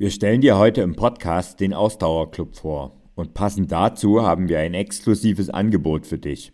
Wir 0.00 0.12
stellen 0.12 0.40
dir 0.40 0.56
heute 0.56 0.82
im 0.82 0.94
Podcast 0.94 1.58
den 1.58 1.74
Ausdauerclub 1.74 2.54
vor 2.54 2.92
und 3.16 3.34
passend 3.34 3.72
dazu 3.72 4.22
haben 4.22 4.48
wir 4.48 4.60
ein 4.60 4.72
exklusives 4.72 5.50
Angebot 5.50 6.06
für 6.06 6.18
dich. 6.18 6.52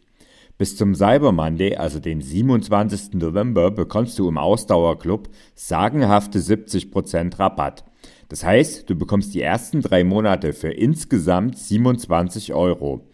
Bis 0.56 0.78
zum 0.78 0.94
Cyber 0.94 1.30
Monday, 1.30 1.76
also 1.76 2.00
den 2.00 2.22
27. 2.22 3.12
November, 3.12 3.70
bekommst 3.70 4.18
du 4.18 4.30
im 4.30 4.38
Ausdauerclub 4.38 5.28
sagenhafte 5.54 6.38
70% 6.38 7.38
Rabatt. 7.38 7.84
Das 8.30 8.44
heißt, 8.44 8.88
du 8.88 8.94
bekommst 8.96 9.34
die 9.34 9.42
ersten 9.42 9.82
drei 9.82 10.04
Monate 10.04 10.54
für 10.54 10.70
insgesamt 10.70 11.58
27 11.58 12.54
Euro. 12.54 13.10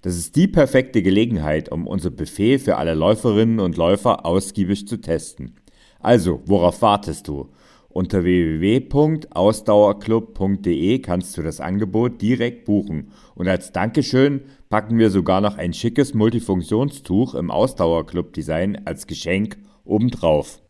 Das 0.00 0.16
ist 0.16 0.34
die 0.34 0.48
perfekte 0.48 1.02
Gelegenheit, 1.02 1.70
um 1.70 1.86
unser 1.86 2.08
Buffet 2.08 2.58
für 2.58 2.76
alle 2.78 2.94
Läuferinnen 2.94 3.60
und 3.60 3.76
Läufer 3.76 4.24
ausgiebig 4.24 4.88
zu 4.88 5.02
testen. 5.02 5.56
Also, 6.00 6.40
worauf 6.46 6.80
wartest 6.80 7.28
du? 7.28 7.50
Unter 7.94 8.22
www.ausdauerclub.de 8.24 10.98
kannst 10.98 11.36
du 11.36 11.42
das 11.42 11.60
Angebot 11.60 12.20
direkt 12.20 12.64
buchen. 12.64 13.12
Und 13.36 13.46
als 13.46 13.70
Dankeschön 13.70 14.40
packen 14.68 14.98
wir 14.98 15.10
sogar 15.10 15.40
noch 15.40 15.58
ein 15.58 15.72
schickes 15.72 16.12
Multifunktionstuch 16.12 17.36
im 17.36 17.52
Ausdauerclub-Design 17.52 18.82
als 18.84 19.06
Geschenk 19.06 19.58
obendrauf. 19.84 20.60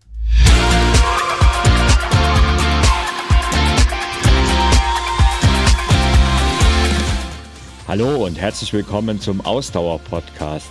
Hallo 7.88 8.26
und 8.26 8.38
herzlich 8.38 8.74
willkommen 8.74 9.18
zum 9.18 9.40
Ausdauer-Podcast, 9.40 10.68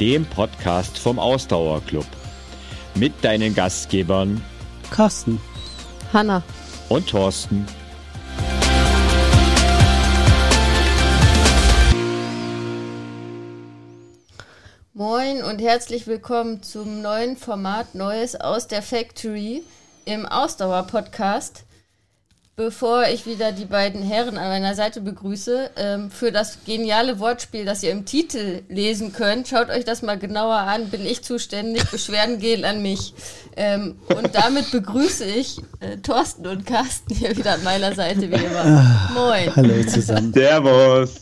dem 0.00 0.24
Podcast 0.24 0.98
vom 0.98 1.20
Ausdauerclub. 1.20 2.06
Mit 2.96 3.12
deinen 3.22 3.54
Gastgebern 3.54 4.42
Carsten 4.90 5.38
Hanna. 6.12 6.42
Und 6.88 7.08
Thorsten. 7.08 7.66
Moin 14.94 15.42
und 15.42 15.60
herzlich 15.60 16.06
willkommen 16.06 16.62
zum 16.62 17.00
neuen 17.00 17.36
Format 17.36 17.94
Neues 17.94 18.36
aus 18.36 18.68
der 18.68 18.82
Factory 18.82 19.62
im 20.04 20.26
Ausdauer-Podcast 20.26 21.64
bevor 22.54 23.04
ich 23.08 23.24
wieder 23.24 23.50
die 23.50 23.64
beiden 23.64 24.02
Herren 24.02 24.36
an 24.36 24.48
meiner 24.48 24.74
Seite 24.74 25.00
begrüße, 25.00 25.70
ähm, 25.76 26.10
für 26.10 26.30
das 26.30 26.58
geniale 26.66 27.18
Wortspiel, 27.18 27.64
das 27.64 27.82
ihr 27.82 27.90
im 27.90 28.04
Titel 28.04 28.62
lesen 28.68 29.12
könnt. 29.12 29.48
Schaut 29.48 29.70
euch 29.70 29.84
das 29.84 30.02
mal 30.02 30.18
genauer 30.18 30.56
an. 30.56 30.90
Bin 30.90 31.06
ich 31.06 31.22
zuständig? 31.22 31.90
Beschwerden 31.90 32.38
gehen 32.38 32.66
an 32.66 32.82
mich. 32.82 33.14
Ähm, 33.56 33.96
und 34.14 34.34
damit 34.34 34.70
begrüße 34.70 35.24
ich 35.24 35.58
äh, 35.80 35.96
Thorsten 35.98 36.46
und 36.46 36.66
Carsten 36.66 37.14
hier 37.14 37.34
wieder 37.36 37.54
an 37.54 37.64
meiner 37.64 37.94
Seite 37.94 38.30
wie 38.30 38.34
immer. 38.34 38.64
Ah, 38.64 39.10
Moin. 39.14 39.56
Hallo 39.56 39.84
zusammen. 39.84 40.32
Servus. 40.34 41.20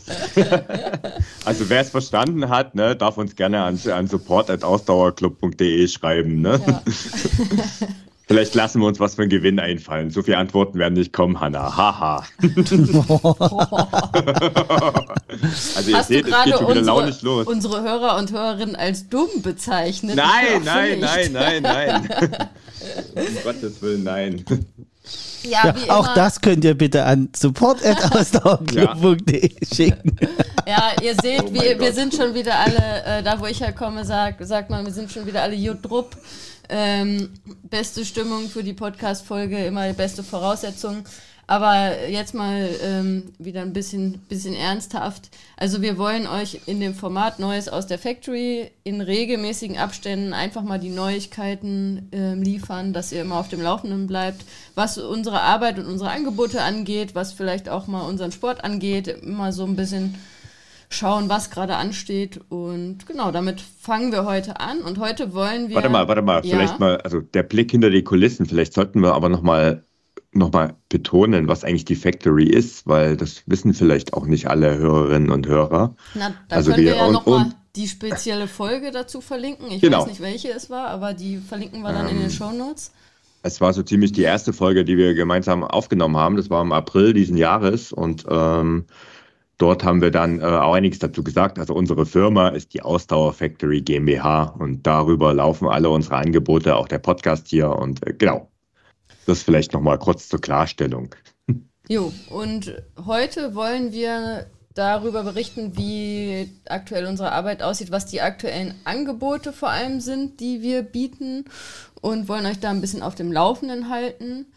also 1.45 1.69
wer 1.69 1.81
es 1.81 1.89
verstanden 1.89 2.49
hat, 2.49 2.75
ne, 2.75 2.95
darf 2.95 3.17
uns 3.17 3.37
gerne 3.37 3.63
an, 3.63 3.79
an 3.89 4.07
support.ausdauerclub.de 4.07 5.87
schreiben. 5.87 6.41
Ne? 6.41 6.59
Ja. 6.67 6.83
Vielleicht 8.31 8.55
lassen 8.55 8.79
wir 8.79 8.87
uns 8.87 8.97
was 8.99 9.15
für 9.15 9.23
einen 9.23 9.29
Gewinn 9.29 9.59
einfallen. 9.59 10.09
So 10.09 10.23
viele 10.23 10.37
Antworten 10.37 10.79
werden 10.79 10.93
nicht 10.93 11.11
kommen, 11.11 11.41
Hanna. 11.41 11.75
Haha. 11.75 12.23
also 15.75 15.89
ihr 15.89 15.97
Hast 15.97 16.07
seht, 16.07 16.25
es 16.25 16.31
geht 16.45 16.57
schon 16.57 16.69
wieder 16.69 16.81
launig 16.81 17.21
los. 17.23 17.45
Unsere 17.45 17.81
Hörer 17.81 18.15
und 18.17 18.31
Hörerinnen 18.31 18.77
als 18.77 19.09
dumm 19.09 19.41
bezeichnet? 19.41 20.15
Nein, 20.15 20.61
nein, 20.63 21.01
nein, 21.01 21.33
nein, 21.33 21.61
nein, 21.61 22.07
nein. 22.09 22.47
um 23.15 23.25
Gottes 23.43 23.81
Willen, 23.81 24.03
nein. 24.03 24.45
Ja, 25.43 25.75
ja 25.75 25.89
auch 25.89 26.13
das 26.13 26.39
könnt 26.39 26.63
ihr 26.63 26.75
bitte 26.75 27.03
an 27.03 27.27
support.ausdauerclub.de 27.35 29.51
ja. 29.51 29.57
schicken. 29.75 30.15
Ja, 30.65 30.93
ihr 31.01 31.15
seht, 31.21 31.43
oh 31.43 31.53
wir, 31.53 31.77
wir 31.79 31.91
sind 31.91 32.13
schon 32.13 32.33
wieder 32.33 32.57
alle, 32.59 33.03
äh, 33.05 33.21
da 33.23 33.37
wo 33.39 33.47
ich 33.47 33.59
herkomme, 33.59 34.05
sagt 34.05 34.47
sag 34.47 34.69
man, 34.69 34.85
wir 34.85 34.93
sind 34.93 35.11
schon 35.11 35.25
wieder 35.25 35.41
alle 35.41 35.55
Jutrup. 35.55 36.15
Ähm, 36.73 37.33
beste 37.63 38.05
Stimmung 38.05 38.47
für 38.47 38.63
die 38.63 38.73
Podcast-Folge, 38.73 39.65
immer 39.65 39.89
die 39.89 39.93
beste 39.93 40.23
Voraussetzung. 40.23 41.03
Aber 41.47 42.07
jetzt 42.07 42.33
mal 42.33 42.69
ähm, 42.81 43.33
wieder 43.37 43.61
ein 43.61 43.73
bisschen, 43.73 44.19
bisschen 44.29 44.55
ernsthaft. 44.55 45.29
Also 45.57 45.81
wir 45.81 45.97
wollen 45.97 46.25
euch 46.25 46.61
in 46.67 46.79
dem 46.79 46.95
Format 46.95 47.39
Neues 47.39 47.67
aus 47.67 47.87
der 47.87 47.99
Factory 47.99 48.71
in 48.85 49.01
regelmäßigen 49.01 49.77
Abständen 49.77 50.31
einfach 50.31 50.61
mal 50.61 50.79
die 50.79 50.91
Neuigkeiten 50.91 52.07
äh, 52.13 52.35
liefern, 52.35 52.93
dass 52.93 53.11
ihr 53.11 53.23
immer 53.23 53.35
auf 53.35 53.49
dem 53.49 53.61
Laufenden 53.61 54.07
bleibt, 54.07 54.45
was 54.75 54.97
unsere 54.97 55.41
Arbeit 55.41 55.77
und 55.77 55.87
unsere 55.87 56.11
Angebote 56.11 56.61
angeht, 56.61 57.15
was 57.15 57.33
vielleicht 57.33 57.67
auch 57.67 57.85
mal 57.85 58.07
unseren 58.07 58.31
Sport 58.31 58.63
angeht, 58.63 59.09
immer 59.09 59.51
so 59.51 59.65
ein 59.65 59.75
bisschen 59.75 60.15
schauen, 60.91 61.29
was 61.29 61.49
gerade 61.49 61.75
ansteht. 61.75 62.39
Und 62.49 63.07
genau, 63.07 63.31
damit 63.31 63.61
fangen 63.61 64.11
wir 64.11 64.25
heute 64.25 64.59
an. 64.59 64.81
Und 64.81 64.99
heute 64.99 65.33
wollen 65.33 65.69
wir. 65.69 65.75
Warte 65.75 65.89
mal, 65.89 66.07
warte 66.07 66.21
mal, 66.21 66.45
ja. 66.45 66.55
vielleicht 66.55 66.79
mal, 66.79 66.97
also 66.97 67.21
der 67.21 67.43
Blick 67.43 67.71
hinter 67.71 67.89
die 67.89 68.03
Kulissen, 68.03 68.45
vielleicht 68.45 68.73
sollten 68.73 69.01
wir 69.01 69.13
aber 69.13 69.29
nochmal 69.29 69.83
noch 70.33 70.51
mal 70.53 70.75
betonen, 70.87 71.49
was 71.49 71.65
eigentlich 71.65 71.83
die 71.83 71.95
Factory 71.95 72.45
ist, 72.45 72.87
weil 72.87 73.17
das 73.17 73.43
wissen 73.47 73.73
vielleicht 73.73 74.13
auch 74.13 74.25
nicht 74.25 74.47
alle 74.47 74.77
Hörerinnen 74.77 75.29
und 75.29 75.45
Hörer. 75.45 75.95
Na, 76.13 76.33
da 76.47 76.55
also 76.55 76.71
können 76.71 76.85
wir, 76.85 76.93
wir 76.93 76.99
ja 76.99 77.11
nochmal 77.11 77.51
die 77.75 77.87
spezielle 77.87 78.47
Folge 78.47 78.91
dazu 78.91 79.19
verlinken. 79.21 79.69
Ich 79.71 79.81
genau. 79.81 80.01
weiß 80.01 80.07
nicht, 80.07 80.21
welche 80.21 80.49
es 80.51 80.69
war, 80.69 80.87
aber 80.87 81.13
die 81.13 81.37
verlinken 81.37 81.81
wir 81.81 81.91
dann 81.91 82.05
ähm, 82.05 82.11
in 82.11 82.17
den 82.17 82.25
ähm, 82.25 82.31
Show 82.31 82.51
Notes. 82.51 82.91
Es 83.43 83.59
war 83.59 83.73
so 83.73 83.83
ziemlich 83.83 84.11
die 84.11 84.21
erste 84.21 84.53
Folge, 84.53 84.85
die 84.85 84.97
wir 84.97 85.15
gemeinsam 85.15 85.63
aufgenommen 85.63 86.15
haben. 86.15 86.35
Das 86.37 86.49
war 86.49 86.61
im 86.61 86.71
April 86.71 87.13
diesen 87.13 87.37
Jahres 87.37 87.91
und 87.91 88.25
ähm, 88.29 88.85
Dort 89.61 89.83
haben 89.83 90.01
wir 90.01 90.09
dann 90.09 90.39
äh, 90.39 90.43
auch 90.43 90.73
einiges 90.73 90.97
dazu 90.97 91.23
gesagt. 91.23 91.59
Also 91.59 91.75
unsere 91.75 92.07
Firma 92.07 92.49
ist 92.49 92.73
die 92.73 92.81
Ausdauer 92.81 93.31
Factory 93.31 93.81
GmbH 93.81 94.55
und 94.57 94.87
darüber 94.87 95.35
laufen 95.35 95.67
alle 95.67 95.91
unsere 95.91 96.15
Angebote, 96.15 96.75
auch 96.75 96.87
der 96.87 96.97
Podcast 96.97 97.47
hier 97.47 97.69
und 97.69 98.05
äh, 98.07 98.13
genau. 98.13 98.49
Das 99.27 99.43
vielleicht 99.43 99.73
nochmal 99.73 99.99
kurz 99.99 100.29
zur 100.29 100.41
Klarstellung. 100.41 101.13
Jo, 101.87 102.11
und 102.31 102.81
heute 103.05 103.53
wollen 103.53 103.91
wir 103.91 104.47
darüber 104.73 105.21
berichten, 105.21 105.77
wie 105.77 106.49
aktuell 106.65 107.05
unsere 107.05 107.31
Arbeit 107.31 107.61
aussieht, 107.61 107.91
was 107.91 108.07
die 108.07 108.21
aktuellen 108.21 108.73
Angebote 108.85 109.53
vor 109.53 109.69
allem 109.69 109.99
sind, 109.99 110.39
die 110.39 110.63
wir 110.63 110.81
bieten 110.81 111.45
und 112.01 112.27
wollen 112.27 112.47
euch 112.47 112.59
da 112.59 112.71
ein 112.71 112.81
bisschen 112.81 113.03
auf 113.03 113.13
dem 113.13 113.31
Laufenden 113.31 113.89
halten 113.89 114.47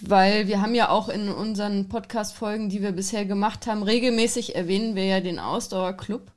weil 0.00 0.48
wir 0.48 0.60
haben 0.62 0.74
ja 0.74 0.90
auch 0.90 1.08
in 1.08 1.28
unseren 1.28 1.88
Podcast-Folgen, 1.88 2.68
die 2.68 2.82
wir 2.82 2.92
bisher 2.92 3.24
gemacht 3.24 3.66
haben, 3.66 3.82
regelmäßig 3.82 4.54
erwähnen 4.54 4.94
wir 4.94 5.04
ja 5.04 5.20
den 5.20 5.38
Ausdauerclub. 5.38 6.30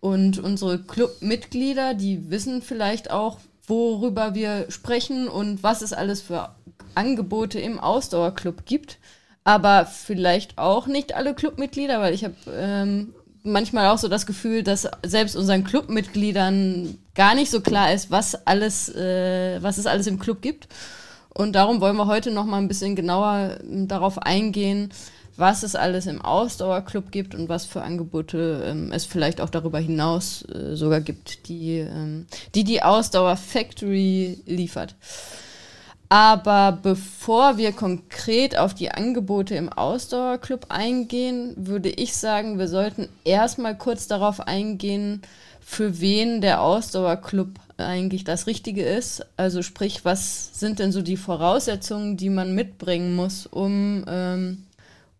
Und 0.00 0.38
unsere 0.38 0.80
Clubmitglieder, 0.80 1.94
die 1.94 2.30
wissen 2.30 2.60
vielleicht 2.60 3.10
auch, 3.10 3.38
worüber 3.66 4.34
wir 4.34 4.66
sprechen 4.68 5.28
und 5.28 5.62
was 5.62 5.82
es 5.82 5.92
alles 5.92 6.20
für 6.20 6.50
Angebote 6.94 7.60
im 7.60 7.78
Ausdauerclub 7.78 8.66
gibt. 8.66 8.98
Aber 9.44 9.86
vielleicht 9.86 10.58
auch 10.58 10.86
nicht 10.86 11.14
alle 11.14 11.34
Clubmitglieder, 11.34 12.00
weil 12.00 12.14
ich 12.14 12.24
habe 12.24 12.34
ähm, 12.52 13.14
manchmal 13.42 13.88
auch 13.88 13.98
so 13.98 14.08
das 14.08 14.26
Gefühl, 14.26 14.62
dass 14.62 14.88
selbst 15.04 15.36
unseren 15.36 15.64
Clubmitgliedern 15.64 16.98
gar 17.14 17.34
nicht 17.34 17.50
so 17.50 17.60
klar 17.60 17.92
ist, 17.92 18.10
was 18.10 18.46
alles, 18.46 18.88
äh, 18.94 19.62
was 19.62 19.78
es 19.78 19.86
alles 19.86 20.06
im 20.06 20.18
Club 20.18 20.42
gibt. 20.42 20.68
Und 21.34 21.52
darum 21.54 21.80
wollen 21.80 21.96
wir 21.96 22.06
heute 22.06 22.30
noch 22.30 22.44
mal 22.44 22.58
ein 22.58 22.68
bisschen 22.68 22.96
genauer 22.96 23.58
ähm, 23.62 23.88
darauf 23.88 24.18
eingehen, 24.18 24.90
was 25.36 25.62
es 25.62 25.74
alles 25.74 26.06
im 26.06 26.20
Ausdauerclub 26.20 27.10
gibt 27.10 27.34
und 27.34 27.48
was 27.48 27.64
für 27.64 27.82
Angebote 27.82 28.64
ähm, 28.66 28.92
es 28.92 29.06
vielleicht 29.06 29.40
auch 29.40 29.48
darüber 29.48 29.78
hinaus 29.78 30.44
äh, 30.54 30.76
sogar 30.76 31.00
gibt, 31.00 31.48
die, 31.48 31.78
ähm, 31.78 32.26
die 32.54 32.64
die 32.64 32.82
Ausdauer 32.82 33.36
Factory 33.36 34.38
liefert. 34.46 34.94
Aber 36.10 36.78
bevor 36.82 37.56
wir 37.56 37.72
konkret 37.72 38.58
auf 38.58 38.74
die 38.74 38.90
Angebote 38.90 39.54
im 39.54 39.70
Ausdauerclub 39.70 40.66
eingehen, 40.68 41.54
würde 41.56 41.88
ich 41.88 42.14
sagen, 42.14 42.58
wir 42.58 42.68
sollten 42.68 43.08
erstmal 43.24 43.78
kurz 43.78 44.08
darauf 44.08 44.40
eingehen, 44.40 45.22
für 45.62 46.00
wen 46.00 46.42
der 46.42 46.60
Ausdauerclub 46.60 47.48
eigentlich 47.82 48.24
das 48.24 48.46
Richtige 48.46 48.82
ist. 48.82 49.26
Also 49.36 49.62
sprich, 49.62 50.04
was 50.04 50.58
sind 50.58 50.78
denn 50.78 50.92
so 50.92 51.02
die 51.02 51.16
Voraussetzungen, 51.16 52.16
die 52.16 52.30
man 52.30 52.54
mitbringen 52.54 53.14
muss, 53.14 53.46
um, 53.46 54.04
ähm, 54.08 54.64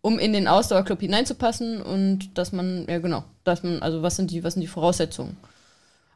um 0.01 0.19
in 0.19 0.33
den 0.33 0.47
Ausdauerclub 0.47 0.99
hineinzupassen 0.99 1.81
und 1.81 2.37
dass 2.37 2.51
man, 2.51 2.85
ja 2.87 2.99
genau, 2.99 3.23
dass 3.43 3.63
man, 3.63 3.81
also 3.81 4.01
was 4.01 4.15
sind 4.15 4.31
die, 4.31 4.43
was 4.43 4.53
sind 4.53 4.61
die 4.61 4.67
Voraussetzungen? 4.67 5.37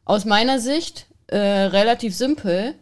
Aus 0.04 0.24
meiner 0.24 0.58
Sicht 0.58 1.06
äh, 1.28 1.38
relativ 1.38 2.16
simpel. 2.16 2.74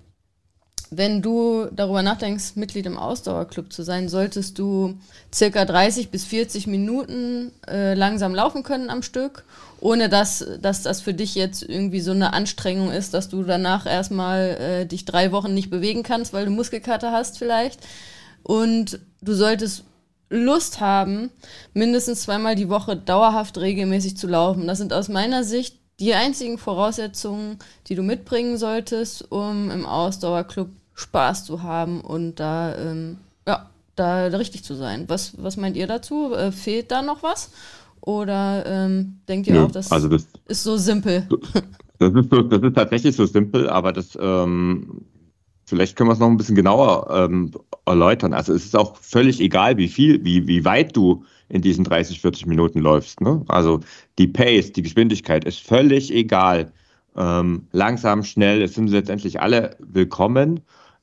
Wenn 0.91 1.23
du 1.23 1.67
darüber 1.73 2.03
nachdenkst, 2.03 2.57
Mitglied 2.57 2.87
im 2.87 2.99
Ausdauerclub 2.99 3.73
zu 3.73 3.83
sein, 3.83 4.09
solltest 4.09 4.59
du 4.59 4.99
circa 5.33 5.65
30 5.65 6.11
bis 6.11 6.25
40 6.25 6.67
Minuten 6.67 7.53
äh, 7.67 7.95
langsam 7.95 8.35
laufen 8.35 8.63
können 8.63 8.91
am 8.91 9.03
Stück 9.03 9.45
ohne 9.81 10.09
dass, 10.09 10.45
dass 10.61 10.83
das 10.83 11.01
für 11.01 11.15
dich 11.15 11.35
jetzt 11.35 11.63
irgendwie 11.63 12.01
so 12.01 12.13
eine 12.13 12.33
Anstrengung 12.33 12.91
ist, 12.91 13.15
dass 13.15 13.29
du 13.29 13.43
danach 13.43 13.87
erstmal 13.87 14.57
äh, 14.61 14.87
dich 14.87 15.05
drei 15.05 15.33
Wochen 15.33 15.55
nicht 15.55 15.71
bewegen 15.71 16.03
kannst, 16.03 16.33
weil 16.33 16.47
du 16.47 16.51
Muskelkater 16.51 17.13
hast 17.13 17.39
vielleicht. 17.39 17.81
Und 18.43 19.01
du 19.21 19.35
solltest 19.35 19.85
Lust 20.29 20.81
haben, 20.81 21.31
mindestens 21.73 22.23
zweimal 22.23 22.57
die 22.57 22.69
Woche 22.69 22.97
dauerhaft 22.97 23.59
regelmäßig 23.59 24.17
zu 24.17 24.27
laufen. 24.27 24.67
Das 24.67 24.79
sind 24.79 24.93
aus 24.93 25.09
meiner 25.09 25.45
Sicht 25.45 25.79
die 26.01 26.15
einzigen 26.15 26.59
Voraussetzungen, 26.59 27.59
die 27.87 27.95
du 27.95 28.03
mitbringen 28.03 28.59
solltest, 28.59 29.31
um 29.31 29.71
im 29.71 29.87
Ausdauerclub 29.87 30.69
Spaß 30.95 31.45
zu 31.45 31.63
haben 31.63 32.01
und 32.01 32.37
da, 32.37 32.75
ähm, 32.77 33.19
ja, 33.47 33.71
da 33.97 34.27
richtig 34.27 34.65
zu 34.65 34.75
sein. 34.75 35.05
Was, 35.09 35.35
was 35.37 35.57
meint 35.57 35.77
ihr 35.77 35.87
dazu? 35.87 36.33
Äh, 36.35 36.53
fehlt 36.53 36.91
da 36.91 37.03
noch 37.03 37.23
was? 37.23 37.51
Oder 38.01 38.65
ähm, 38.67 39.21
denkt 39.29 39.47
ihr 39.47 39.55
Nö, 39.55 39.65
auch, 39.65 39.71
das, 39.71 39.91
also 39.91 40.09
das 40.09 40.27
ist 40.49 40.63
so 40.63 40.77
simpel? 40.77 41.29
Das 41.99 42.13
ist, 42.13 42.31
so, 42.31 42.43
das 42.43 42.63
ist 42.63 42.75
tatsächlich 42.75 43.17
so 43.17 43.25
simpel, 43.25 43.71
aber 43.71 43.91
das 43.91 44.19
ähm, 44.21 45.07
vielleicht 45.65 45.97
können 45.97 46.11
wir 46.11 46.13
es 46.13 46.19
noch 46.19 46.29
ein 46.29 46.37
bisschen 46.37 46.55
genauer 46.55 47.09
ähm, 47.11 47.53
erläutern. 47.87 48.35
Also 48.35 48.53
es 48.53 48.65
ist 48.65 48.77
auch 48.77 48.97
völlig 48.97 49.41
egal, 49.41 49.77
wie 49.77 49.89
viel, 49.89 50.25
wie, 50.25 50.47
wie 50.47 50.65
weit 50.65 50.97
du 50.97 51.25
in 51.49 51.63
diesen 51.63 51.85
30, 51.85 52.21
40 52.21 52.47
Minuten 52.47 52.81
läufst. 52.81 53.21
Ne? 53.21 53.45
Also 53.49 53.81
die 54.19 54.29
Pace, 54.29 54.73
die 54.73 54.83
Geschwindigkeit 54.83 55.45
ist 55.45 55.61
völlig 55.61 56.13
egal. 56.13 56.73
Ähm, 57.17 57.67
langsam, 57.73 58.23
schnell, 58.23 58.63
es 58.63 58.75
sind 58.75 58.91
letztendlich 58.91 59.41
alle 59.41 59.77
willkommen. 59.79 60.61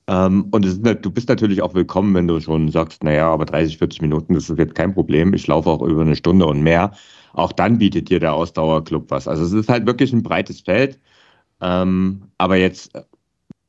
Ähm, 0.08 0.48
und 0.52 0.66
ist, 0.66 0.82
du 0.84 1.12
bist 1.12 1.30
natürlich 1.30 1.62
auch 1.62 1.74
willkommen, 1.74 2.14
wenn 2.14 2.28
du 2.28 2.40
schon 2.40 2.70
sagst, 2.70 3.04
naja, 3.04 3.32
aber 3.32 3.46
30, 3.46 3.78
40 3.78 4.02
Minuten, 4.02 4.34
das 4.34 4.56
wird 4.56 4.76
kein 4.76 4.94
Problem. 4.94 5.34
Ich 5.34 5.48
laufe 5.48 5.70
auch 5.70 5.82
über 5.82 6.02
eine 6.02 6.16
Stunde 6.16 6.46
und 6.46 6.62
mehr. 6.62 6.92
Auch 7.34 7.52
dann 7.52 7.78
bietet 7.78 8.10
dir 8.10 8.20
der 8.20 8.34
Ausdauerclub 8.34 9.10
was. 9.10 9.28
Also 9.28 9.44
es 9.44 9.54
ist 9.54 9.70
halt 9.70 9.88
wirklich 9.88 10.14
ein 10.14 10.24
breites 10.24 10.62
Feld. 10.62 11.00
Ähm, 11.62 12.24
aber 12.38 12.58
jetzt, 12.58 12.92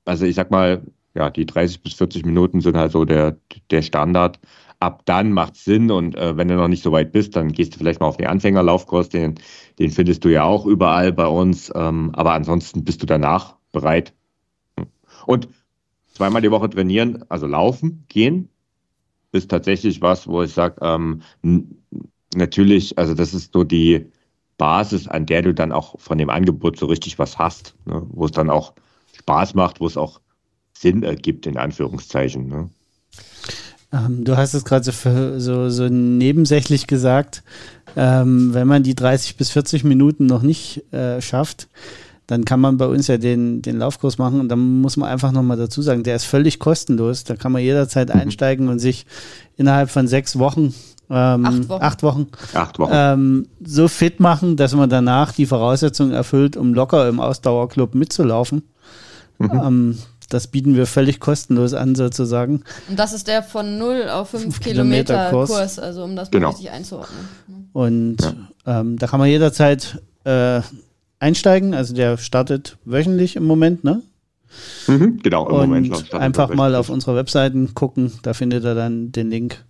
also 0.04 0.26
ich 0.26 0.34
sag 0.34 0.50
mal, 0.50 0.82
ja, 1.14 1.30
die 1.30 1.46
30 1.46 1.82
bis 1.82 1.94
40 1.94 2.26
Minuten 2.26 2.60
sind 2.60 2.76
halt 2.76 2.92
so 2.92 3.04
der, 3.04 3.36
der 3.70 3.82
Standard. 3.82 4.40
Ab 4.84 5.00
dann 5.06 5.32
macht 5.32 5.54
es 5.54 5.64
Sinn 5.64 5.90
und 5.90 6.14
äh, 6.14 6.36
wenn 6.36 6.48
du 6.48 6.56
noch 6.56 6.68
nicht 6.68 6.82
so 6.82 6.92
weit 6.92 7.10
bist, 7.10 7.36
dann 7.36 7.52
gehst 7.52 7.74
du 7.74 7.78
vielleicht 7.78 8.00
mal 8.00 8.06
auf 8.06 8.18
den 8.18 8.26
Anfängerlaufkurs, 8.26 9.08
den, 9.08 9.36
den 9.78 9.90
findest 9.90 10.26
du 10.26 10.28
ja 10.28 10.44
auch 10.44 10.66
überall 10.66 11.10
bei 11.10 11.26
uns. 11.26 11.72
Ähm, 11.74 12.10
aber 12.12 12.34
ansonsten 12.34 12.84
bist 12.84 13.00
du 13.00 13.06
danach 13.06 13.56
bereit. 13.72 14.12
Und 15.24 15.48
zweimal 16.12 16.42
die 16.42 16.50
Woche 16.50 16.68
trainieren, 16.68 17.24
also 17.30 17.46
laufen, 17.46 18.04
gehen, 18.08 18.50
ist 19.32 19.50
tatsächlich 19.50 20.02
was, 20.02 20.28
wo 20.28 20.42
ich 20.42 20.52
sage, 20.52 20.76
ähm, 20.82 21.22
natürlich, 22.34 22.98
also 22.98 23.14
das 23.14 23.32
ist 23.32 23.54
so 23.54 23.64
die 23.64 24.04
Basis, 24.58 25.08
an 25.08 25.24
der 25.24 25.40
du 25.40 25.54
dann 25.54 25.72
auch 25.72 25.98
von 25.98 26.18
dem 26.18 26.28
Angebot 26.28 26.78
so 26.78 26.84
richtig 26.84 27.18
was 27.18 27.38
hast, 27.38 27.74
ne? 27.86 28.06
wo 28.10 28.26
es 28.26 28.32
dann 28.32 28.50
auch 28.50 28.74
Spaß 29.16 29.54
macht, 29.54 29.80
wo 29.80 29.86
es 29.86 29.96
auch 29.96 30.20
Sinn 30.76 31.04
ergibt, 31.04 31.46
in 31.46 31.56
Anführungszeichen. 31.56 32.48
Ne? 32.48 32.68
Ähm, 33.94 34.24
du 34.24 34.36
hast 34.36 34.54
es 34.54 34.64
gerade 34.64 34.84
so, 34.84 35.38
so, 35.38 35.70
so, 35.70 35.88
nebensächlich 35.88 36.86
gesagt, 36.86 37.42
ähm, 37.96 38.52
wenn 38.52 38.66
man 38.66 38.82
die 38.82 38.94
30 38.94 39.36
bis 39.36 39.50
40 39.50 39.84
Minuten 39.84 40.26
noch 40.26 40.42
nicht 40.42 40.92
äh, 40.92 41.20
schafft, 41.20 41.68
dann 42.26 42.44
kann 42.44 42.58
man 42.58 42.78
bei 42.78 42.86
uns 42.86 43.06
ja 43.06 43.18
den, 43.18 43.62
den 43.62 43.78
Laufkurs 43.78 44.18
machen 44.18 44.40
und 44.40 44.48
dann 44.48 44.80
muss 44.80 44.96
man 44.96 45.10
einfach 45.10 45.30
nochmal 45.30 45.58
dazu 45.58 45.82
sagen, 45.82 46.02
der 46.02 46.16
ist 46.16 46.24
völlig 46.24 46.58
kostenlos. 46.58 47.24
Da 47.24 47.36
kann 47.36 47.52
man 47.52 47.62
jederzeit 47.62 48.12
mhm. 48.12 48.20
einsteigen 48.20 48.68
und 48.68 48.78
sich 48.78 49.06
innerhalb 49.56 49.90
von 49.90 50.08
sechs 50.08 50.38
Wochen, 50.38 50.74
ähm, 51.10 51.44
acht 51.44 51.68
Wochen, 51.68 51.82
acht 51.82 52.02
Wochen, 52.02 52.26
acht 52.54 52.78
Wochen. 52.78 52.92
Ähm, 52.94 53.48
so 53.62 53.88
fit 53.88 54.20
machen, 54.20 54.56
dass 54.56 54.74
man 54.74 54.88
danach 54.88 55.32
die 55.32 55.46
Voraussetzungen 55.46 56.12
erfüllt, 56.12 56.56
um 56.56 56.72
locker 56.72 57.08
im 57.08 57.20
Ausdauerclub 57.20 57.94
mitzulaufen. 57.94 58.62
Mhm. 59.38 59.50
Ähm, 59.52 59.98
das 60.34 60.48
bieten 60.48 60.74
wir 60.74 60.86
völlig 60.86 61.20
kostenlos 61.20 61.74
an, 61.74 61.94
sozusagen. 61.94 62.64
Und 62.88 62.98
das 62.98 63.12
ist 63.12 63.28
der 63.28 63.42
von 63.42 63.78
0 63.78 64.08
auf 64.10 64.30
5 64.30 64.60
Kilometer, 64.60 65.14
Kilometer 65.14 65.30
Kurs. 65.30 65.50
Kurs. 65.50 65.78
also 65.78 66.02
um 66.04 66.16
das 66.16 66.28
mal 66.30 66.38
genau. 66.38 66.50
richtig 66.50 66.70
einzuordnen. 66.70 67.28
Und 67.72 68.16
ja. 68.20 68.80
ähm, 68.80 68.98
da 68.98 69.06
kann 69.06 69.20
man 69.20 69.28
jederzeit 69.28 70.02
äh, 70.24 70.60
einsteigen. 71.20 71.72
Also 71.72 71.94
der 71.94 72.18
startet 72.18 72.76
wöchentlich 72.84 73.36
im 73.36 73.44
Moment, 73.44 73.84
ne? 73.84 74.02
Mhm, 74.86 75.20
genau, 75.22 75.48
im 75.48 75.54
und 75.54 75.60
Moment. 75.68 76.14
Einfach 76.14 76.52
mal 76.52 76.74
auf 76.74 76.88
unsere 76.88 77.16
Webseiten 77.16 77.74
gucken, 77.74 78.12
da 78.22 78.34
findet 78.34 78.64
ihr 78.64 78.74
dann 78.74 79.12
den 79.12 79.30
Link 79.30 79.64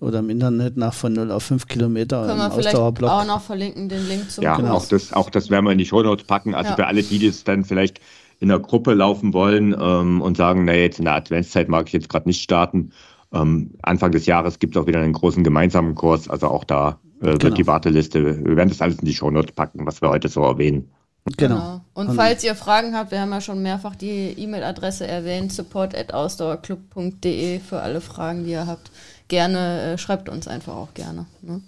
oder 0.00 0.18
im 0.18 0.30
Internet 0.30 0.76
nach 0.76 0.94
von 0.94 1.12
0 1.12 1.30
auf 1.30 1.44
5 1.44 1.68
Kilometer. 1.68 2.26
Können 2.26 2.38
wir 2.38 2.50
vielleicht 2.50 2.74
auch 2.74 3.24
noch 3.24 3.40
verlinken, 3.40 3.88
den 3.88 4.08
Link 4.08 4.30
zum 4.30 4.42
Ja, 4.42 4.56
genau. 4.56 4.74
auch, 4.74 4.86
das, 4.86 5.12
auch 5.12 5.30
das 5.30 5.48
werden 5.48 5.64
wir 5.64 5.70
in 5.70 5.78
die 5.78 5.86
Show 5.86 6.02
Notes 6.02 6.26
packen. 6.26 6.54
Also 6.54 6.70
ja. 6.70 6.76
für 6.76 6.86
alle, 6.86 7.04
die 7.04 7.24
das 7.24 7.44
dann 7.44 7.64
vielleicht 7.64 8.00
in 8.42 8.48
der 8.48 8.58
Gruppe 8.58 8.92
laufen 8.92 9.32
wollen 9.32 9.74
ähm, 9.80 10.20
und 10.20 10.36
sagen, 10.36 10.64
naja, 10.64 10.82
jetzt 10.82 10.98
in 10.98 11.04
der 11.04 11.14
Adventszeit 11.14 11.68
mag 11.68 11.86
ich 11.86 11.92
jetzt 11.92 12.08
gerade 12.08 12.28
nicht 12.28 12.42
starten. 12.42 12.90
Ähm, 13.32 13.70
Anfang 13.82 14.10
des 14.10 14.26
Jahres 14.26 14.58
gibt 14.58 14.74
es 14.74 14.82
auch 14.82 14.88
wieder 14.88 14.98
einen 14.98 15.12
großen 15.12 15.44
gemeinsamen 15.44 15.94
Kurs, 15.94 16.28
also 16.28 16.48
auch 16.48 16.64
da 16.64 16.98
äh, 17.20 17.26
wird 17.26 17.40
genau. 17.40 17.54
die 17.54 17.68
Warteliste, 17.68 18.44
wir 18.44 18.56
werden 18.56 18.68
das 18.68 18.82
alles 18.82 18.98
in 18.98 19.06
die 19.06 19.14
Shownotes 19.14 19.54
packen, 19.54 19.86
was 19.86 20.02
wir 20.02 20.08
heute 20.08 20.28
so 20.28 20.42
erwähnen. 20.42 20.90
Genau. 21.36 21.54
genau. 21.54 21.82
Und, 21.94 22.08
Und 22.08 22.16
falls 22.16 22.42
ihr 22.42 22.56
Fragen 22.56 22.96
habt, 22.96 23.12
wir 23.12 23.20
haben 23.20 23.30
ja 23.30 23.40
schon 23.40 23.62
mehrfach 23.62 23.94
die 23.94 24.34
E-Mail-Adresse 24.36 25.06
erwähnt, 25.06 25.52
support.ausdauerclub.de 25.52 27.60
für 27.60 27.80
alle 27.80 28.00
Fragen, 28.00 28.44
die 28.44 28.50
ihr 28.50 28.66
habt. 28.66 28.90
Gerne, 29.28 29.92
äh, 29.92 29.98
schreibt 29.98 30.28
uns 30.28 30.48
einfach 30.48 30.74
auch 30.74 30.94
gerne. 30.94 31.26
Ne? 31.42 31.62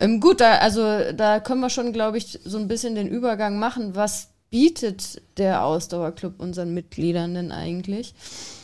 Ähm, 0.00 0.18
gut, 0.18 0.40
da, 0.40 0.56
also 0.56 0.82
da 1.16 1.38
können 1.38 1.60
wir 1.60 1.70
schon, 1.70 1.92
glaube 1.92 2.18
ich, 2.18 2.40
so 2.44 2.58
ein 2.58 2.66
bisschen 2.66 2.96
den 2.96 3.06
Übergang 3.06 3.60
machen. 3.60 3.94
Was 3.94 4.33
bietet 4.54 5.20
der 5.36 5.64
Ausdauerclub 5.64 6.38
unseren 6.38 6.74
Mitgliedern 6.74 7.34
denn 7.34 7.50
eigentlich? 7.50 8.14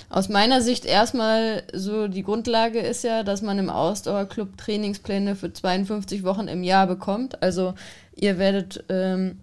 Aus 0.09 0.29
meiner 0.29 0.63
Sicht 0.63 0.85
erstmal 0.85 1.65
so 1.73 2.07
die 2.07 2.23
Grundlage 2.23 2.79
ist 2.79 3.03
ja, 3.03 3.25
dass 3.25 3.43
man 3.43 3.59
im 3.59 3.71
Ausdauerclub 3.71 4.57
Trainingspläne 4.57 5.35
für 5.35 5.53
52 5.53 6.23
Wochen 6.23 6.47
im 6.47 6.63
Jahr 6.63 6.87
bekommt. 6.87 7.43
Also 7.43 7.75
ihr 8.15 8.39
werdet 8.39 8.85
ähm, 8.89 9.41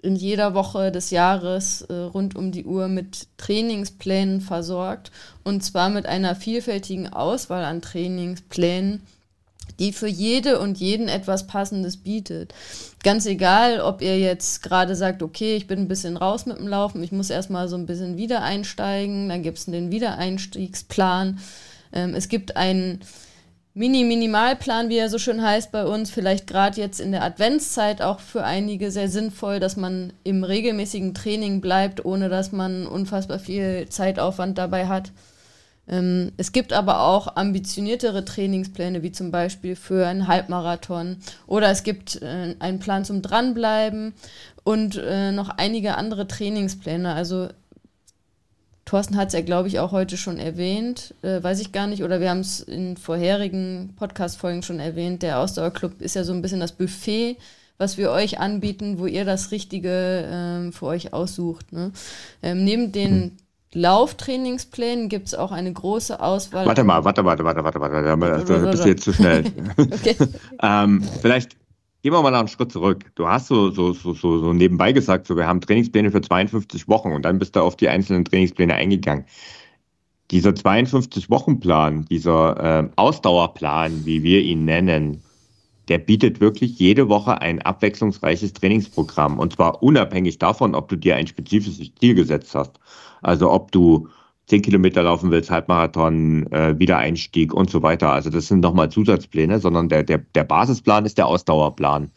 in 0.00 0.16
jeder 0.16 0.54
Woche 0.54 0.90
des 0.90 1.10
Jahres 1.10 1.82
äh, 1.82 1.92
rund 1.92 2.36
um 2.36 2.52
die 2.52 2.64
Uhr 2.64 2.88
mit 2.88 3.26
Trainingsplänen 3.36 4.40
versorgt 4.40 5.10
und 5.44 5.62
zwar 5.62 5.90
mit 5.90 6.06
einer 6.06 6.36
vielfältigen 6.36 7.12
Auswahl 7.12 7.66
an 7.66 7.82
Trainingsplänen 7.82 9.02
die 9.80 9.92
für 9.92 10.06
jede 10.06 10.60
und 10.60 10.78
jeden 10.78 11.08
etwas 11.08 11.46
Passendes 11.46 11.96
bietet. 11.96 12.54
Ganz 13.02 13.26
egal, 13.26 13.80
ob 13.80 14.02
ihr 14.02 14.18
jetzt 14.18 14.62
gerade 14.62 14.94
sagt, 14.94 15.22
okay, 15.22 15.56
ich 15.56 15.66
bin 15.66 15.80
ein 15.80 15.88
bisschen 15.88 16.16
raus 16.16 16.46
mit 16.46 16.58
dem 16.58 16.68
Laufen, 16.68 17.02
ich 17.02 17.12
muss 17.12 17.30
erstmal 17.30 17.66
so 17.66 17.76
ein 17.76 17.86
bisschen 17.86 18.16
wieder 18.16 18.42
einsteigen, 18.42 19.28
dann 19.28 19.42
gibt 19.42 19.58
es 19.58 19.64
den 19.64 19.90
Wiedereinstiegsplan. 19.90 21.40
Ähm, 21.92 22.14
es 22.14 22.28
gibt 22.28 22.56
einen 22.56 23.00
Mini-Minimalplan, 23.72 24.90
wie 24.90 24.98
er 24.98 25.08
so 25.08 25.18
schön 25.18 25.42
heißt 25.42 25.72
bei 25.72 25.86
uns, 25.86 26.10
vielleicht 26.10 26.46
gerade 26.46 26.78
jetzt 26.80 27.00
in 27.00 27.12
der 27.12 27.22
Adventszeit 27.22 28.02
auch 28.02 28.20
für 28.20 28.44
einige 28.44 28.90
sehr 28.90 29.08
sinnvoll, 29.08 29.60
dass 29.60 29.76
man 29.76 30.12
im 30.24 30.44
regelmäßigen 30.44 31.14
Training 31.14 31.60
bleibt, 31.60 32.04
ohne 32.04 32.28
dass 32.28 32.52
man 32.52 32.86
unfassbar 32.86 33.38
viel 33.38 33.88
Zeitaufwand 33.88 34.58
dabei 34.58 34.88
hat. 34.88 35.12
Ähm, 35.88 36.32
es 36.36 36.52
gibt 36.52 36.72
aber 36.72 37.00
auch 37.02 37.36
ambitioniertere 37.36 38.24
Trainingspläne, 38.24 39.02
wie 39.02 39.12
zum 39.12 39.30
Beispiel 39.30 39.76
für 39.76 40.06
einen 40.06 40.28
Halbmarathon. 40.28 41.16
Oder 41.46 41.70
es 41.70 41.82
gibt 41.82 42.22
äh, 42.22 42.54
einen 42.58 42.78
Plan 42.78 43.04
zum 43.04 43.22
Dranbleiben 43.22 44.14
und 44.62 44.96
äh, 44.96 45.32
noch 45.32 45.48
einige 45.50 45.96
andere 45.96 46.28
Trainingspläne. 46.28 47.12
Also 47.12 47.48
Thorsten 48.84 49.16
hat 49.16 49.28
es 49.28 49.34
ja, 49.34 49.40
glaube 49.40 49.68
ich, 49.68 49.78
auch 49.78 49.92
heute 49.92 50.16
schon 50.16 50.38
erwähnt, 50.38 51.14
äh, 51.22 51.40
weiß 51.40 51.60
ich 51.60 51.70
gar 51.70 51.86
nicht, 51.86 52.02
oder 52.02 52.20
wir 52.20 52.28
haben 52.28 52.40
es 52.40 52.58
in 52.58 52.96
vorherigen 52.96 53.94
Podcast-Folgen 53.96 54.64
schon 54.64 54.80
erwähnt. 54.80 55.22
Der 55.22 55.38
Ausdauerclub 55.38 56.02
ist 56.02 56.16
ja 56.16 56.24
so 56.24 56.32
ein 56.32 56.42
bisschen 56.42 56.58
das 56.58 56.72
Buffet, 56.72 57.36
was 57.78 57.98
wir 57.98 58.10
euch 58.10 58.40
anbieten, 58.40 58.98
wo 58.98 59.06
ihr 59.06 59.24
das 59.24 59.52
Richtige 59.52 60.28
ähm, 60.28 60.72
für 60.72 60.86
euch 60.86 61.12
aussucht. 61.12 61.72
Ne? 61.72 61.92
Ähm, 62.42 62.64
neben 62.64 62.90
den 62.90 63.22
hm. 63.22 63.36
Lauftrainingsplänen 63.72 65.08
gibt 65.08 65.28
es 65.28 65.34
auch 65.34 65.52
eine 65.52 65.72
große 65.72 66.20
Auswahl. 66.20 66.66
Warte 66.66 66.82
mal, 66.82 67.04
warte, 67.04 67.24
warte, 67.24 67.44
warte, 67.44 67.62
warte, 67.62 67.80
warte. 67.80 68.44
Da 68.44 68.70
bist 68.70 68.84
du 68.84 68.88
jetzt 68.88 69.04
zu 69.04 69.12
schnell. 69.12 69.44
ähm, 70.62 71.04
vielleicht 71.20 71.56
gehen 72.02 72.12
wir 72.12 72.22
mal 72.22 72.32
noch 72.32 72.40
einen 72.40 72.48
Schritt 72.48 72.72
zurück. 72.72 73.12
Du 73.14 73.28
hast 73.28 73.46
so, 73.46 73.70
so, 73.70 73.92
so, 73.92 74.12
so, 74.12 74.38
so 74.38 74.52
nebenbei 74.52 74.90
gesagt, 74.90 75.28
so, 75.28 75.36
wir 75.36 75.46
haben 75.46 75.60
Trainingspläne 75.60 76.10
für 76.10 76.20
52 76.20 76.88
Wochen 76.88 77.12
und 77.12 77.24
dann 77.24 77.38
bist 77.38 77.54
du 77.54 77.60
auf 77.60 77.76
die 77.76 77.88
einzelnen 77.88 78.24
Trainingspläne 78.24 78.74
eingegangen. 78.74 79.24
Dieser 80.32 80.50
52-Wochen-Plan, 80.50 82.06
dieser 82.06 82.80
äh, 82.80 82.88
Ausdauerplan, 82.96 84.04
wie 84.04 84.22
wir 84.22 84.42
ihn 84.42 84.64
nennen, 84.64 85.22
der 85.90 85.98
bietet 85.98 86.40
wirklich 86.40 86.78
jede 86.78 87.08
Woche 87.08 87.40
ein 87.40 87.60
abwechslungsreiches 87.60 88.52
Trainingsprogramm. 88.52 89.40
Und 89.40 89.54
zwar 89.54 89.82
unabhängig 89.82 90.38
davon, 90.38 90.76
ob 90.76 90.88
du 90.88 90.94
dir 90.94 91.16
ein 91.16 91.26
spezifisches 91.26 91.92
Ziel 91.96 92.14
gesetzt 92.14 92.54
hast. 92.54 92.78
Also 93.22 93.50
ob 93.50 93.72
du 93.72 94.08
10 94.46 94.62
Kilometer 94.62 95.02
laufen 95.02 95.32
willst, 95.32 95.50
Halbmarathon, 95.50 96.46
äh, 96.52 96.78
Wiedereinstieg 96.78 97.52
und 97.52 97.70
so 97.70 97.82
weiter. 97.82 98.12
Also 98.12 98.30
das 98.30 98.46
sind 98.46 98.60
nochmal 98.60 98.88
Zusatzpläne, 98.88 99.58
sondern 99.58 99.88
der, 99.88 100.04
der, 100.04 100.18
der 100.18 100.44
Basisplan 100.44 101.06
ist 101.06 101.18
der 101.18 101.26
Ausdauerplan. 101.26 102.12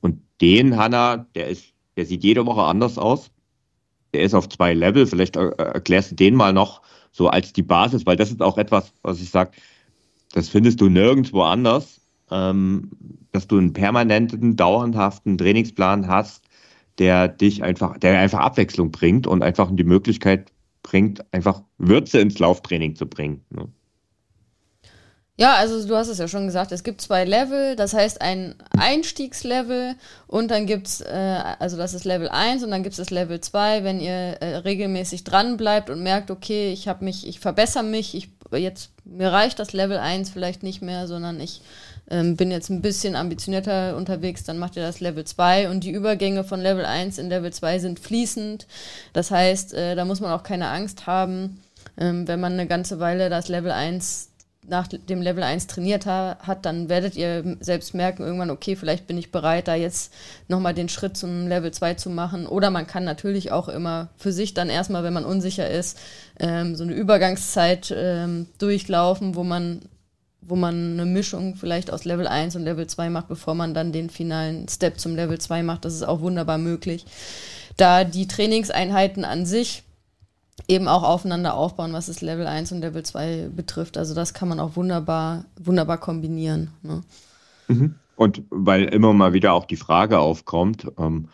Und 0.00 0.20
den, 0.40 0.76
Hanna, 0.76 1.26
der 1.34 1.48
ist, 1.48 1.74
der 1.96 2.06
sieht 2.06 2.22
jede 2.22 2.46
Woche 2.46 2.62
anders 2.62 2.96
aus. 2.96 3.32
Der 4.14 4.22
ist 4.22 4.34
auf 4.34 4.48
zwei 4.48 4.72
Level. 4.72 5.04
Vielleicht 5.04 5.36
äh, 5.36 5.48
erklärst 5.48 6.12
du 6.12 6.14
den 6.14 6.36
mal 6.36 6.52
noch 6.52 6.80
so 7.10 7.26
als 7.26 7.52
die 7.52 7.62
Basis, 7.62 8.06
weil 8.06 8.16
das 8.16 8.30
ist 8.30 8.40
auch 8.40 8.56
etwas, 8.56 8.92
was 9.02 9.20
ich 9.20 9.30
sage, 9.30 9.50
das 10.32 10.48
findest 10.48 10.80
du 10.80 10.88
nirgendwo 10.88 11.42
anders, 11.42 12.00
ähm, 12.30 12.90
dass 13.32 13.46
du 13.46 13.58
einen 13.58 13.72
permanenten, 13.72 14.56
dauerhaften 14.56 15.38
Trainingsplan 15.38 16.08
hast, 16.08 16.44
der 16.98 17.28
dich 17.28 17.62
einfach, 17.62 17.98
der 17.98 18.18
einfach 18.18 18.40
Abwechslung 18.40 18.90
bringt 18.90 19.26
und 19.26 19.42
einfach 19.42 19.70
die 19.70 19.84
Möglichkeit 19.84 20.52
bringt, 20.82 21.24
einfach 21.32 21.62
Würze 21.78 22.20
ins 22.20 22.38
Lauftraining 22.38 22.96
zu 22.96 23.06
bringen. 23.06 23.44
Ne? 23.50 23.68
Ja, 25.38 25.56
also 25.56 25.86
du 25.86 25.94
hast 25.94 26.08
es 26.08 26.16
ja 26.16 26.28
schon 26.28 26.46
gesagt, 26.46 26.72
es 26.72 26.82
gibt 26.82 27.02
zwei 27.02 27.26
Level, 27.26 27.76
das 27.76 27.92
heißt 27.92 28.22
ein 28.22 28.54
Einstiegslevel 28.70 29.94
und 30.26 30.50
dann 30.50 30.64
gibt 30.64 30.86
es, 30.86 31.02
äh, 31.02 31.42
also 31.58 31.76
das 31.76 31.92
ist 31.92 32.06
Level 32.06 32.30
1 32.30 32.64
und 32.64 32.70
dann 32.70 32.82
gibt 32.82 32.94
es 32.94 32.96
das 32.96 33.10
Level 33.10 33.38
2, 33.38 33.84
wenn 33.84 34.00
ihr 34.00 34.12
äh, 34.12 34.56
regelmäßig 34.56 35.24
dran 35.24 35.58
bleibt 35.58 35.90
und 35.90 36.02
merkt, 36.02 36.30
okay, 36.30 36.72
ich 36.72 36.88
habe 36.88 37.04
mich, 37.04 37.26
ich 37.26 37.38
verbessere 37.38 37.82
mich, 37.82 38.14
ich 38.14 38.30
jetzt, 38.52 38.92
mir 39.04 39.30
reicht 39.30 39.58
das 39.58 39.74
Level 39.74 39.98
1 39.98 40.30
vielleicht 40.30 40.62
nicht 40.62 40.80
mehr, 40.80 41.06
sondern 41.06 41.38
ich 41.38 41.60
ähm, 42.10 42.36
bin 42.36 42.50
jetzt 42.50 42.70
ein 42.70 42.82
bisschen 42.82 43.16
ambitionierter 43.16 43.96
unterwegs, 43.96 44.44
dann 44.44 44.58
macht 44.58 44.76
ihr 44.76 44.82
das 44.82 45.00
Level 45.00 45.24
2 45.24 45.70
und 45.70 45.84
die 45.84 45.90
Übergänge 45.90 46.44
von 46.44 46.60
Level 46.60 46.84
1 46.84 47.18
in 47.18 47.28
Level 47.28 47.52
2 47.52 47.78
sind 47.78 48.00
fließend. 48.00 48.66
Das 49.12 49.30
heißt, 49.30 49.74
äh, 49.74 49.94
da 49.94 50.04
muss 50.04 50.20
man 50.20 50.32
auch 50.32 50.42
keine 50.42 50.68
Angst 50.68 51.06
haben, 51.06 51.62
ähm, 51.98 52.28
wenn 52.28 52.40
man 52.40 52.52
eine 52.52 52.66
ganze 52.66 53.00
Weile 53.00 53.30
das 53.30 53.48
Level 53.48 53.70
1 53.70 54.30
nach 54.68 54.88
dem 54.88 55.22
Level 55.22 55.42
1 55.42 55.66
trainiert 55.68 56.06
ha 56.06 56.38
hat, 56.40 56.66
dann 56.66 56.88
werdet 56.88 57.16
ihr 57.16 57.56
selbst 57.60 57.94
merken, 57.94 58.22
irgendwann, 58.22 58.50
okay, 58.50 58.76
vielleicht 58.76 59.06
bin 59.06 59.18
ich 59.18 59.30
bereit, 59.30 59.68
da 59.68 59.74
jetzt 59.74 60.12
nochmal 60.48 60.74
den 60.74 60.88
Schritt 60.88 61.16
zum 61.16 61.46
Level 61.46 61.70
2 61.70 61.94
zu 61.94 62.10
machen. 62.10 62.46
Oder 62.46 62.70
man 62.70 62.86
kann 62.86 63.04
natürlich 63.04 63.52
auch 63.52 63.68
immer 63.68 64.08
für 64.16 64.32
sich 64.32 64.54
dann 64.54 64.68
erstmal, 64.68 65.04
wenn 65.04 65.12
man 65.12 65.24
unsicher 65.24 65.70
ist, 65.70 65.98
ähm, 66.40 66.74
so 66.74 66.84
eine 66.84 66.94
Übergangszeit 66.94 67.94
ähm, 67.96 68.46
durchlaufen, 68.58 69.36
wo 69.36 69.44
man 69.44 69.82
wo 70.48 70.56
man 70.56 70.92
eine 70.92 71.06
Mischung 71.06 71.56
vielleicht 71.56 71.92
aus 71.92 72.04
Level 72.04 72.26
1 72.26 72.56
und 72.56 72.62
Level 72.62 72.86
2 72.86 73.10
macht, 73.10 73.28
bevor 73.28 73.54
man 73.54 73.74
dann 73.74 73.92
den 73.92 74.10
finalen 74.10 74.68
Step 74.68 74.98
zum 75.00 75.16
Level 75.16 75.38
2 75.38 75.62
macht. 75.62 75.84
Das 75.84 75.94
ist 75.94 76.02
auch 76.02 76.20
wunderbar 76.20 76.58
möglich. 76.58 77.04
Da 77.76 78.04
die 78.04 78.28
Trainingseinheiten 78.28 79.24
an 79.24 79.46
sich 79.46 79.82
eben 80.68 80.88
auch 80.88 81.02
aufeinander 81.02 81.54
aufbauen, 81.54 81.92
was 81.92 82.06
das 82.06 82.22
Level 82.22 82.46
1 82.46 82.72
und 82.72 82.80
Level 82.80 83.02
2 83.02 83.50
betrifft. 83.54 83.98
Also 83.98 84.14
das 84.14 84.34
kann 84.34 84.48
man 84.48 84.60
auch 84.60 84.76
wunderbar, 84.76 85.44
wunderbar 85.60 85.98
kombinieren. 85.98 86.70
Ne? 86.82 87.02
Mhm. 87.68 87.94
Und 88.16 88.42
weil 88.50 88.84
immer 88.84 89.12
mal 89.12 89.34
wieder 89.34 89.52
auch 89.52 89.66
die 89.66 89.76
Frage 89.76 90.18
aufkommt, 90.18 90.86
ähm, 90.98 91.28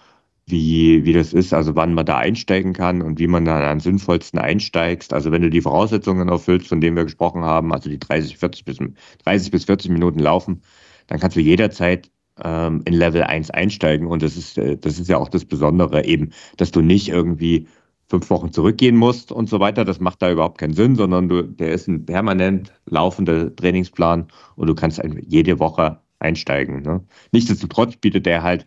wie, 0.47 1.05
wie 1.05 1.13
das 1.13 1.33
ist, 1.33 1.55
also 1.55 1.77
wann 1.77 1.95
man 1.95 2.07
da 2.07 2.19
einsteigen 2.19 2.73
kann 2.73 3.03
und 3.03 3.19
wie 3.19 3.27
man 3.27 3.45
dann 3.45 3.63
am 3.63 3.81
sinnvollsten 3.81 4.39
einsteigst. 4.39 5.13
Also 5.13 5.31
wenn 5.31 5.43
du 5.43 5.51
die 5.51 5.61
Voraussetzungen 5.61 6.29
erfüllst, 6.29 6.69
von 6.69 6.81
denen 6.81 6.97
wir 6.97 7.05
gesprochen 7.05 7.43
haben, 7.43 7.73
also 7.73 7.89
die 7.89 7.99
30, 7.99 8.39
40 8.39 8.65
bis, 8.65 8.79
30 9.25 9.51
bis 9.51 9.65
40 9.65 9.91
Minuten 9.91 10.19
laufen, 10.19 10.63
dann 11.07 11.21
kannst 11.21 11.37
du 11.37 11.41
jederzeit 11.41 12.11
ähm, 12.43 12.83
in 12.85 12.95
Level 12.95 13.23
1 13.23 13.51
einsteigen. 13.51 14.07
Und 14.07 14.23
das 14.23 14.37
ist, 14.37 14.59
äh, 14.59 14.77
das 14.77 14.99
ist 14.99 15.09
ja 15.09 15.19
auch 15.19 15.29
das 15.29 15.45
Besondere 15.45 16.05
eben, 16.05 16.31
dass 16.57 16.71
du 16.71 16.81
nicht 16.81 17.09
irgendwie 17.09 17.69
fünf 18.09 18.29
Wochen 18.29 18.53
zurückgehen 18.53 18.97
musst 18.97 19.33
und 19.33 19.49
so 19.49 19.61
weiter. 19.61 19.85
Das 19.85 20.01
macht 20.01 20.21
da 20.23 20.31
überhaupt 20.31 20.59
keinen 20.59 20.75
Sinn, 20.75 20.97
sondern 20.97 21.29
du, 21.29 21.43
der 21.43 21.73
ist 21.73 21.89
ein 21.89 22.05
permanent 22.05 22.73
laufender 22.87 23.55
Trainingsplan 23.55 24.27
und 24.57 24.67
du 24.67 24.75
kannst 24.75 25.01
jede 25.27 25.59
Woche 25.59 26.01
einsteigen. 26.19 26.83
Ne? 26.83 27.03
Nichtsdestotrotz 27.33 27.97
bietet 27.97 28.27
der 28.27 28.43
halt, 28.43 28.67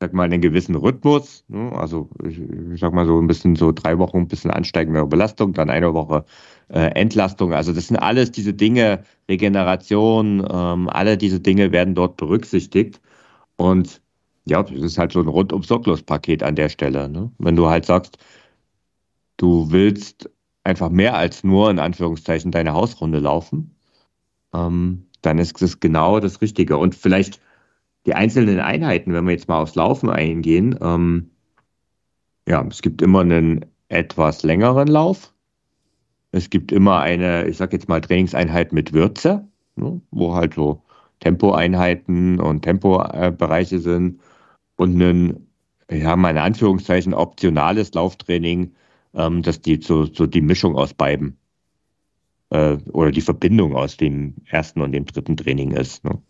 sag 0.00 0.12
mal, 0.12 0.24
einen 0.24 0.40
gewissen 0.40 0.74
Rhythmus. 0.74 1.44
Ne? 1.48 1.72
Also 1.72 2.08
ich, 2.26 2.38
ich, 2.38 2.80
sag 2.80 2.92
mal 2.92 3.06
so 3.06 3.18
ein 3.18 3.26
bisschen 3.26 3.56
so 3.56 3.72
drei 3.72 3.98
Wochen 3.98 4.18
ein 4.18 4.28
bisschen 4.28 4.50
ansteigende 4.50 5.06
Belastung, 5.06 5.52
dann 5.52 5.70
eine 5.70 5.94
Woche 5.94 6.24
äh, 6.68 6.90
Entlastung. 7.00 7.54
Also 7.54 7.72
das 7.72 7.88
sind 7.88 7.96
alles 7.96 8.30
diese 8.32 8.52
Dinge, 8.54 9.04
Regeneration, 9.28 10.46
ähm, 10.50 10.88
alle 10.88 11.16
diese 11.16 11.40
Dinge 11.40 11.72
werden 11.72 11.94
dort 11.94 12.16
berücksichtigt. 12.16 13.00
Und 13.56 14.02
ja, 14.44 14.62
das 14.62 14.82
ist 14.82 14.98
halt 14.98 15.12
so 15.12 15.20
ein 15.20 15.28
rundum 15.28 15.62
sorglos 15.62 16.02
Paket 16.02 16.42
an 16.42 16.56
der 16.56 16.68
Stelle. 16.68 17.08
Ne? 17.08 17.30
Wenn 17.38 17.56
du 17.56 17.66
halt 17.68 17.86
sagst, 17.86 18.18
du 19.38 19.70
willst 19.70 20.30
einfach 20.64 20.90
mehr 20.90 21.16
als 21.16 21.44
nur 21.44 21.70
in 21.70 21.78
Anführungszeichen 21.78 22.50
deine 22.52 22.74
Hausrunde 22.74 23.18
laufen, 23.20 23.76
ähm, 24.54 25.06
dann 25.22 25.38
ist 25.38 25.60
das 25.62 25.80
genau 25.80 26.20
das 26.20 26.40
Richtige. 26.42 26.76
Und 26.76 26.94
vielleicht 26.94 27.40
die 28.06 28.14
einzelnen 28.14 28.60
Einheiten, 28.60 29.12
wenn 29.12 29.24
wir 29.24 29.32
jetzt 29.32 29.48
mal 29.48 29.60
aufs 29.60 29.74
Laufen 29.74 30.08
eingehen, 30.08 30.78
ähm, 30.80 31.30
ja, 32.48 32.64
es 32.68 32.80
gibt 32.80 33.02
immer 33.02 33.20
einen 33.20 33.66
etwas 33.88 34.44
längeren 34.44 34.86
Lauf. 34.88 35.32
Es 36.30 36.48
gibt 36.50 36.70
immer 36.70 37.00
eine, 37.00 37.46
ich 37.48 37.56
sag 37.56 37.72
jetzt 37.72 37.88
mal, 37.88 38.00
Trainingseinheit 38.00 38.72
mit 38.72 38.92
Würze, 38.92 39.48
ne, 39.74 40.00
wo 40.10 40.34
halt 40.34 40.54
so 40.54 40.82
Tempoeinheiten 41.20 42.40
und 42.40 42.62
Tempobereiche 42.62 43.80
sind 43.80 44.20
und 44.76 45.00
ein, 45.00 45.46
ja, 45.90 46.14
in 46.14 46.38
Anführungszeichen 46.38 47.14
optionales 47.14 47.92
Lauftraining, 47.94 48.74
ähm, 49.14 49.42
dass 49.42 49.60
die 49.60 49.80
so, 49.82 50.04
so 50.04 50.26
die 50.26 50.40
Mischung 50.40 50.76
aus 50.76 50.94
beiden 50.94 51.36
äh, 52.50 52.76
oder 52.92 53.10
die 53.10 53.20
Verbindung 53.20 53.74
aus 53.74 53.96
dem 53.96 54.34
ersten 54.46 54.80
und 54.82 54.92
dem 54.92 55.06
dritten 55.06 55.36
Training 55.36 55.72
ist. 55.72 56.04
Ne? 56.04 56.20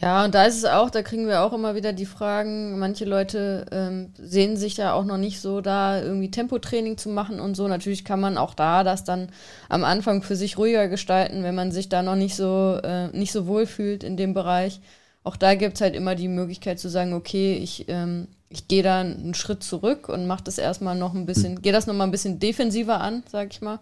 Ja, 0.00 0.24
und 0.24 0.34
da 0.34 0.44
ist 0.44 0.56
es 0.56 0.64
auch, 0.64 0.90
da 0.90 1.02
kriegen 1.02 1.28
wir 1.28 1.42
auch 1.42 1.52
immer 1.52 1.76
wieder 1.76 1.92
die 1.92 2.04
Fragen, 2.04 2.78
manche 2.80 3.04
Leute 3.04 3.64
ähm, 3.70 4.12
sehen 4.18 4.56
sich 4.56 4.76
ja 4.76 4.92
auch 4.92 5.04
noch 5.04 5.18
nicht 5.18 5.40
so 5.40 5.60
da, 5.60 6.02
irgendwie 6.02 6.30
Tempotraining 6.32 6.98
zu 6.98 7.08
machen 7.10 7.38
und 7.38 7.54
so. 7.54 7.68
Natürlich 7.68 8.04
kann 8.04 8.18
man 8.20 8.36
auch 8.36 8.54
da 8.54 8.82
das 8.82 9.04
dann 9.04 9.28
am 9.68 9.84
Anfang 9.84 10.22
für 10.22 10.34
sich 10.34 10.58
ruhiger 10.58 10.88
gestalten, 10.88 11.44
wenn 11.44 11.54
man 11.54 11.70
sich 11.70 11.88
da 11.88 12.02
noch 12.02 12.16
nicht 12.16 12.34
so, 12.34 12.78
äh, 12.82 13.08
nicht 13.16 13.30
so 13.30 13.46
wohl 13.46 13.66
fühlt 13.66 14.02
in 14.02 14.16
dem 14.16 14.34
Bereich. 14.34 14.80
Auch 15.24 15.36
da 15.36 15.54
gibt 15.54 15.74
es 15.74 15.80
halt 15.80 15.96
immer 15.96 16.14
die 16.14 16.28
Möglichkeit 16.28 16.78
zu 16.78 16.88
sagen, 16.88 17.12
okay, 17.14 17.56
ich 17.56 17.86
ähm, 17.88 18.28
ich 18.54 18.68
gehe 18.68 18.84
da 18.84 19.00
einen 19.00 19.34
Schritt 19.34 19.64
zurück 19.64 20.08
und 20.08 20.26
mache 20.26 20.44
das 20.44 20.58
erstmal 20.58 20.94
noch 20.96 21.12
ein 21.12 21.26
bisschen, 21.26 21.56
hm. 21.56 21.62
gehe 21.62 21.72
das 21.72 21.86
nochmal 21.86 22.06
ein 22.06 22.12
bisschen 22.12 22.38
defensiver 22.38 23.00
an, 23.00 23.24
sag 23.30 23.52
ich 23.52 23.60
mal, 23.60 23.80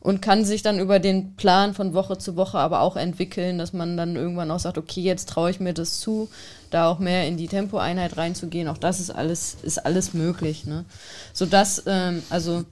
und 0.00 0.22
kann 0.22 0.44
sich 0.44 0.62
dann 0.62 0.78
über 0.80 0.98
den 0.98 1.36
Plan 1.36 1.74
von 1.74 1.92
Woche 1.92 2.16
zu 2.16 2.34
Woche 2.34 2.58
aber 2.58 2.80
auch 2.80 2.96
entwickeln, 2.96 3.58
dass 3.58 3.74
man 3.74 3.96
dann 3.96 4.16
irgendwann 4.16 4.50
auch 4.50 4.58
sagt, 4.58 4.78
okay, 4.78 5.02
jetzt 5.02 5.28
traue 5.28 5.50
ich 5.50 5.60
mir 5.60 5.74
das 5.74 6.00
zu, 6.00 6.30
da 6.70 6.88
auch 6.88 6.98
mehr 6.98 7.28
in 7.28 7.36
die 7.36 7.48
Tempoeinheit 7.48 8.16
reinzugehen. 8.16 8.68
Auch 8.68 8.78
das 8.78 8.98
ist 8.98 9.10
alles, 9.10 9.58
ist 9.62 9.84
alles 9.84 10.14
möglich, 10.14 10.64
ne? 10.64 10.86
Sodass, 11.34 11.82
ähm, 11.86 12.22
also 12.30 12.64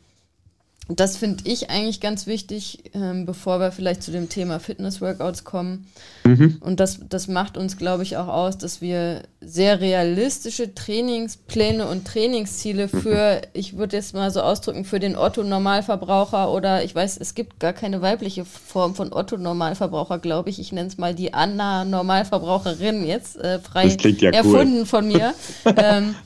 das 0.88 1.16
finde 1.16 1.44
ich 1.48 1.70
eigentlich 1.70 2.00
ganz 2.00 2.26
wichtig, 2.26 2.90
ähm, 2.92 3.24
bevor 3.24 3.60
wir 3.60 3.70
vielleicht 3.70 4.02
zu 4.02 4.10
dem 4.10 4.28
Thema 4.28 4.58
Fitness-Workouts 4.58 5.44
kommen. 5.44 5.86
Mhm. 6.24 6.56
Und 6.60 6.80
das, 6.80 6.98
das 7.08 7.28
macht 7.28 7.56
uns, 7.56 7.76
glaube 7.76 8.02
ich, 8.02 8.16
auch 8.16 8.26
aus, 8.26 8.58
dass 8.58 8.80
wir 8.80 9.22
sehr 9.40 9.80
realistische 9.80 10.74
Trainingspläne 10.74 11.86
und 11.86 12.04
Trainingsziele 12.04 12.88
für, 12.88 13.42
ich 13.52 13.76
würde 13.76 13.96
jetzt 13.96 14.12
mal 14.12 14.32
so 14.32 14.40
ausdrücken, 14.40 14.84
für 14.84 14.98
den 14.98 15.16
Otto-Normalverbraucher 15.16 16.52
oder 16.52 16.82
ich 16.82 16.92
weiß, 16.92 17.16
es 17.16 17.34
gibt 17.34 17.60
gar 17.60 17.72
keine 17.72 18.02
weibliche 18.02 18.44
Form 18.44 18.96
von 18.96 19.12
Otto-Normalverbraucher, 19.12 20.18
glaube 20.18 20.50
ich. 20.50 20.58
Ich 20.58 20.72
nenne 20.72 20.88
es 20.88 20.98
mal 20.98 21.14
die 21.14 21.32
Anna-Normalverbraucherin 21.32 23.06
jetzt, 23.06 23.36
äh, 23.36 23.60
frei 23.60 23.86
ja 23.86 24.30
erfunden 24.30 24.80
cool. 24.80 24.86
von 24.86 25.06
mir. 25.06 25.32
ähm, 25.76 26.16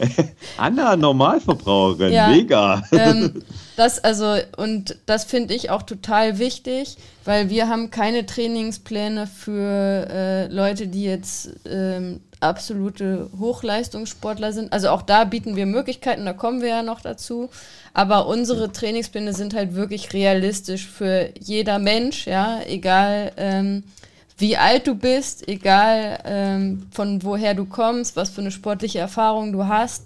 Anna-Normalverbraucherin, 0.56 2.12
ja, 2.12 2.28
mega. 2.28 2.82
Ähm, 2.90 3.42
das 3.76 4.02
also, 4.02 4.36
und 4.56 4.96
das 5.06 5.24
finde 5.24 5.54
ich 5.54 5.70
auch 5.70 5.82
total 5.82 6.38
wichtig, 6.38 6.96
weil 7.24 7.50
wir 7.50 7.68
haben 7.68 7.90
keine 7.90 8.24
Trainingspläne 8.24 9.26
für 9.26 10.08
äh, 10.10 10.46
Leute, 10.48 10.88
die 10.88 11.04
jetzt 11.04 11.50
ähm, 11.68 12.20
absolute 12.40 13.30
Hochleistungssportler 13.38 14.52
sind. 14.52 14.72
Also 14.72 14.88
auch 14.88 15.02
da 15.02 15.24
bieten 15.24 15.56
wir 15.56 15.66
Möglichkeiten, 15.66 16.24
da 16.24 16.32
kommen 16.32 16.62
wir 16.62 16.68
ja 16.68 16.82
noch 16.82 17.00
dazu. 17.00 17.50
Aber 17.92 18.26
unsere 18.26 18.72
Trainingspläne 18.72 19.32
sind 19.32 19.54
halt 19.54 19.74
wirklich 19.74 20.12
realistisch 20.12 20.86
für 20.86 21.30
jeder 21.38 21.78
Mensch, 21.78 22.26
ja, 22.26 22.60
egal 22.66 23.32
ähm, 23.36 23.84
wie 24.38 24.56
alt 24.56 24.86
du 24.86 24.94
bist, 24.94 25.48
egal 25.48 26.18
ähm, 26.24 26.86
von 26.90 27.22
woher 27.22 27.54
du 27.54 27.64
kommst, 27.64 28.16
was 28.16 28.30
für 28.30 28.42
eine 28.42 28.50
sportliche 28.50 28.98
Erfahrung 28.98 29.52
du 29.52 29.66
hast. 29.66 30.04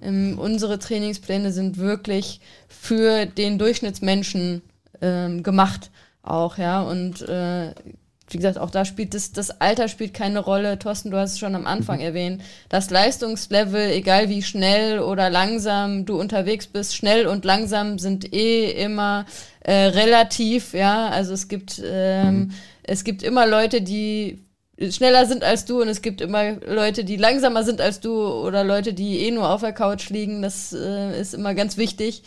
Ähm, 0.00 0.38
unsere 0.38 0.78
Trainingspläne 0.78 1.50
sind 1.50 1.78
wirklich 1.78 2.40
für 2.84 3.24
den 3.24 3.58
Durchschnittsmenschen 3.58 4.60
ähm, 5.00 5.42
gemacht 5.42 5.90
auch, 6.22 6.58
ja. 6.58 6.82
Und 6.82 7.22
äh, 7.22 7.72
wie 8.28 8.36
gesagt, 8.36 8.58
auch 8.58 8.70
da 8.70 8.84
spielt 8.84 9.14
das, 9.14 9.32
das 9.32 9.62
Alter 9.62 9.88
spielt 9.88 10.12
keine 10.12 10.38
Rolle. 10.38 10.78
Thorsten, 10.78 11.10
du 11.10 11.16
hast 11.16 11.32
es 11.32 11.38
schon 11.38 11.54
am 11.54 11.66
Anfang 11.66 12.00
mhm. 12.00 12.04
erwähnt. 12.04 12.42
Das 12.68 12.90
Leistungslevel, 12.90 13.90
egal 13.90 14.28
wie 14.28 14.42
schnell 14.42 15.00
oder 15.00 15.30
langsam 15.30 16.04
du 16.04 16.20
unterwegs 16.20 16.66
bist, 16.66 16.94
schnell 16.94 17.26
und 17.26 17.46
langsam 17.46 17.98
sind 17.98 18.34
eh 18.34 18.70
immer 18.72 19.24
äh, 19.60 19.72
relativ, 19.72 20.74
ja. 20.74 21.08
Also 21.08 21.32
es 21.32 21.48
gibt, 21.48 21.80
ähm, 21.82 22.34
mhm. 22.34 22.50
es 22.82 23.04
gibt 23.04 23.22
immer 23.22 23.46
Leute, 23.46 23.80
die 23.80 24.44
schneller 24.90 25.24
sind 25.24 25.42
als 25.42 25.64
du 25.64 25.80
und 25.80 25.88
es 25.88 26.02
gibt 26.02 26.20
immer 26.20 26.52
Leute, 26.66 27.04
die 27.04 27.16
langsamer 27.16 27.62
sind 27.62 27.80
als 27.80 28.00
du 28.00 28.26
oder 28.26 28.62
Leute, 28.62 28.92
die 28.92 29.20
eh 29.20 29.30
nur 29.30 29.48
auf 29.48 29.62
der 29.62 29.72
Couch 29.72 30.10
liegen. 30.10 30.42
Das 30.42 30.74
äh, 30.74 31.18
ist 31.18 31.32
immer 31.32 31.54
ganz 31.54 31.76
wichtig. 31.76 32.22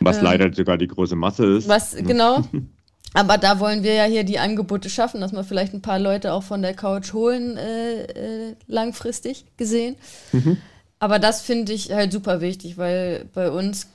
Was 0.00 0.18
ähm, 0.18 0.24
leider 0.24 0.52
sogar 0.52 0.78
die 0.78 0.88
große 0.88 1.16
Masse 1.16 1.44
ist. 1.56 1.68
Was, 1.68 1.94
genau. 1.96 2.42
aber 3.14 3.38
da 3.38 3.60
wollen 3.60 3.82
wir 3.82 3.94
ja 3.94 4.04
hier 4.04 4.24
die 4.24 4.38
Angebote 4.38 4.90
schaffen, 4.90 5.20
dass 5.20 5.32
wir 5.32 5.44
vielleicht 5.44 5.74
ein 5.74 5.82
paar 5.82 5.98
Leute 5.98 6.32
auch 6.32 6.42
von 6.42 6.62
der 6.62 6.74
Couch 6.74 7.12
holen, 7.12 7.56
äh, 7.56 8.02
äh, 8.02 8.56
langfristig 8.66 9.44
gesehen. 9.56 9.96
Mhm. 10.32 10.56
Aber 10.98 11.18
das 11.18 11.40
finde 11.40 11.72
ich 11.72 11.92
halt 11.92 12.12
super 12.12 12.40
wichtig, 12.40 12.76
weil 12.76 13.26
bei 13.32 13.50
uns 13.50 13.88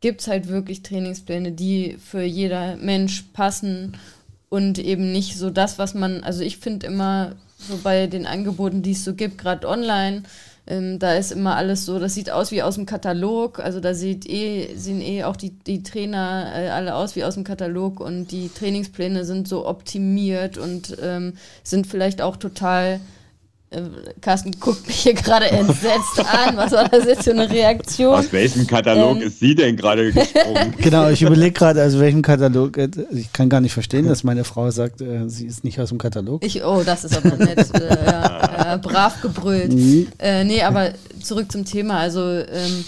gibt 0.00 0.20
es 0.20 0.28
halt 0.28 0.48
wirklich 0.48 0.82
Trainingspläne, 0.82 1.52
die 1.52 1.96
für 1.98 2.22
jeder 2.22 2.76
Mensch 2.76 3.24
passen 3.32 3.96
und 4.48 4.78
eben 4.78 5.12
nicht 5.12 5.38
so 5.38 5.50
das, 5.50 5.78
was 5.78 5.94
man, 5.94 6.22
also 6.24 6.42
ich 6.42 6.58
finde 6.58 6.86
immer 6.86 7.36
so 7.56 7.78
bei 7.82 8.06
den 8.06 8.26
Angeboten, 8.26 8.82
die 8.82 8.92
es 8.92 9.04
so 9.04 9.14
gibt, 9.14 9.38
gerade 9.38 9.68
online, 9.68 10.24
ähm, 10.66 10.98
da 11.00 11.14
ist 11.14 11.32
immer 11.32 11.56
alles 11.56 11.84
so, 11.84 11.98
das 11.98 12.14
sieht 12.14 12.30
aus 12.30 12.52
wie 12.52 12.62
aus 12.62 12.76
dem 12.76 12.86
Katalog. 12.86 13.58
Also 13.58 13.80
da 13.80 13.94
sieht 13.94 14.28
eh, 14.28 14.74
sehen 14.76 15.00
eh 15.00 15.24
auch 15.24 15.36
die, 15.36 15.50
die 15.50 15.82
Trainer 15.82 16.52
äh, 16.54 16.68
alle 16.68 16.94
aus 16.94 17.16
wie 17.16 17.24
aus 17.24 17.34
dem 17.34 17.44
Katalog 17.44 17.98
und 17.98 18.30
die 18.30 18.48
Trainingspläne 18.48 19.24
sind 19.24 19.48
so 19.48 19.66
optimiert 19.66 20.58
und 20.58 20.96
ähm, 21.02 21.34
sind 21.64 21.86
vielleicht 21.86 22.22
auch 22.22 22.36
total 22.36 23.00
Carsten 24.20 24.52
guckt 24.60 24.86
mich 24.86 24.96
hier 24.96 25.14
gerade 25.14 25.46
entsetzt 25.50 26.18
an. 26.18 26.56
Was 26.56 26.72
war 26.72 26.88
das 26.88 27.04
jetzt 27.04 27.24
für 27.24 27.30
eine 27.30 27.48
Reaktion? 27.50 28.14
Aus 28.14 28.32
welchem 28.32 28.66
Katalog 28.66 29.16
ähm, 29.16 29.22
ist 29.22 29.40
sie 29.40 29.54
denn 29.54 29.76
gerade 29.76 30.12
gesprungen? 30.12 30.74
genau, 30.78 31.08
ich 31.08 31.22
überlege 31.22 31.52
gerade, 31.52 31.84
aus 31.84 31.98
welchem 31.98 32.22
Katalog. 32.22 32.76
Äh, 32.76 32.88
ich 33.12 33.32
kann 33.32 33.48
gar 33.48 33.60
nicht 33.60 33.72
verstehen, 33.72 34.06
dass 34.08 34.24
meine 34.24 34.44
Frau 34.44 34.70
sagt, 34.70 35.00
äh, 35.00 35.28
sie 35.28 35.46
ist 35.46 35.64
nicht 35.64 35.80
aus 35.80 35.88
dem 35.88 35.98
Katalog. 35.98 36.44
Ich, 36.44 36.64
oh, 36.64 36.82
das 36.84 37.04
ist 37.04 37.16
aber 37.16 37.36
nett. 37.36 37.74
äh, 37.74 38.06
ja, 38.06 38.76
brav 38.82 39.20
gebrüllt. 39.22 39.72
Mhm. 39.72 40.08
Äh, 40.18 40.44
nee, 40.44 40.62
aber 40.62 40.90
zurück 41.22 41.50
zum 41.50 41.64
Thema. 41.64 41.98
Also, 41.98 42.20
ähm, 42.20 42.84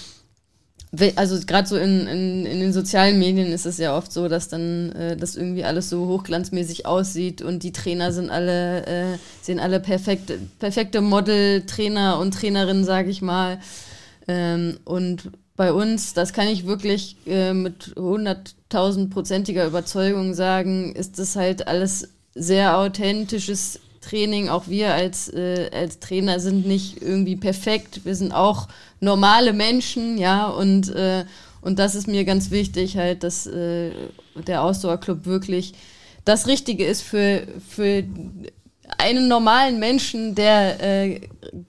also 1.16 1.38
gerade 1.46 1.68
so 1.68 1.76
in, 1.76 2.06
in, 2.06 2.46
in 2.46 2.60
den 2.60 2.72
sozialen 2.72 3.18
Medien 3.18 3.52
ist 3.52 3.66
es 3.66 3.78
ja 3.78 3.96
oft 3.96 4.12
so, 4.12 4.28
dass 4.28 4.48
dann 4.48 4.92
äh, 4.92 5.16
das 5.16 5.36
irgendwie 5.36 5.64
alles 5.64 5.90
so 5.90 6.06
hochglanzmäßig 6.06 6.86
aussieht 6.86 7.42
und 7.42 7.62
die 7.62 7.72
Trainer 7.72 8.12
sind 8.12 8.30
alle, 8.30 8.86
äh, 8.86 9.18
sehen 9.42 9.60
alle 9.60 9.80
perfekt, 9.80 10.32
perfekte 10.58 11.00
Model-Trainer 11.00 12.18
und 12.18 12.34
Trainerinnen, 12.34 12.84
sage 12.84 13.10
ich 13.10 13.22
mal. 13.22 13.58
Ähm, 14.28 14.78
und 14.84 15.30
bei 15.56 15.72
uns, 15.72 16.14
das 16.14 16.32
kann 16.32 16.48
ich 16.48 16.66
wirklich 16.66 17.16
äh, 17.26 17.52
mit 17.52 17.94
hunderttausendprozentiger 17.96 19.66
Überzeugung 19.66 20.34
sagen, 20.34 20.94
ist 20.94 21.18
das 21.18 21.36
halt 21.36 21.68
alles 21.68 22.08
sehr 22.34 22.76
authentisches 22.76 23.80
Training. 24.04 24.48
Auch 24.48 24.68
wir 24.68 24.94
als, 24.94 25.28
äh, 25.28 25.70
als 25.72 25.98
Trainer 26.00 26.40
sind 26.40 26.66
nicht 26.66 27.02
irgendwie 27.02 27.36
perfekt. 27.36 28.04
Wir 28.04 28.14
sind 28.14 28.32
auch 28.32 28.68
normale 29.00 29.52
Menschen, 29.52 30.18
ja, 30.18 30.46
und, 30.46 30.94
äh, 30.94 31.24
und 31.60 31.78
das 31.78 31.94
ist 31.94 32.06
mir 32.06 32.24
ganz 32.24 32.50
wichtig, 32.50 32.96
halt, 32.96 33.22
dass 33.22 33.46
äh, 33.46 33.90
der 34.46 34.62
Ausdauerclub 34.62 35.26
wirklich 35.26 35.74
das 36.24 36.46
Richtige 36.46 36.84
ist 36.84 37.02
für, 37.02 37.46
für 37.68 38.04
einen 38.98 39.28
normalen 39.28 39.78
Menschen, 39.78 40.34
der 40.34 40.80
äh, 40.82 41.20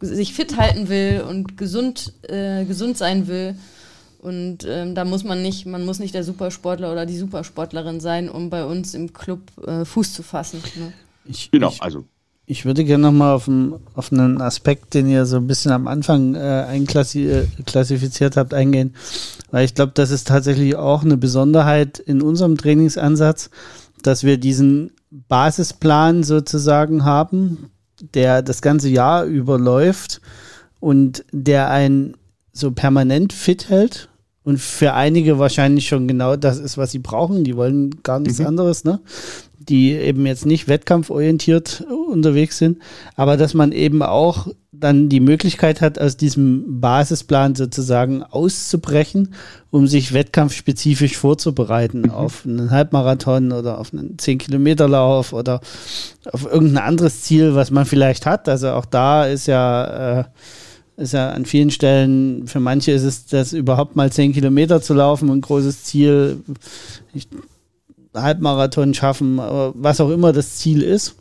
sich 0.01 0.33
fit 0.33 0.57
halten 0.57 0.89
will 0.89 1.23
und 1.27 1.57
gesund, 1.57 2.13
äh, 2.23 2.65
gesund 2.65 2.97
sein 2.97 3.27
will. 3.27 3.55
Und 4.19 4.65
ähm, 4.67 4.95
da 4.95 5.05
muss 5.05 5.23
man 5.23 5.41
nicht, 5.43 5.65
man 5.67 5.85
muss 5.85 5.99
nicht 5.99 6.15
der 6.15 6.23
Supersportler 6.23 6.91
oder 6.91 7.05
die 7.05 7.17
Supersportlerin 7.17 7.99
sein, 7.99 8.27
um 8.27 8.49
bei 8.49 8.65
uns 8.65 8.95
im 8.95 9.13
Club 9.13 9.41
äh, 9.67 9.85
Fuß 9.85 10.13
zu 10.13 10.23
fassen. 10.23 10.63
Ne? 10.75 10.93
Ich, 11.25 11.51
genau, 11.51 11.69
ich, 11.69 11.81
also 11.81 12.05
ich 12.47 12.65
würde 12.65 12.83
gerne 12.83 13.03
nochmal 13.03 13.33
auf, 13.33 13.49
auf 13.95 14.11
einen 14.11 14.39
Aspekt, 14.41 14.93
den 14.93 15.07
ihr 15.07 15.25
so 15.25 15.37
ein 15.37 15.47
bisschen 15.47 15.71
am 15.71 15.87
Anfang 15.87 16.35
äh, 16.35 16.65
einklassifiziert 16.67 18.37
habt, 18.37 18.53
eingehen. 18.53 18.93
Weil 19.51 19.65
ich 19.65 19.73
glaube, 19.73 19.93
das 19.95 20.11
ist 20.11 20.27
tatsächlich 20.27 20.75
auch 20.75 21.03
eine 21.03 21.17
Besonderheit 21.17 21.97
in 21.99 22.21
unserem 22.21 22.57
Trainingsansatz, 22.57 23.49
dass 24.03 24.23
wir 24.23 24.37
diesen 24.37 24.91
Basisplan 25.09 26.23
sozusagen 26.23 27.03
haben, 27.03 27.71
der 28.13 28.41
das 28.41 28.61
ganze 28.61 28.89
Jahr 28.89 29.23
überläuft 29.23 30.21
und 30.79 31.25
der 31.31 31.69
einen 31.69 32.15
so 32.51 32.71
permanent 32.71 33.33
fit 33.33 33.69
hält 33.69 34.09
und 34.45 34.59
für 34.61 34.93
einige 34.93 35.39
wahrscheinlich 35.39 35.87
schon 35.87 36.07
genau 36.07 36.35
das 36.35 36.59
ist, 36.59 36.77
was 36.77 36.91
sie 36.91 36.99
brauchen. 36.99 37.43
Die 37.43 37.57
wollen 37.57 38.03
gar 38.03 38.19
nichts 38.19 38.39
mhm. 38.39 38.45
anderes, 38.45 38.83
ne? 38.83 38.99
Die 39.57 39.93
eben 39.93 40.27
jetzt 40.27 40.45
nicht 40.45 40.67
wettkampforientiert 40.67 41.83
unterwegs 42.11 42.59
sind, 42.59 42.77
aber 43.15 43.35
dass 43.35 43.55
man 43.55 43.71
eben 43.71 44.03
auch 44.03 44.47
dann 44.71 45.09
die 45.09 45.19
Möglichkeit 45.19 45.81
hat, 45.81 45.97
aus 45.97 46.17
diesem 46.17 46.79
Basisplan 46.79 47.55
sozusagen 47.55 48.21
auszubrechen, 48.21 49.33
um 49.71 49.87
sich 49.87 50.13
wettkampfspezifisch 50.13 51.17
vorzubereiten 51.17 52.01
mhm. 52.01 52.11
auf 52.11 52.45
einen 52.45 52.69
Halbmarathon 52.69 53.51
oder 53.51 53.79
auf 53.79 53.93
einen 53.93 54.17
10-Kilometer-Lauf 54.17 55.33
oder 55.33 55.61
auf 56.31 56.45
irgendein 56.45 56.83
anderes 56.83 57.23
Ziel, 57.23 57.55
was 57.55 57.71
man 57.71 57.85
vielleicht 57.85 58.27
hat. 58.27 58.47
Also 58.47 58.71
auch 58.71 58.85
da 58.85 59.25
ist 59.25 59.47
ja 59.47 60.19
äh, 60.19 60.23
ist 60.97 61.13
ja 61.13 61.31
an 61.31 61.45
vielen 61.45 61.71
Stellen, 61.71 62.47
für 62.47 62.59
manche 62.59 62.91
ist 62.91 63.03
es 63.03 63.25
das 63.25 63.53
überhaupt 63.53 63.95
mal 63.95 64.11
zehn 64.11 64.33
Kilometer 64.33 64.81
zu 64.81 64.93
laufen, 64.93 65.29
ein 65.29 65.41
großes 65.41 65.83
Ziel, 65.83 66.41
ich, 67.13 67.27
Halbmarathon 68.13 68.93
schaffen, 68.93 69.37
was 69.37 69.99
auch 69.99 70.09
immer 70.09 70.31
das 70.31 70.55
Ziel 70.55 70.81
ist. 70.81 71.15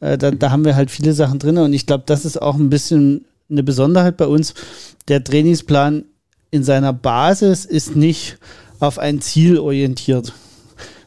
Äh, 0.00 0.18
da, 0.18 0.30
da 0.32 0.50
haben 0.50 0.64
wir 0.64 0.74
halt 0.74 0.90
viele 0.90 1.12
Sachen 1.12 1.38
drin 1.38 1.58
und 1.58 1.72
ich 1.72 1.86
glaube, 1.86 2.04
das 2.06 2.24
ist 2.24 2.40
auch 2.40 2.56
ein 2.56 2.70
bisschen 2.70 3.24
eine 3.48 3.62
Besonderheit 3.62 4.16
bei 4.16 4.26
uns. 4.26 4.54
Der 5.08 5.22
Trainingsplan 5.22 6.04
in 6.50 6.64
seiner 6.64 6.92
Basis 6.92 7.64
ist 7.64 7.94
nicht 7.94 8.38
auf 8.80 8.98
ein 8.98 9.20
Ziel 9.20 9.58
orientiert. 9.58 10.32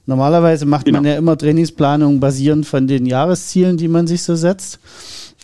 Normalerweise 0.05 0.65
macht 0.65 0.85
genau. 0.85 0.99
man 0.99 1.05
ja 1.05 1.17
immer 1.17 1.37
Trainingsplanung 1.37 2.19
basierend 2.19 2.65
von 2.65 2.87
den 2.87 3.05
Jahreszielen, 3.05 3.77
die 3.77 3.87
man 3.87 4.07
sich 4.07 4.23
so 4.23 4.35
setzt. 4.35 4.79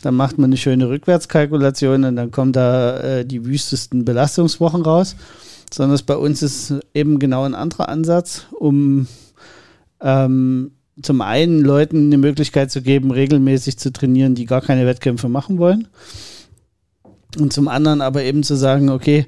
Dann 0.06 0.14
macht 0.14 0.38
man 0.38 0.50
eine 0.50 0.58
schöne 0.58 0.88
Rückwärtskalkulation 0.88 2.04
und 2.04 2.16
dann 2.16 2.30
kommen 2.30 2.54
da 2.54 3.00
äh, 3.00 3.26
die 3.26 3.44
wüstesten 3.44 4.06
Belastungswochen 4.06 4.84
raus. 4.84 5.16
Sondern 5.74 6.00
bei 6.06 6.16
uns 6.16 6.44
ist 6.44 6.76
eben 6.94 7.18
genau 7.18 7.44
ein 7.44 7.56
anderer 7.56 7.90
Ansatz, 7.90 8.46
um 8.52 9.08
ähm, 10.02 10.74
zum 11.02 11.22
einen 11.22 11.62
Leuten 11.62 12.06
eine 12.06 12.20
Möglichkeit 12.20 12.70
zu 12.70 12.84
geben, 12.84 13.10
regelmäßig 13.10 13.80
zu 13.80 13.92
trainieren, 13.92 14.36
die 14.36 14.46
gar 14.46 14.62
keine 14.62 14.86
Wettkämpfe 14.86 15.28
machen 15.28 15.58
wollen. 15.58 15.88
Und 17.40 17.52
zum 17.52 17.68
anderen 17.68 18.02
aber 18.02 18.22
eben 18.22 18.44
zu 18.44 18.56
sagen, 18.56 18.92
okay, 18.92 19.26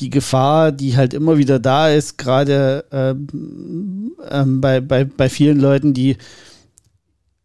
die 0.00 0.10
Gefahr, 0.10 0.72
die 0.72 0.96
halt 0.96 1.14
immer 1.14 1.38
wieder 1.38 1.60
da 1.60 1.88
ist, 1.88 2.18
gerade 2.18 2.84
ähm, 2.90 4.16
ähm, 4.28 4.60
bei, 4.60 4.80
bei, 4.80 5.04
bei 5.04 5.28
vielen 5.28 5.60
Leuten, 5.60 5.94
die, 5.94 6.16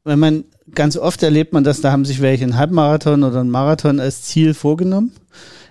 wenn 0.03 0.17
man 0.17 0.45
ganz 0.73 0.97
oft 0.97 1.21
erlebt 1.23 1.53
man 1.53 1.63
das, 1.63 1.81
da 1.81 1.91
haben 1.91 2.05
sich 2.05 2.21
welche 2.21 2.43
einen 2.43 2.57
Halbmarathon 2.57 3.23
oder 3.23 3.41
einen 3.41 3.49
Marathon 3.49 3.99
als 3.99 4.23
Ziel 4.23 4.53
vorgenommen, 4.53 5.11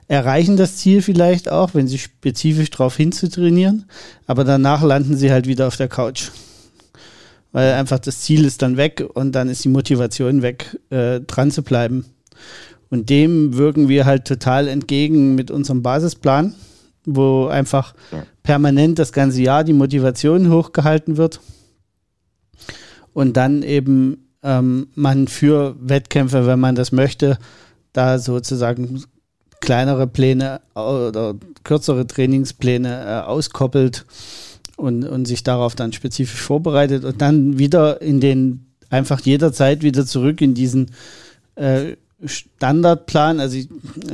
erreichen 0.07 0.57
das 0.57 0.77
Ziel 0.77 1.03
vielleicht 1.03 1.51
auch, 1.51 1.75
wenn 1.75 1.89
sie 1.89 1.99
spezifisch 1.99 2.71
darauf 2.71 2.97
hinzutrainieren, 2.97 3.87
aber 4.27 4.45
danach 4.45 4.83
landen 4.83 5.17
sie 5.17 5.33
halt 5.33 5.47
wieder 5.47 5.67
auf 5.67 5.77
der 5.77 5.89
Couch. 5.89 6.31
Weil 7.53 7.75
einfach 7.75 7.99
das 7.99 8.21
Ziel 8.21 8.45
ist 8.45 8.63
dann 8.63 8.77
weg 8.77 9.05
und 9.15 9.33
dann 9.33 9.49
ist 9.49 9.65
die 9.65 9.69
Motivation 9.69 10.43
weg, 10.43 10.79
äh, 10.91 11.21
dran 11.21 11.51
zu 11.51 11.63
bleiben. 11.63 12.05
Und 12.91 13.11
dem 13.11 13.57
wirken 13.57 13.89
wir 13.89 14.07
halt 14.07 14.25
total 14.25 14.69
entgegen 14.69 15.35
mit 15.35 15.51
unserem 15.51 15.83
Basisplan, 15.83 16.55
wo 17.05 17.47
einfach 17.47 17.95
permanent 18.43 18.99
das 18.99 19.13
ganze 19.13 19.43
Jahr 19.43 19.65
die 19.65 19.73
Motivation 19.73 20.51
hochgehalten 20.51 21.17
wird. 21.17 21.41
Und 23.13 23.37
dann 23.37 23.63
eben 23.63 24.24
ähm, 24.45 24.89
man 24.95 25.27
für 25.27 25.75
Wettkämpfe, 25.81 26.47
wenn 26.47 26.61
man 26.61 26.75
das 26.75 26.93
möchte, 26.93 27.39
da 27.93 28.19
sozusagen 28.19 29.03
kleinere 29.61 30.07
Pläne 30.07 30.61
oder 30.75 31.35
kürzere 31.65 32.07
Trainingspläne 32.07 33.05
äh, 33.07 33.27
auskoppelt 33.27 34.05
und, 34.77 35.05
und 35.05 35.25
sich 35.25 35.43
darauf 35.43 35.75
dann 35.75 35.93
spezifisch 35.93 36.41
vorbereitet 36.41 37.05
und 37.05 37.23
dann 37.23 37.59
wieder 37.59 38.03
in 38.03 38.21
den, 38.21 38.67
einfach 38.91 39.21
jederzeit 39.21 39.83
wieder 39.83 40.05
zurück 40.05 40.43
in 40.43 40.55
diesen 40.55 40.91
äh, 41.55 41.97
Standardplan, 42.25 43.41
also 43.41 43.59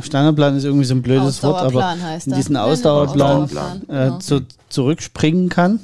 Standardplan 0.00 0.56
ist 0.56 0.64
irgendwie 0.64 0.84
so 0.84 0.94
ein 0.94 1.02
blödes 1.02 1.42
Wort, 1.42 1.62
aber 1.62 1.96
in 2.24 2.32
diesen 2.34 2.56
Ausdauerplan, 2.56 3.42
Ausdauerplan 3.42 3.82
äh, 3.88 4.06
genau. 4.06 4.18
zu, 4.18 4.40
zurückspringen 4.68 5.48
kann 5.48 5.80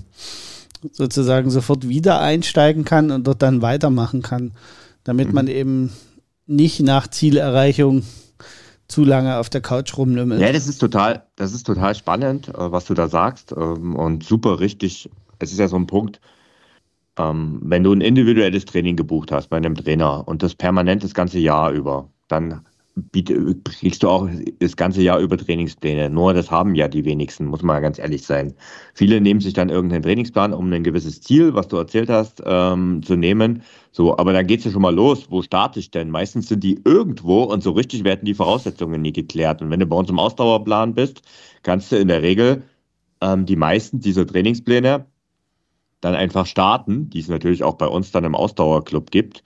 sozusagen 0.93 1.51
sofort 1.51 1.89
wieder 1.89 2.21
einsteigen 2.21 2.85
kann 2.85 3.11
und 3.11 3.27
dort 3.27 3.43
dann 3.43 3.63
weitermachen 3.63 4.23
kann, 4.23 4.53
damit 5.05 5.29
mhm. 5.29 5.35
man 5.35 5.49
eben 5.49 5.93
nicht 6.47 6.81
nach 6.81 7.09
Zielerreichung 7.09 8.05
zu 8.89 9.05
lange 9.05 9.39
auf 9.39 9.51
der 9.51 9.61
Couch 9.61 9.97
rumlümmelt. 9.97 10.41
Ja, 10.41 10.53
das 10.53 10.69
ist 10.69 10.79
total, 10.79 11.27
das 11.37 11.53
ist 11.53 11.65
total 11.65 11.95
spannend, 11.95 12.49
äh, 12.49 12.73
was 12.73 12.85
du 12.85 12.95
da 12.95 13.09
sagst 13.09 13.53
ähm, 13.57 13.97
und 13.97 14.25
super 14.25 14.61
richtig. 14.61 15.11
Es 15.39 15.53
ist 15.53 15.59
ja 15.59 15.69
so 15.69 15.77
ein 15.77 15.87
Punkt, 15.87 16.21
ähm, 17.19 17.61
wenn 17.63 17.83
du 17.83 17.93
ein 17.93 18.01
individuelles 18.01 18.65
Training 18.65 18.97
gebucht 18.97 19.33
hast 19.33 19.49
bei 19.49 19.57
einem 19.57 19.75
Trainer 19.75 20.27
und 20.27 20.43
das 20.43 20.55
permanent 20.55 21.03
das 21.03 21.15
ganze 21.15 21.39
Jahr 21.39 21.73
über, 21.73 22.09
dann 22.29 22.65
biete, 22.97 23.55
kriegst 23.65 24.03
du 24.03 24.09
auch 24.09 24.29
das 24.59 24.77
ganze 24.77 25.03
Jahr 25.03 25.21
über 25.21 25.37
Trainingspläne. 25.37 26.09
Nur 26.09 26.33
das 26.33 26.51
haben 26.51 26.75
ja 26.75 26.89
die 26.89 27.05
wenigsten, 27.05 27.45
muss 27.45 27.63
man 27.63 27.83
ganz 27.83 27.99
ehrlich 27.99 28.23
sein. 28.25 28.55
Viele 28.95 29.21
nehmen 29.21 29.41
sich 29.41 29.53
dann 29.53 29.69
irgendeinen 29.69 30.03
Trainingsplan, 30.03 30.55
um 30.55 30.73
ein 30.73 30.83
gewisses 30.83 31.21
Ziel, 31.21 31.55
was 31.55 31.69
du 31.69 31.77
erzählt 31.77 32.09
hast, 32.09 32.43
ähm, 32.47 33.03
zu 33.03 33.17
nehmen. 33.17 33.63
So, 33.93 34.17
aber 34.17 34.33
dann 34.33 34.47
geht's 34.47 34.65
ja 34.65 34.71
schon 34.71 34.83
mal 34.83 34.95
los. 34.95 35.31
Wo 35.31 35.43
starte 35.43 35.79
ich 35.79 35.91
denn? 35.91 36.11
Meistens 36.11 36.49
sind 36.49 36.65
die 36.65 36.81
irgendwo 36.85 37.45
und 37.45 37.63
so 37.63 37.73
richtig 37.73 38.05
werden 38.05 38.25
die 38.25 38.35
Voraussetzungen 38.35 39.03
nie 39.03 39.13
geklärt. 39.13 39.61
Und 39.61 39.71
wenn 39.71 39.81
du 39.81 39.87
bei 39.87 39.97
uns 39.97 40.09
im 40.09 40.19
Ausdauerplan 40.19 40.95
bist, 40.95 41.21
kannst 41.63 41.93
du 41.93 41.97
in 41.97 42.09
der 42.09 42.23
Regel 42.23 42.63
ähm, 43.21 43.45
die 43.45 43.57
meisten 43.57 44.01
dieser 44.01 44.27
Trainingspläne 44.27 45.07
dann 46.01 46.15
einfach 46.15 46.47
starten, 46.47 47.11
die 47.11 47.21
es 47.21 47.29
natürlich 47.29 47.63
auch 47.63 47.75
bei 47.75 47.87
uns 47.87 48.11
dann 48.11 48.25
im 48.25 48.35
Ausdauerclub 48.35 49.11
gibt. 49.11 49.43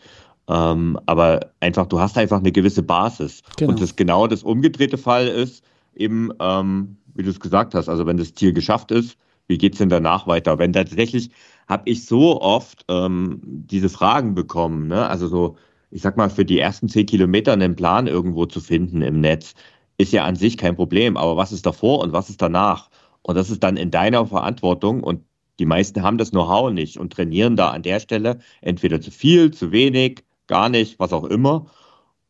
Ähm, 0.51 0.99
aber 1.07 1.53
einfach, 1.61 1.87
du 1.87 2.01
hast 2.01 2.19
einfach 2.19 2.39
eine 2.39 2.51
gewisse 2.51 2.83
Basis. 2.83 3.43
Genau. 3.57 3.71
Und 3.71 3.81
das 3.81 3.95
genau 3.95 4.27
das 4.27 4.43
umgedrehte 4.43 4.99
Fall 4.99 5.29
ist, 5.29 5.65
eben, 5.95 6.31
ähm, 6.41 6.97
wie 7.15 7.23
du 7.23 7.31
es 7.31 7.39
gesagt 7.39 7.75
hast, 7.75 7.89
also 7.89 8.05
wenn 8.07 8.17
das 8.17 8.35
Ziel 8.35 8.53
geschafft 8.53 8.91
ist, 8.91 9.17
wie 9.47 9.59
geht 9.59 9.75
es 9.75 9.79
denn 9.79 9.89
danach 9.89 10.27
weiter? 10.27 10.59
Wenn 10.59 10.73
tatsächlich 10.73 11.31
habe 11.69 11.89
ich 11.89 12.05
so 12.05 12.41
oft 12.41 12.85
ähm, 12.89 13.41
diese 13.45 13.89
Fragen 13.89 14.35
bekommen, 14.35 14.89
ne? 14.89 15.09
also 15.09 15.29
so, 15.29 15.57
ich 15.93 16.03
sag 16.03 16.17
mal, 16.17 16.31
für 16.31 16.45
die 16.45 16.59
ersten 16.59 16.89
zehn 16.89 17.07
Kilometer 17.07 17.53
einen 17.53 17.77
Plan 17.77 18.09
irgendwo 18.09 18.47
zu 18.47 18.61
finden 18.61 19.03
im 19.03 19.21
Netz, 19.21 19.55
ist 19.99 20.13
ja 20.13 20.25
an 20.25 20.35
sich 20.35 20.57
kein 20.57 20.75
Problem. 20.75 21.17
Aber 21.17 21.37
was 21.37 21.53
ist 21.53 21.67
davor 21.67 22.01
und 22.01 22.13
was 22.13 22.29
ist 22.29 22.43
danach? 22.43 22.91
Und 23.23 23.37
das 23.37 23.51
ist 23.51 23.63
dann 23.63 23.77
in 23.77 23.93
deiner 23.93 24.27
Verantwortung 24.27 25.05
und 25.05 25.23
die 25.61 25.67
meisten 25.67 26.03
haben 26.03 26.19
das 26.19 26.31
Know-how 26.31 26.73
nicht 26.73 26.97
und 26.97 27.13
trainieren 27.13 27.55
da 27.55 27.69
an 27.69 27.83
der 27.83 28.01
Stelle 28.01 28.39
entweder 28.63 29.01
zu 29.01 29.11
viel, 29.11 29.51
zu 29.51 29.73
wenig, 29.73 30.25
gar 30.51 30.69
nicht, 30.69 30.99
was 30.99 31.15
auch 31.15 31.25
immer. 31.25 31.67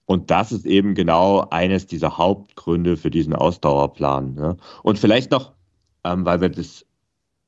Und 0.04 0.30
das 0.30 0.52
ist 0.52 0.66
eben 0.66 0.94
genau 0.94 1.46
eines 1.50 1.86
dieser 1.86 2.18
Hauptgründe 2.18 2.96
für 2.96 3.10
diesen 3.10 3.34
Ausdauerplan. 3.34 4.34
Ne? 4.34 4.56
Und 4.82 4.98
vielleicht 4.98 5.30
noch, 5.30 5.52
ähm, 6.04 6.24
weil 6.24 6.40
wir 6.40 6.50
das 6.50 6.84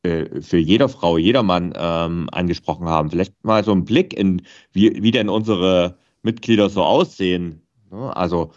äh, 0.02 0.40
für 0.40 0.58
jeder 0.58 0.88
Frau, 0.88 1.18
jeder 1.18 1.42
Mann 1.42 1.74
ähm, 1.76 2.28
angesprochen 2.32 2.88
haben, 2.88 3.10
vielleicht 3.10 3.44
mal 3.44 3.64
so 3.64 3.72
ein 3.72 3.84
Blick 3.84 4.14
in, 4.14 4.42
wie, 4.72 5.02
wie 5.02 5.10
denn 5.10 5.28
unsere 5.28 5.98
Mitglieder 6.22 6.70
so 6.70 6.82
aussehen. 6.82 7.62
Ne? 7.90 8.16
Also 8.16 8.52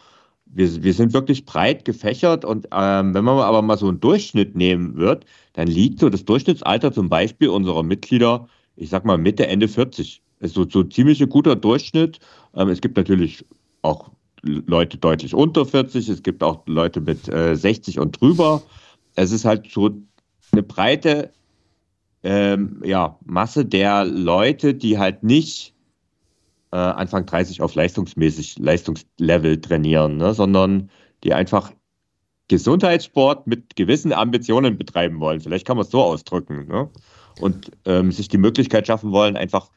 wir, 0.45 0.83
wir 0.83 0.93
sind 0.93 1.13
wirklich 1.13 1.45
breit 1.45 1.83
gefächert 1.83 2.45
und 2.45 2.67
ähm, 2.71 3.13
wenn 3.13 3.25
man 3.25 3.39
aber 3.39 3.61
mal 3.61 3.77
so 3.77 3.87
einen 3.87 3.99
Durchschnitt 3.99 4.55
nehmen 4.55 4.95
wird, 4.95 5.25
dann 5.53 5.67
liegt 5.67 5.99
so 5.99 6.09
das 6.09 6.25
Durchschnittsalter 6.25 6.93
zum 6.93 7.09
Beispiel 7.09 7.49
unserer 7.49 7.83
Mitglieder, 7.83 8.47
ich 8.75 8.89
sag 8.89 9.03
mal 9.03 9.17
Mitte, 9.17 9.47
Ende 9.47 9.67
40 9.67 10.21
ist 10.24 10.24
so, 10.53 10.67
so 10.69 10.83
ziemlich 10.83 11.21
ein 11.21 11.29
guter 11.29 11.55
Durchschnitt. 11.55 12.19
Ähm, 12.55 12.69
es 12.69 12.81
gibt 12.81 12.97
natürlich 12.97 13.45
auch 13.81 14.09
Leute 14.41 14.97
deutlich 14.97 15.33
unter 15.33 15.65
40, 15.65 16.07
es 16.09 16.21
gibt 16.21 16.43
auch 16.43 16.61
Leute 16.67 17.01
mit 17.01 17.27
äh, 17.29 17.55
60 17.55 17.99
und 17.99 18.19
drüber. 18.19 18.61
Es 19.15 19.31
ist 19.31 19.45
halt 19.45 19.71
so 19.71 19.89
eine 20.51 20.63
breite 20.63 21.31
ähm, 22.23 22.81
ja, 22.83 23.17
Masse 23.25 23.65
der 23.65 24.05
Leute, 24.05 24.73
die 24.73 24.97
halt 24.97 25.23
nicht 25.23 25.73
äh, 26.71 26.77
Anfang 26.77 27.25
30 27.25 27.61
auf 27.61 27.75
leistungsmäßig 27.75 28.59
Leistungslevel 28.59 29.61
trainieren, 29.61 30.17
ne, 30.17 30.33
sondern 30.33 30.89
die 31.23 31.33
einfach 31.33 31.71
Gesundheitssport 32.47 33.47
mit 33.47 33.75
gewissen 33.75 34.13
Ambitionen 34.13 34.77
betreiben 34.77 35.19
wollen. 35.19 35.41
Vielleicht 35.41 35.65
kann 35.65 35.77
man 35.77 35.85
es 35.85 35.91
so 35.91 36.01
ausdrücken. 36.01 36.67
Ne? 36.67 36.89
Und 37.41 37.71
ähm, 37.85 38.11
sich 38.11 38.27
die 38.27 38.37
Möglichkeit 38.37 38.87
schaffen 38.87 39.11
wollen, 39.11 39.35
einfach 39.35 39.69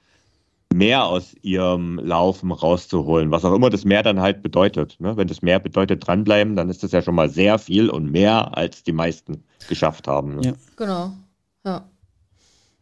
mehr 0.72 1.04
aus 1.04 1.34
ihrem 1.42 1.98
Laufen 1.98 2.52
rauszuholen, 2.52 3.30
was 3.30 3.44
auch 3.44 3.54
immer 3.54 3.70
das 3.70 3.84
mehr 3.84 4.02
dann 4.02 4.20
halt 4.20 4.42
bedeutet. 4.42 4.96
Ne? 5.00 5.16
Wenn 5.16 5.28
das 5.28 5.42
mehr 5.42 5.58
bedeutet 5.58 6.06
dranbleiben, 6.06 6.56
dann 6.56 6.68
ist 6.68 6.82
das 6.82 6.92
ja 6.92 7.02
schon 7.02 7.14
mal 7.14 7.30
sehr 7.30 7.58
viel 7.58 7.88
und 7.90 8.10
mehr, 8.10 8.56
als 8.56 8.82
die 8.82 8.92
meisten 8.92 9.44
geschafft 9.68 10.06
haben. 10.06 10.36
Ne? 10.36 10.42
Ja. 10.48 10.52
Genau. 10.76 11.12
Ja. 11.64 11.88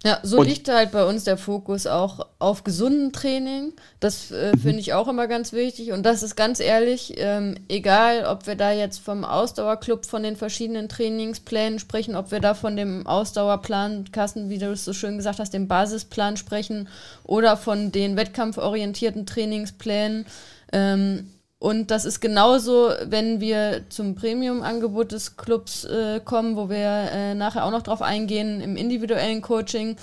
Ja, 0.05 0.21
so 0.23 0.39
und 0.39 0.47
liegt 0.47 0.69
halt 0.69 0.93
bei 0.93 1.05
uns 1.05 1.25
der 1.25 1.37
Fokus 1.37 1.87
auch 1.87 2.27
auf 2.39 2.65
gesunden 2.65 3.13
Training. 3.13 3.73
Das 3.99 4.31
äh, 4.31 4.53
mhm. 4.55 4.61
finde 4.61 4.79
ich 4.79 4.93
auch 4.93 5.09
immer 5.09 5.27
ganz 5.27 5.53
wichtig. 5.53 5.91
Und 5.93 6.05
das 6.05 6.23
ist 6.23 6.37
ganz 6.37 6.61
ehrlich, 6.61 7.15
ähm, 7.17 7.57
egal 7.69 8.25
ob 8.27 8.47
wir 8.47 8.57
da 8.57 8.73
jetzt 8.73 8.99
vom 8.99 9.25
Ausdauerclub, 9.25 10.05
von 10.05 10.23
den 10.23 10.37
verschiedenen 10.37 10.89
Trainingsplänen 10.89 11.79
sprechen, 11.79 12.15
ob 12.15 12.31
wir 12.31 12.41
da 12.41 12.55
von 12.55 12.77
dem 12.77 13.07
Ausdauerplan, 13.07 14.13
Kassen, 14.13 14.51
wie 14.51 14.59
du 14.59 14.71
es 14.71 14.85
so 14.85 14.93
schön 14.93 15.17
gesagt 15.17 15.39
hast, 15.39 15.55
dem 15.55 15.67
Basisplan 15.67 16.37
sprechen 16.37 16.89
oder 17.25 17.57
von 17.57 17.91
den 17.91 18.17
wettkampforientierten 18.17 19.27
Trainingsplänen. 19.27 20.27
Ähm, 20.73 21.33
und 21.59 21.91
das 21.91 22.05
ist 22.05 22.21
genauso, 22.21 22.91
wenn 23.05 23.41
wir 23.41 23.85
zum 23.89 24.15
Premium-Angebot 24.15 25.13
des 25.13 25.37
Clubs 25.37 25.85
äh, 25.85 26.21
kommen, 26.23 26.57
wo 26.57 26.69
wir 26.69 26.77
äh, 26.77 27.35
nachher 27.35 27.65
auch 27.65 27.71
noch 27.71 27.83
drauf 27.83 28.03
eingehen, 28.03 28.61
im 28.61 28.77
individuellen 28.77 29.41
Coaching. 29.41 29.97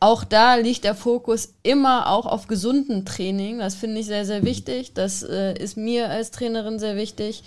Auch 0.00 0.24
da 0.24 0.56
liegt 0.56 0.84
der 0.84 0.94
Fokus 0.94 1.54
immer 1.62 2.10
auch 2.10 2.26
auf 2.26 2.48
gesunden 2.48 3.04
Training. 3.04 3.60
Das 3.60 3.76
finde 3.76 4.00
ich 4.00 4.06
sehr, 4.06 4.24
sehr 4.24 4.42
wichtig. 4.44 4.94
Das 4.94 5.22
äh, 5.22 5.54
ist 5.54 5.76
mir 5.76 6.10
als 6.10 6.32
Trainerin 6.32 6.78
sehr 6.78 6.96
wichtig. 6.96 7.44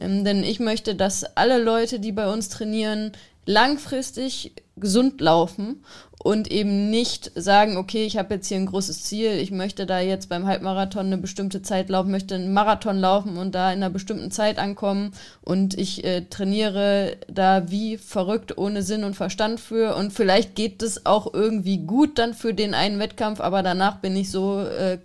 Ähm, 0.00 0.24
denn 0.24 0.42
ich 0.44 0.60
möchte, 0.60 0.94
dass 0.94 1.24
alle 1.36 1.62
Leute, 1.62 2.00
die 2.00 2.12
bei 2.12 2.32
uns 2.32 2.48
trainieren, 2.48 3.12
langfristig 3.46 4.52
gesund 4.76 5.20
laufen 5.20 5.84
und 6.24 6.50
eben 6.50 6.88
nicht 6.90 7.30
sagen, 7.34 7.76
okay, 7.76 8.06
ich 8.06 8.16
habe 8.16 8.34
jetzt 8.34 8.48
hier 8.48 8.56
ein 8.56 8.66
großes 8.66 9.04
Ziel, 9.04 9.32
ich 9.32 9.50
möchte 9.50 9.84
da 9.84 10.00
jetzt 10.00 10.30
beim 10.30 10.46
Halbmarathon 10.46 11.06
eine 11.06 11.18
bestimmte 11.18 11.60
Zeit 11.60 11.90
laufen, 11.90 12.10
möchte 12.10 12.34
einen 12.34 12.54
Marathon 12.54 12.98
laufen 12.98 13.36
und 13.36 13.54
da 13.54 13.70
in 13.70 13.82
einer 13.82 13.90
bestimmten 13.90 14.30
Zeit 14.30 14.58
ankommen 14.58 15.12
und 15.42 15.78
ich 15.78 16.02
äh, 16.02 16.22
trainiere 16.22 17.18
da 17.28 17.70
wie 17.70 17.98
verrückt 17.98 18.56
ohne 18.56 18.82
Sinn 18.82 19.04
und 19.04 19.14
Verstand 19.14 19.60
für 19.60 19.96
und 19.96 20.12
vielleicht 20.12 20.54
geht 20.54 20.82
es 20.82 21.04
auch 21.04 21.32
irgendwie 21.32 21.78
gut 21.78 22.18
dann 22.18 22.32
für 22.34 22.54
den 22.54 22.74
einen 22.74 22.98
Wettkampf, 22.98 23.40
aber 23.40 23.62
danach 23.62 23.98
bin 23.98 24.16
ich 24.16 24.30
so 24.30 24.60
äh, 24.60 24.98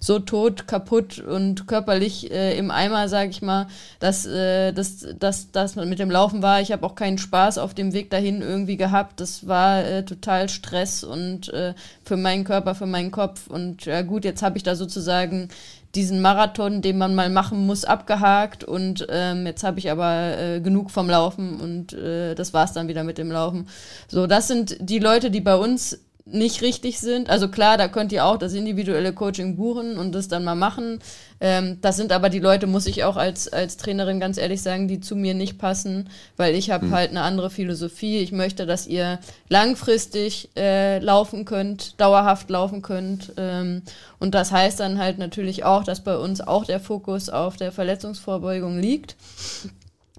so 0.00 0.18
tot, 0.18 0.66
kaputt 0.66 1.18
und 1.18 1.66
körperlich 1.66 2.30
äh, 2.30 2.56
im 2.58 2.70
Eimer, 2.70 3.08
sage 3.08 3.30
ich 3.30 3.42
mal, 3.42 3.66
dass 3.98 4.26
äh, 4.36 4.72
das 4.72 5.06
dass, 5.18 5.50
dass 5.50 5.76
mit 5.76 5.98
dem 5.98 6.10
Laufen 6.10 6.42
war. 6.42 6.60
Ich 6.60 6.72
habe 6.72 6.86
auch 6.86 6.94
keinen 6.94 7.18
Spaß 7.18 7.58
auf 7.58 7.74
dem 7.74 7.92
Weg 7.92 8.10
dahin 8.10 8.42
irgendwie 8.42 8.76
gehabt. 8.76 9.20
Das 9.20 9.48
war 9.48 9.84
äh, 9.84 10.04
total 10.04 10.48
Stress 10.48 11.02
und 11.02 11.48
äh, 11.52 11.74
für 12.04 12.16
meinen 12.16 12.44
Körper, 12.44 12.74
für 12.74 12.86
meinen 12.86 13.10
Kopf. 13.10 13.46
Und 13.48 13.86
ja 13.86 14.02
gut, 14.02 14.24
jetzt 14.24 14.42
habe 14.42 14.56
ich 14.56 14.62
da 14.62 14.76
sozusagen 14.76 15.48
diesen 15.96 16.20
Marathon, 16.20 16.82
den 16.82 16.98
man 16.98 17.14
mal 17.14 17.30
machen 17.30 17.66
muss, 17.66 17.84
abgehakt 17.84 18.62
und 18.62 19.06
ähm, 19.08 19.46
jetzt 19.46 19.64
habe 19.64 19.78
ich 19.78 19.90
aber 19.90 20.38
äh, 20.38 20.60
genug 20.60 20.90
vom 20.90 21.08
Laufen 21.08 21.58
und 21.58 21.94
äh, 21.94 22.34
das 22.34 22.52
war's 22.52 22.74
dann 22.74 22.86
wieder 22.86 23.02
mit 23.02 23.18
dem 23.18 23.32
Laufen. 23.32 23.66
So, 24.06 24.26
das 24.26 24.46
sind 24.46 24.76
die 24.78 24.98
Leute, 24.98 25.30
die 25.30 25.40
bei 25.40 25.56
uns 25.56 25.98
nicht 26.28 26.60
richtig 26.60 26.98
sind. 26.98 27.30
Also 27.30 27.48
klar, 27.48 27.78
da 27.78 27.86
könnt 27.86 28.10
ihr 28.10 28.24
auch 28.24 28.36
das 28.36 28.52
individuelle 28.52 29.12
Coaching 29.12 29.54
buchen 29.54 29.96
und 29.96 30.12
das 30.12 30.26
dann 30.26 30.42
mal 30.42 30.56
machen. 30.56 30.98
Ähm, 31.40 31.78
das 31.82 31.96
sind 31.96 32.10
aber 32.10 32.30
die 32.30 32.40
Leute, 32.40 32.66
muss 32.66 32.86
ich 32.86 33.04
auch 33.04 33.16
als, 33.16 33.46
als 33.52 33.76
Trainerin 33.76 34.18
ganz 34.18 34.36
ehrlich 34.36 34.60
sagen, 34.60 34.88
die 34.88 34.98
zu 34.98 35.14
mir 35.14 35.34
nicht 35.34 35.56
passen, 35.56 36.10
weil 36.36 36.56
ich 36.56 36.70
habe 36.70 36.86
mhm. 36.86 36.90
halt 36.90 37.10
eine 37.10 37.22
andere 37.22 37.48
Philosophie. 37.48 38.18
Ich 38.18 38.32
möchte, 38.32 38.66
dass 38.66 38.88
ihr 38.88 39.20
langfristig 39.48 40.50
äh, 40.56 40.98
laufen 40.98 41.44
könnt, 41.44 42.00
dauerhaft 42.00 42.50
laufen 42.50 42.82
könnt. 42.82 43.32
Ähm, 43.36 43.82
und 44.18 44.34
das 44.34 44.50
heißt 44.50 44.80
dann 44.80 44.98
halt 44.98 45.18
natürlich 45.18 45.62
auch, 45.62 45.84
dass 45.84 46.02
bei 46.02 46.16
uns 46.16 46.40
auch 46.40 46.64
der 46.64 46.80
Fokus 46.80 47.28
auf 47.28 47.56
der 47.56 47.70
Verletzungsvorbeugung 47.70 48.80
liegt. 48.80 49.14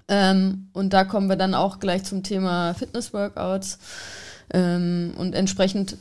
Ähm, 0.08 0.68
und 0.72 0.94
da 0.94 1.04
kommen 1.04 1.28
wir 1.28 1.36
dann 1.36 1.54
auch 1.54 1.80
gleich 1.80 2.04
zum 2.04 2.22
Thema 2.22 2.72
Fitness-Workouts. 2.72 3.78
Ähm, 4.52 5.14
und 5.16 5.34
entsprechend 5.34 5.98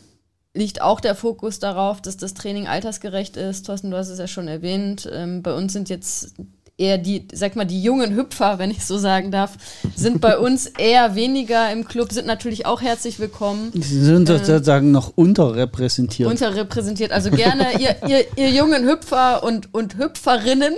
liegt 0.54 0.82
auch 0.82 1.00
der 1.00 1.16
Fokus 1.16 1.60
darauf, 1.60 2.02
dass 2.02 2.18
das 2.18 2.34
Training 2.34 2.68
altersgerecht 2.68 3.38
ist. 3.38 3.66
Thorsten, 3.66 3.92
du 3.92 3.98
hast 3.98 4.10
es 4.10 4.20
ja 4.20 4.28
schon 4.28 4.48
erwähnt. 4.48 5.08
Ähm, 5.12 5.44
bei 5.44 5.54
uns 5.54 5.74
sind 5.74 5.90
jetzt 5.90 6.36
eher 6.78 7.00
die, 7.00 7.28
sag 7.34 7.56
mal, 7.56 7.66
die 7.66 7.82
jungen 7.82 8.16
Hüpfer, 8.16 8.60
wenn 8.60 8.70
ich 8.70 8.86
so 8.86 9.00
sagen 9.00 9.32
darf, 9.32 9.58
sind 9.96 10.22
bei 10.22 10.38
uns 10.40 10.68
eher 10.68 11.16
weniger 11.16 11.72
im 11.72 11.88
Club, 11.88 12.12
sind 12.12 12.28
natürlich 12.28 12.68
auch 12.68 12.82
herzlich 12.82 13.20
willkommen. 13.20 13.72
Sie 13.74 14.00
sind 14.00 14.30
äh, 14.30 14.38
sozusagen 14.38 14.92
noch 14.92 15.14
unterrepräsentiert. 15.16 16.30
Unterrepräsentiert. 16.30 17.12
Also 17.12 17.32
gerne 17.32 17.80
ihr, 17.80 17.96
ihr, 18.08 18.26
ihr 18.36 18.50
jungen 18.52 18.88
Hüpfer 18.88 19.44
und, 19.44 19.74
und 19.74 19.98
Hüpferinnen, 19.98 20.76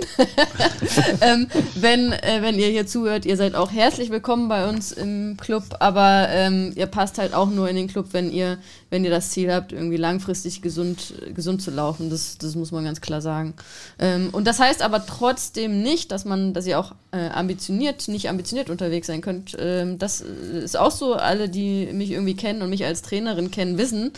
ähm, 1.20 1.48
wenn, 1.74 2.12
äh, 2.12 2.38
wenn 2.40 2.58
ihr 2.58 2.68
hier 2.68 2.86
zuhört, 2.86 3.26
ihr 3.26 3.36
seid 3.36 3.54
auch 3.54 3.70
herzlich 3.70 4.10
willkommen 4.10 4.48
bei 4.48 4.68
uns 4.68 4.92
im 4.92 5.36
Club, 5.36 5.64
aber 5.80 6.28
ähm, 6.30 6.72
ihr 6.76 6.86
passt 6.86 7.18
halt 7.18 7.34
auch 7.34 7.50
nur 7.50 7.68
in 7.68 7.76
den 7.76 7.88
Club, 7.88 8.08
wenn 8.12 8.30
ihr 8.30 8.56
wenn 8.90 9.04
ihr 9.04 9.10
das 9.10 9.30
Ziel 9.30 9.52
habt, 9.52 9.72
irgendwie 9.72 9.96
langfristig 9.96 10.62
gesund, 10.62 11.14
gesund 11.34 11.62
zu 11.62 11.70
laufen. 11.70 12.10
Das, 12.10 12.36
das 12.38 12.54
muss 12.56 12.72
man 12.72 12.84
ganz 12.84 13.00
klar 13.00 13.22
sagen. 13.22 13.54
Ähm, 13.98 14.28
und 14.32 14.46
das 14.46 14.58
heißt 14.58 14.82
aber 14.82 15.06
trotzdem 15.06 15.82
nicht, 15.82 16.12
dass 16.12 16.24
man, 16.24 16.52
dass 16.52 16.66
ihr 16.66 16.78
auch 16.78 16.94
äh, 17.12 17.28
ambitioniert, 17.28 18.08
nicht 18.08 18.28
ambitioniert 18.28 18.68
unterwegs 18.68 19.06
sein 19.06 19.20
könnt. 19.20 19.56
Ähm, 19.58 19.98
das 19.98 20.20
ist 20.20 20.76
auch 20.76 20.90
so, 20.90 21.14
alle, 21.14 21.48
die 21.48 21.88
mich 21.92 22.10
irgendwie 22.10 22.36
kennen 22.36 22.62
und 22.62 22.70
mich 22.70 22.84
als 22.84 23.02
Trainerin 23.02 23.50
kennen, 23.50 23.78
wissen, 23.78 24.12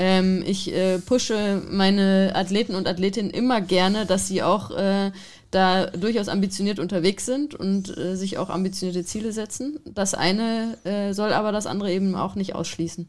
Ähm, 0.00 0.44
ich 0.46 0.72
äh, 0.72 0.98
pushe 1.00 1.60
meine 1.68 2.30
Athleten 2.34 2.76
und 2.76 2.86
Athletinnen 2.86 3.30
immer 3.30 3.60
gerne, 3.60 4.06
dass 4.06 4.28
sie 4.28 4.44
auch 4.44 4.70
äh, 4.70 5.10
da 5.50 5.86
durchaus 5.86 6.28
ambitioniert 6.28 6.78
unterwegs 6.78 7.24
sind 7.24 7.54
und 7.54 7.96
äh, 7.96 8.16
sich 8.16 8.36
auch 8.36 8.50
ambitionierte 8.50 9.04
Ziele 9.04 9.32
setzen. 9.32 9.80
Das 9.86 10.14
eine 10.14 10.76
äh, 10.84 11.12
soll 11.14 11.32
aber 11.32 11.52
das 11.52 11.66
andere 11.66 11.90
eben 11.90 12.14
auch 12.14 12.34
nicht 12.34 12.54
ausschließen. 12.54 13.08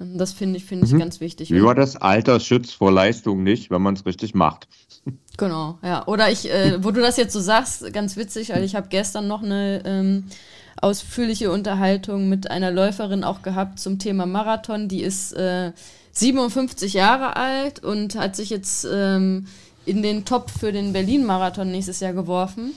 Ähm, 0.00 0.18
das 0.18 0.32
finde 0.32 0.56
ich, 0.56 0.64
finde 0.64 0.86
ich 0.86 0.92
mhm. 0.92 1.00
ganz 1.00 1.20
wichtig. 1.20 1.50
Wie 1.50 1.62
war 1.62 1.74
das? 1.74 1.96
Alter 1.96 2.40
schützt 2.40 2.74
vor 2.74 2.90
Leistung 2.90 3.42
nicht, 3.42 3.70
wenn 3.70 3.82
man 3.82 3.94
es 3.94 4.06
richtig 4.06 4.34
macht. 4.34 4.68
Genau, 5.38 5.78
ja. 5.82 6.06
Oder 6.06 6.32
ich, 6.32 6.50
äh, 6.50 6.82
wo 6.82 6.92
du 6.92 7.02
das 7.02 7.18
jetzt 7.18 7.34
so 7.34 7.40
sagst, 7.40 7.92
ganz 7.92 8.16
witzig, 8.16 8.48
weil 8.48 8.64
ich 8.64 8.74
habe 8.74 8.86
gestern 8.88 9.28
noch 9.28 9.42
eine 9.42 9.82
ähm, 9.84 10.24
ausführliche 10.80 11.50
Unterhaltung 11.50 12.30
mit 12.30 12.50
einer 12.50 12.70
Läuferin 12.70 13.22
auch 13.22 13.42
gehabt 13.42 13.78
zum 13.78 13.98
Thema 13.98 14.24
Marathon. 14.24 14.88
Die 14.88 15.02
ist 15.02 15.34
äh, 15.34 15.72
57 16.12 16.94
Jahre 16.94 17.36
alt 17.36 17.84
und 17.84 18.14
hat 18.14 18.34
sich 18.34 18.48
jetzt 18.48 18.88
ähm, 18.90 19.46
in 19.86 20.02
den 20.02 20.24
Top 20.24 20.50
für 20.50 20.72
den 20.72 20.92
Berlin-Marathon 20.92 21.70
nächstes 21.70 22.00
Jahr 22.00 22.12
geworfen. 22.12 22.72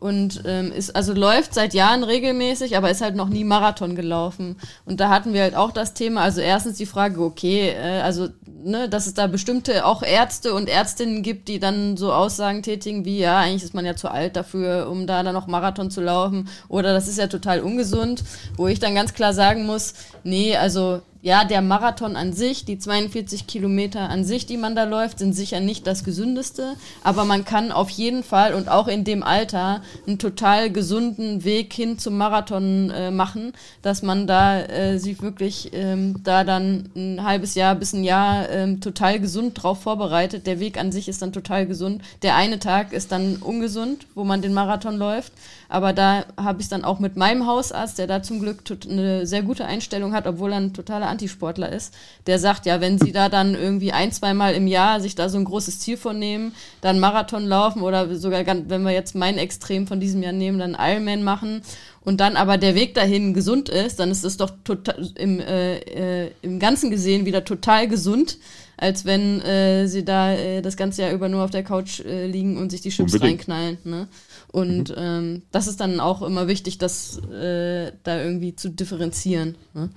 Und 0.00 0.42
ähm, 0.46 0.72
ist 0.72 0.96
also 0.96 1.12
läuft 1.12 1.54
seit 1.54 1.74
Jahren 1.74 2.02
regelmäßig, 2.02 2.76
aber 2.76 2.90
ist 2.90 3.02
halt 3.02 3.14
noch 3.14 3.28
nie 3.28 3.44
Marathon 3.44 3.94
gelaufen. 3.94 4.56
Und 4.84 4.98
da 4.98 5.10
hatten 5.10 5.32
wir 5.32 5.42
halt 5.42 5.54
auch 5.54 5.70
das 5.70 5.94
Thema, 5.94 6.22
also 6.22 6.40
erstens 6.40 6.76
die 6.76 6.86
Frage, 6.86 7.22
okay, 7.22 7.68
äh, 7.68 8.00
also 8.00 8.28
ne, 8.64 8.88
dass 8.88 9.06
es 9.06 9.14
da 9.14 9.28
bestimmte 9.28 9.86
auch 9.86 10.02
Ärzte 10.02 10.54
und 10.54 10.68
Ärztinnen 10.68 11.22
gibt, 11.22 11.46
die 11.46 11.60
dann 11.60 11.96
so 11.96 12.12
Aussagen 12.12 12.64
tätigen 12.64 13.04
wie, 13.04 13.18
ja, 13.18 13.38
eigentlich 13.38 13.62
ist 13.62 13.74
man 13.74 13.86
ja 13.86 13.94
zu 13.94 14.10
alt 14.10 14.34
dafür, 14.34 14.88
um 14.90 15.06
da 15.06 15.22
dann 15.22 15.34
noch 15.34 15.46
Marathon 15.46 15.88
zu 15.88 16.00
laufen. 16.00 16.48
Oder 16.68 16.92
das 16.92 17.06
ist 17.06 17.18
ja 17.18 17.28
total 17.28 17.60
ungesund, 17.60 18.24
wo 18.56 18.66
ich 18.66 18.80
dann 18.80 18.96
ganz 18.96 19.14
klar 19.14 19.32
sagen 19.32 19.66
muss, 19.66 19.94
nee, 20.24 20.56
also 20.56 21.00
ja, 21.22 21.44
der 21.44 21.62
Marathon 21.62 22.16
an 22.16 22.32
sich, 22.32 22.64
die 22.64 22.78
42 22.78 23.46
Kilometer 23.46 24.10
an 24.10 24.24
sich, 24.24 24.44
die 24.44 24.56
man 24.56 24.74
da 24.74 24.82
läuft, 24.82 25.20
sind 25.20 25.34
sicher 25.34 25.60
nicht 25.60 25.86
das 25.86 26.02
gesündeste, 26.02 26.74
aber 27.04 27.24
man 27.24 27.44
kann 27.44 27.70
auf 27.70 27.90
jeden 27.90 28.24
Fall 28.24 28.54
und 28.54 28.68
auch 28.68 28.88
in 28.88 29.04
dem 29.04 29.22
Alter 29.22 29.82
einen 30.04 30.18
total 30.18 30.70
gesunden 30.70 31.44
Weg 31.44 31.72
hin 31.72 31.96
zum 31.96 32.18
Marathon 32.18 32.90
äh, 32.90 33.12
machen, 33.12 33.52
dass 33.82 34.02
man 34.02 34.26
da 34.26 34.62
äh, 34.62 34.98
sich 34.98 35.22
wirklich 35.22 35.70
ähm, 35.72 36.16
da 36.24 36.42
dann 36.42 36.90
ein 36.96 37.22
halbes 37.22 37.54
Jahr 37.54 37.76
bis 37.76 37.92
ein 37.92 38.02
Jahr 38.02 38.50
ähm, 38.50 38.80
total 38.80 39.20
gesund 39.20 39.62
drauf 39.62 39.80
vorbereitet. 39.80 40.48
Der 40.48 40.58
Weg 40.58 40.76
an 40.76 40.90
sich 40.90 41.08
ist 41.08 41.22
dann 41.22 41.32
total 41.32 41.66
gesund. 41.66 42.02
Der 42.22 42.34
eine 42.34 42.58
Tag 42.58 42.92
ist 42.92 43.12
dann 43.12 43.36
ungesund, 43.36 44.08
wo 44.16 44.24
man 44.24 44.42
den 44.42 44.54
Marathon 44.54 44.96
läuft. 44.96 45.32
Aber 45.68 45.94
da 45.94 46.24
habe 46.36 46.60
ich 46.60 46.68
dann 46.68 46.84
auch 46.84 46.98
mit 46.98 47.16
meinem 47.16 47.46
Hausarzt, 47.46 47.96
der 47.96 48.06
da 48.06 48.22
zum 48.22 48.40
Glück 48.40 48.58
eine 48.90 49.26
sehr 49.26 49.42
gute 49.42 49.64
Einstellung 49.64 50.12
hat, 50.12 50.26
obwohl 50.26 50.52
er 50.52 50.58
ein 50.58 50.74
totaler 50.74 51.11
Antisportler 51.12 51.70
ist. 51.70 51.94
Der 52.26 52.38
sagt, 52.38 52.66
ja, 52.66 52.80
wenn 52.80 52.98
Sie 52.98 53.12
da 53.12 53.28
dann 53.28 53.54
irgendwie 53.54 53.92
ein, 53.92 54.10
zweimal 54.10 54.54
im 54.54 54.66
Jahr 54.66 55.00
sich 55.00 55.14
da 55.14 55.28
so 55.28 55.38
ein 55.38 55.44
großes 55.44 55.78
Ziel 55.78 55.96
vornehmen, 55.96 56.54
dann 56.80 56.98
Marathon 56.98 57.46
laufen 57.46 57.82
oder 57.82 58.14
sogar, 58.16 58.44
wenn 58.46 58.82
wir 58.82 58.92
jetzt 58.92 59.14
mein 59.14 59.38
Extrem 59.38 59.86
von 59.86 60.00
diesem 60.00 60.22
Jahr 60.22 60.32
nehmen, 60.32 60.58
dann 60.58 60.76
Ironman 60.78 61.22
machen 61.22 61.62
und 62.04 62.20
dann 62.20 62.36
aber 62.36 62.58
der 62.58 62.74
Weg 62.74 62.94
dahin 62.94 63.32
gesund 63.32 63.68
ist, 63.68 64.00
dann 64.00 64.10
ist 64.10 64.24
es 64.24 64.36
doch 64.36 64.50
total 64.64 65.08
im, 65.14 65.38
äh, 65.38 65.78
äh, 66.24 66.30
im 66.42 66.58
Ganzen 66.58 66.90
gesehen 66.90 67.26
wieder 67.26 67.44
total 67.44 67.86
gesund, 67.86 68.38
als 68.76 69.04
wenn 69.04 69.40
äh, 69.42 69.86
sie 69.86 70.04
da 70.04 70.32
äh, 70.32 70.62
das 70.62 70.76
ganze 70.76 71.02
Jahr 71.02 71.12
über 71.12 71.28
nur 71.28 71.44
auf 71.44 71.50
der 71.50 71.62
Couch 71.62 72.00
äh, 72.00 72.26
liegen 72.26 72.58
und 72.58 72.70
sich 72.70 72.80
die 72.80 72.88
Chips 72.88 73.12
Unbedingt. 73.14 73.48
reinknallen. 73.48 73.78
Ne? 73.84 74.08
Und 74.50 74.90
mhm. 74.90 74.96
ähm, 74.96 75.42
das 75.52 75.68
ist 75.68 75.80
dann 75.80 76.00
auch 76.00 76.22
immer 76.22 76.48
wichtig, 76.48 76.78
das 76.78 77.18
äh, 77.18 77.92
da 78.02 78.20
irgendwie 78.20 78.56
zu 78.56 78.68
differenzieren. 78.68 79.56
Ne? 79.72 79.90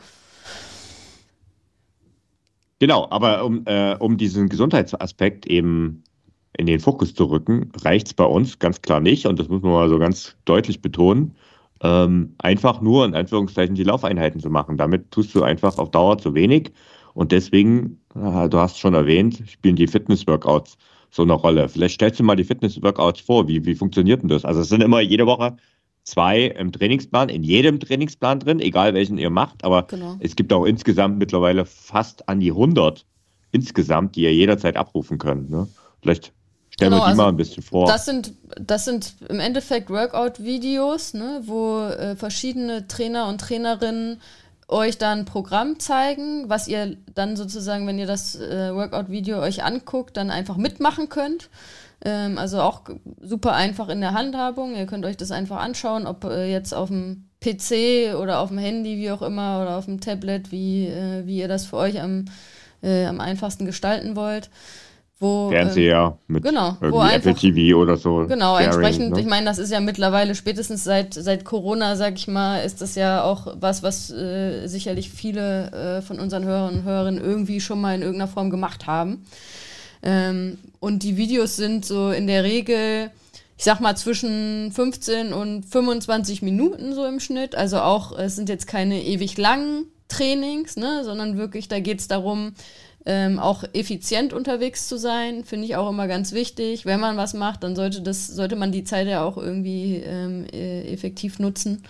Genau, 2.86 3.08
aber 3.10 3.43
um, 3.43 3.63
äh, 3.65 3.95
um 3.98 4.15
diesen 4.15 4.48
Gesundheitsaspekt 4.48 5.48
eben 5.48 6.04
in 6.56 6.67
den 6.67 6.80
Fokus 6.80 7.15
zu 7.15 7.26
rücken, 7.26 7.71
reicht 7.82 8.06
es 8.06 8.13
bei 8.13 8.26
uns 8.26 8.60
ganz 8.60 8.80
klar 8.84 9.00
nicht, 9.00 9.26
und 9.26 9.39
das 9.39 9.48
muss 9.50 9.63
man 9.63 9.71
mal 9.71 9.89
so 9.89 9.98
ganz 9.98 10.36
deutlich 10.45 10.84
betonen, 10.84 11.34
ähm, 11.82 12.36
einfach 12.38 12.82
nur 12.82 13.04
in 13.04 13.15
Anführungszeichen 13.15 13.74
die 13.74 13.82
Laufeinheiten 13.82 14.39
zu 14.39 14.52
machen. 14.52 14.78
Damit 14.78 15.10
tust 15.10 15.34
du 15.34 15.41
einfach 15.41 15.80
auf 15.80 15.89
Dauer 15.89 16.19
zu 16.19 16.36
wenig. 16.36 16.74
Und 17.15 17.32
deswegen, 17.32 18.00
äh, 18.13 18.48
du 18.50 18.60
hast 18.60 18.78
schon 18.78 18.93
erwähnt, 18.93 19.41
spielen 19.48 19.78
die 19.78 19.88
Fitness-Workouts 19.88 20.78
so 21.10 21.24
eine 21.24 21.34
Rolle. 21.34 21.67
Vielleicht 21.67 21.95
stellst 21.95 22.19
du 22.19 22.24
mal 22.24 22.36
die 22.36 22.43
Fitness-Workouts 22.43 23.21
vor. 23.21 23.48
Wie, 23.48 23.65
wie 23.65 23.74
funktioniert 23.74 24.21
denn 24.21 24.30
das? 24.30 24.45
Also 24.45 24.62
es 24.62 24.69
sind 24.69 24.84
immer 24.84 25.00
jede 25.02 25.26
Woche 25.26 25.58
zwei 26.06 26.44
im 26.44 26.72
Trainingsplan, 26.72 27.30
in 27.30 27.44
jedem 27.44 27.80
Trainingsplan 27.80 28.39
drin, 28.39 28.60
egal 28.60 28.94
welchen 28.94 29.18
ihr 29.18 29.30
macht. 29.30 29.63
Aber 29.63 29.84
genau. 29.84 30.15
es 30.20 30.36
gibt 30.36 30.54
auch 30.54 30.65
insgesamt 30.65 31.18
mittlerweile 31.18 31.65
fast 31.65 32.30
an 32.30 32.39
die 32.39 32.52
100 32.52 33.06
insgesamt, 33.52 34.15
die 34.15 34.22
ihr 34.22 34.34
jederzeit 34.34 34.78
abrufen 34.78 35.18
könnt. 35.18 35.50
Ne? 35.50 35.68
Vielleicht 36.02 36.32
stellen 36.70 36.91
genau, 36.91 37.02
wir 37.02 37.06
die 37.06 37.10
also 37.10 37.22
mal 37.22 37.30
ein 37.30 37.38
bisschen 37.38 37.63
vor. 37.63 37.88
Das 37.88 38.06
sind, 38.06 38.34
das 38.60 38.86
sind 38.86 39.15
im 39.28 39.39
Endeffekt 39.39 39.89
Workout-Videos, 39.89 41.15
ne, 41.15 41.41
wo 41.46 41.80
äh, 41.80 42.15
verschiedene 42.15 42.88
Trainer 42.88 43.28
und 43.28 43.41
Trainerinnen 43.41 44.22
euch 44.68 44.98
dann 44.98 45.20
ein 45.20 45.26
Programm 45.26 45.80
zeigen, 45.80 46.50
was 46.50 46.68
ihr 46.68 46.98
dann 47.13 47.36
sozusagen, 47.36 47.86
wenn 47.88 48.00
ihr 48.00 48.08
das 48.08 48.36
äh, 48.36 48.74
Workout-Video 48.74 49.39
euch 49.39 49.63
anguckt, 49.63 50.18
dann 50.18 50.32
einfach 50.32 50.58
mitmachen 50.58 51.10
könnt. 51.10 51.50
Ähm, 52.03 52.38
also 52.38 52.62
auch 52.62 52.81
super 53.21 53.53
einfach 53.53 53.89
in 53.89 54.01
der 54.01 54.13
Handhabung. 54.13 54.75
Ihr 54.75 54.86
könnt 54.86 55.05
euch 55.05 55.17
das 55.17 55.31
einfach 55.31 55.58
anschauen, 55.58 56.08
ob 56.08 56.25
äh, 56.25 56.51
jetzt 56.51 56.73
auf 56.73 56.89
dem 56.89 57.29
PC 57.41 58.15
oder 58.15 58.39
auf 58.39 58.49
dem 58.49 58.58
Handy, 58.58 58.97
wie 58.97 59.12
auch 59.12 59.21
immer, 59.21 59.62
oder 59.62 59.77
auf 59.77 59.86
dem 59.86 60.01
Tablet, 60.01 60.51
wie, 60.51 60.88
äh, 60.88 61.25
wie 61.25 61.38
ihr 61.38 61.47
das 61.47 61.65
für 61.65 61.77
euch 61.77 62.01
am, 62.01 62.25
äh, 62.81 63.05
am 63.05 63.19
einfachsten 63.19 63.65
gestalten 63.65 64.15
wollt. 64.15 64.49
Wo, 65.17 65.49
Fernseher 65.49 66.17
ähm, 66.27 66.34
mit 66.36 66.43
genau, 66.43 66.75
irgendwie 66.81 66.99
einfach, 66.99 67.31
Apple 67.31 67.36
TV 67.36 67.77
oder 67.77 67.95
so. 67.95 68.25
Genau, 68.27 68.55
Sharing, 68.55 68.65
entsprechend, 68.65 69.13
ne? 69.13 69.21
ich 69.21 69.25
meine, 69.25 69.45
das 69.45 69.60
ist 69.60 69.71
ja 69.71 69.79
mittlerweile 69.79 70.36
spätestens 70.36 70.84
seit, 70.84 71.13
seit 71.13 71.45
Corona, 71.45 71.95
sag 71.95 72.15
ich 72.15 72.27
mal, 72.27 72.60
ist 72.60 72.81
das 72.81 72.95
ja 72.95 73.23
auch 73.23 73.55
was, 73.58 73.81
was 73.81 74.12
äh, 74.12 74.67
sicherlich 74.67 75.10
viele 75.10 75.71
äh, 75.71 76.01
von 76.01 76.19
unseren 76.19 76.43
Hörern 76.43 76.75
und 76.75 76.84
Hörerinnen 76.84 77.23
irgendwie 77.23 77.62
schon 77.62 77.79
mal 77.79 77.95
in 77.95 78.01
irgendeiner 78.01 78.27
Form 78.27 78.49
gemacht 78.49 78.88
haben. 78.88 79.25
Ähm, 80.06 80.60
und 80.80 81.04
die 81.04 81.18
Videos 81.18 81.56
sind 81.56 81.86
so 81.86 82.12
in 82.12 82.28
der 82.28 82.44
Regel, 82.44 83.10
ich 83.58 83.63
sag 83.63 83.80
mal, 83.80 83.98
zwischen 83.98 84.72
15 84.72 85.34
und 85.34 85.65
25 85.65 86.41
Minuten 86.41 86.94
so 86.94 87.06
im 87.06 87.20
Schnitt. 87.20 87.56
Also 87.56 87.80
auch, 87.80 88.18
es 88.18 88.36
sind 88.36 88.48
jetzt 88.48 88.68
keine 88.68 89.04
ewig 89.04 89.38
langen 89.38 89.86
Trainings, 90.08 90.78
ne, 90.78 91.04
sondern 91.04 91.38
wirklich, 91.38 91.68
da 91.68 91.80
geht 91.80 92.00
es 92.00 92.08
darum, 92.08 92.54
ähm, 93.08 93.39
auch 93.39 93.63
effizient 93.74 94.34
unterwegs 94.34 94.88
zu 94.88 94.98
sein, 94.98 95.44
finde 95.44 95.65
ich 95.65 95.76
auch 95.76 95.89
immer 95.89 96.08
ganz 96.08 96.32
wichtig. 96.32 96.86
Wenn 96.86 97.00
man 97.00 97.18
was 97.18 97.34
macht, 97.34 97.63
dann 97.63 97.76
sollte 97.76 98.02
das, 98.02 98.28
sollte 98.28 98.56
man 98.56 98.72
die 98.72 98.84
Zeit 98.84 99.08
ja 99.08 99.24
auch 99.24 99.38
irgendwie 99.38 99.98
ähm, 99.98 100.46
e, 100.52 100.91
effektiv 100.91 101.39
nutzen. 101.39 101.84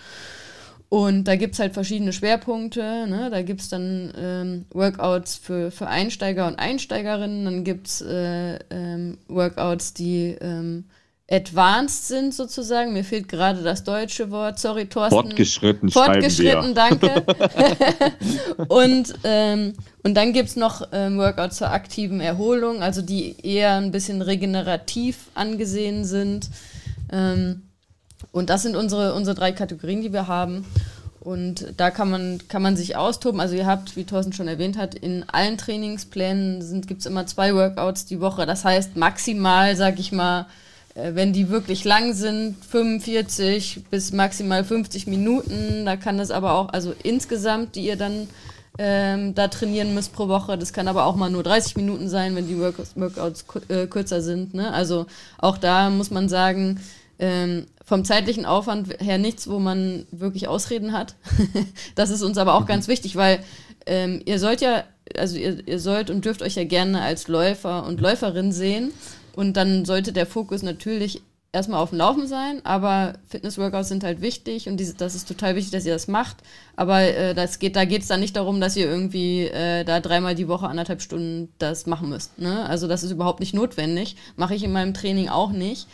Und 0.96 1.24
da 1.24 1.36
gibt 1.36 1.52
es 1.52 1.60
halt 1.60 1.74
verschiedene 1.74 2.14
Schwerpunkte. 2.14 3.06
Ne? 3.06 3.28
Da 3.30 3.42
gibt 3.42 3.60
es 3.60 3.68
dann 3.68 4.14
ähm, 4.16 4.64
Workouts 4.70 5.36
für, 5.36 5.70
für 5.70 5.88
Einsteiger 5.88 6.46
und 6.46 6.58
Einsteigerinnen. 6.58 7.44
Dann 7.44 7.64
gibt 7.64 7.88
es 7.88 8.00
äh, 8.00 8.58
ähm, 8.70 9.18
Workouts, 9.28 9.92
die 9.92 10.38
ähm, 10.40 10.84
advanced 11.30 12.08
sind 12.08 12.32
sozusagen. 12.32 12.94
Mir 12.94 13.04
fehlt 13.04 13.28
gerade 13.28 13.62
das 13.62 13.84
deutsche 13.84 14.30
Wort. 14.30 14.58
Sorry, 14.58 14.86
Thorsten. 14.86 15.16
Fortgeschritten, 15.16 15.90
Fortgeschritten, 15.90 16.74
danke. 16.74 17.26
und, 18.68 19.12
ähm, 19.24 19.74
und 20.02 20.14
dann 20.14 20.32
gibt 20.32 20.48
es 20.48 20.56
noch 20.56 20.88
ähm, 20.92 21.18
Workouts 21.18 21.58
zur 21.58 21.72
aktiven 21.72 22.22
Erholung, 22.22 22.82
also 22.82 23.02
die 23.02 23.36
eher 23.42 23.74
ein 23.74 23.90
bisschen 23.90 24.22
regenerativ 24.22 25.26
angesehen 25.34 26.06
sind. 26.06 26.48
Ähm, 27.12 27.65
und 28.32 28.50
das 28.50 28.62
sind 28.62 28.76
unsere, 28.76 29.14
unsere 29.14 29.36
drei 29.36 29.52
Kategorien, 29.52 30.02
die 30.02 30.12
wir 30.12 30.26
haben. 30.26 30.64
Und 31.20 31.74
da 31.76 31.90
kann 31.90 32.08
man, 32.08 32.38
kann 32.46 32.62
man 32.62 32.76
sich 32.76 32.96
austoben. 32.96 33.40
Also 33.40 33.56
ihr 33.56 33.66
habt, 33.66 33.96
wie 33.96 34.04
Thorsten 34.04 34.32
schon 34.32 34.46
erwähnt 34.46 34.78
hat, 34.78 34.94
in 34.94 35.24
allen 35.28 35.58
Trainingsplänen 35.58 36.82
gibt 36.82 37.00
es 37.00 37.06
immer 37.06 37.26
zwei 37.26 37.52
Workouts 37.52 38.06
die 38.06 38.20
Woche. 38.20 38.46
Das 38.46 38.64
heißt 38.64 38.96
maximal, 38.96 39.74
sag 39.74 39.98
ich 39.98 40.12
mal, 40.12 40.46
äh, 40.94 41.14
wenn 41.14 41.32
die 41.32 41.48
wirklich 41.48 41.84
lang 41.84 42.14
sind, 42.14 42.64
45 42.64 43.86
bis 43.90 44.12
maximal 44.12 44.62
50 44.62 45.08
Minuten. 45.08 45.84
Da 45.84 45.96
kann 45.96 46.20
es 46.20 46.30
aber 46.30 46.52
auch, 46.52 46.68
also 46.68 46.94
insgesamt, 47.02 47.74
die 47.74 47.86
ihr 47.86 47.96
dann 47.96 48.28
ähm, 48.78 49.34
da 49.34 49.48
trainieren 49.48 49.94
müsst 49.94 50.12
pro 50.12 50.28
Woche. 50.28 50.56
Das 50.56 50.72
kann 50.72 50.86
aber 50.86 51.06
auch 51.06 51.16
mal 51.16 51.30
nur 51.30 51.42
30 51.42 51.76
Minuten 51.76 52.08
sein, 52.08 52.36
wenn 52.36 52.46
die 52.46 52.58
Workouts, 52.60 52.92
Workouts 52.94 53.44
äh, 53.68 53.86
kürzer 53.86 54.20
sind. 54.20 54.54
Ne? 54.54 54.72
Also 54.72 55.06
auch 55.38 55.58
da 55.58 55.90
muss 55.90 56.10
man 56.10 56.28
sagen, 56.28 56.80
ähm, 57.18 57.66
vom 57.86 58.04
zeitlichen 58.04 58.44
Aufwand 58.44 59.00
her 59.00 59.16
nichts, 59.16 59.48
wo 59.48 59.60
man 59.60 60.06
wirklich 60.10 60.48
Ausreden 60.48 60.92
hat. 60.92 61.14
das 61.94 62.10
ist 62.10 62.22
uns 62.22 62.36
aber 62.36 62.54
auch 62.54 62.62
mhm. 62.62 62.66
ganz 62.66 62.88
wichtig, 62.88 63.14
weil 63.16 63.38
ähm, 63.86 64.20
ihr 64.24 64.40
sollt 64.40 64.60
ja, 64.60 64.82
also 65.16 65.36
ihr, 65.36 65.66
ihr 65.66 65.78
sollt 65.78 66.10
und 66.10 66.24
dürft 66.24 66.42
euch 66.42 66.56
ja 66.56 66.64
gerne 66.64 67.00
als 67.00 67.28
Läufer 67.28 67.86
und 67.86 68.00
Läuferin 68.00 68.50
sehen. 68.50 68.92
Und 69.36 69.56
dann 69.56 69.84
sollte 69.84 70.12
der 70.12 70.26
Fokus 70.26 70.62
natürlich 70.62 71.22
erstmal 71.52 71.80
auf 71.80 71.90
dem 71.90 71.98
Laufen 71.98 72.26
sein, 72.26 72.60
aber 72.64 73.14
Fitness-Workouts 73.28 73.88
sind 73.88 74.02
halt 74.02 74.20
wichtig 74.20 74.68
und 74.68 74.78
diese, 74.78 74.94
das 74.94 75.14
ist 75.14 75.28
total 75.28 75.54
wichtig, 75.54 75.70
dass 75.70 75.86
ihr 75.86 75.92
das 75.92 76.08
macht. 76.08 76.38
Aber 76.74 77.02
äh, 77.02 77.34
das 77.34 77.60
geht, 77.60 77.76
da 77.76 77.84
geht 77.84 78.02
es 78.02 78.08
dann 78.08 78.20
nicht 78.20 78.34
darum, 78.34 78.60
dass 78.60 78.76
ihr 78.76 78.86
irgendwie 78.86 79.44
äh, 79.44 79.84
da 79.84 80.00
dreimal 80.00 80.34
die 80.34 80.48
Woche 80.48 80.68
anderthalb 80.68 81.02
Stunden 81.02 81.50
das 81.58 81.86
machen 81.86 82.08
müsst. 82.08 82.38
Ne? 82.38 82.66
Also 82.66 82.88
das 82.88 83.04
ist 83.04 83.12
überhaupt 83.12 83.40
nicht 83.40 83.54
notwendig. 83.54 84.16
Mache 84.36 84.56
ich 84.56 84.64
in 84.64 84.72
meinem 84.72 84.92
Training 84.92 85.28
auch 85.28 85.52
nicht. 85.52 85.86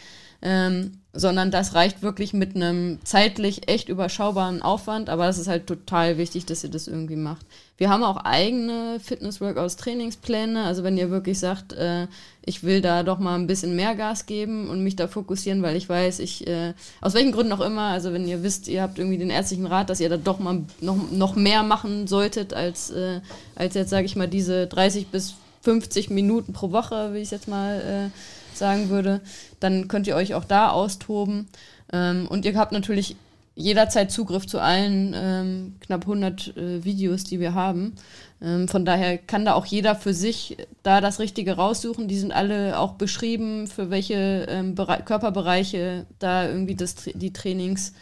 Ähm, 0.43 0.99
sondern 1.15 1.51
das 1.51 1.75
reicht 1.75 2.03
wirklich 2.03 2.33
mit 2.33 2.57
einem 2.57 2.99
zeitlich 3.05 3.69
echt 3.69 3.91
überschaubaren 3.91 4.63
Aufwand, 4.63 5.11
aber 5.11 5.27
das 5.27 5.39
ist 5.39 5.47
halt 5.47 5.67
total 5.67 6.17
wichtig, 6.17 6.47
dass 6.47 6.65
ihr 6.65 6.71
das 6.71 6.89
irgendwie 6.89 7.17
macht. 7.17 7.45
Wir 7.77 7.91
haben 7.91 8.03
auch 8.03 8.17
eigene 8.17 8.99
Fitness-Workouts, 8.99 9.77
Trainingspläne, 9.77 10.65
also 10.65 10.85
wenn 10.85 10.97
ihr 10.97 11.11
wirklich 11.11 11.39
sagt, 11.39 11.75
äh, 11.75 12.07
ich 12.47 12.63
will 12.63 12.81
da 12.81 13.03
doch 13.03 13.19
mal 13.19 13.35
ein 13.35 13.47
bisschen 13.47 13.77
mehr 13.77 13.95
Gas 13.95 14.25
geben 14.25 14.71
und 14.71 14.83
mich 14.83 14.97
da 14.97 15.07
fokussieren, 15.07 15.63
weil 15.63 15.77
ich 15.77 15.89
weiß, 15.89 16.19
ich, 16.21 16.47
äh, 16.47 16.73
aus 17.03 17.13
welchen 17.13 17.33
Gründen 17.33 17.53
auch 17.53 17.61
immer, 17.61 17.91
also 17.91 18.15
wenn 18.15 18.27
ihr 18.27 18.43
wisst, 18.43 18.69
ihr 18.69 18.81
habt 18.81 18.99
irgendwie 18.99 19.19
den 19.19 19.31
ärztlichen 19.31 19.67
Rat, 19.67 19.91
dass 19.91 20.01
ihr 20.01 20.09
da 20.09 20.17
doch 20.17 20.39
mal 20.39 20.63
noch, 20.81 21.11
noch 21.11 21.37
mehr 21.37 21.63
machen 21.63 22.07
solltet, 22.07 22.55
als, 22.55 22.91
äh, 22.91 23.21
als 23.55 23.75
jetzt, 23.75 23.91
sage 23.91 24.07
ich 24.07 24.17
mal, 24.17 24.29
diese 24.29 24.67
30 24.67 25.09
bis 25.09 25.35
50 25.61 26.09
Minuten 26.09 26.55
pro 26.55 26.73
Woche, 26.73 27.13
wie 27.13 27.19
ich 27.19 27.25
es 27.25 27.31
jetzt 27.31 27.49
mal 27.49 28.11
äh, 28.11 28.42
sagen 28.57 28.89
würde, 28.89 29.21
dann 29.61 29.89
könnt 29.89 30.07
ihr 30.07 30.17
euch 30.17 30.35
auch 30.35 30.45
da 30.45 30.71
austoben. 30.71 31.49
Ähm, 31.93 32.27
und 32.29 32.45
ihr 32.45 32.57
habt 32.57 32.73
natürlich 32.73 33.17
jederzeit 33.55 34.11
Zugriff 34.11 34.47
zu 34.47 34.61
allen 34.61 35.15
ähm, 35.15 35.75
knapp 35.81 36.03
100 36.03 36.57
äh, 36.57 36.85
Videos, 36.85 37.25
die 37.25 37.39
wir 37.39 37.55
haben. 37.55 37.95
Ähm, 38.41 38.67
von 38.67 38.85
daher 38.85 39.19
kann 39.19 39.45
da 39.45 39.55
auch 39.55 39.67
jeder 39.67 39.95
für 39.95 40.15
sich 40.15 40.57
da 40.83 41.01
das 41.01 41.19
Richtige 41.21 41.57
raussuchen. 41.57 42.09
Die 42.09 42.19
sind 42.19 42.33
alle 42.33 42.79
auch 42.79 42.93
beschrieben, 42.95 43.67
für 43.67 43.91
welche 43.91 44.47
ähm, 44.49 44.75
Körperbereiche 44.75 46.07
da 46.19 46.49
irgendwie 46.49 46.75
das, 46.75 46.95
die 47.15 47.33
Trainings 47.33 47.93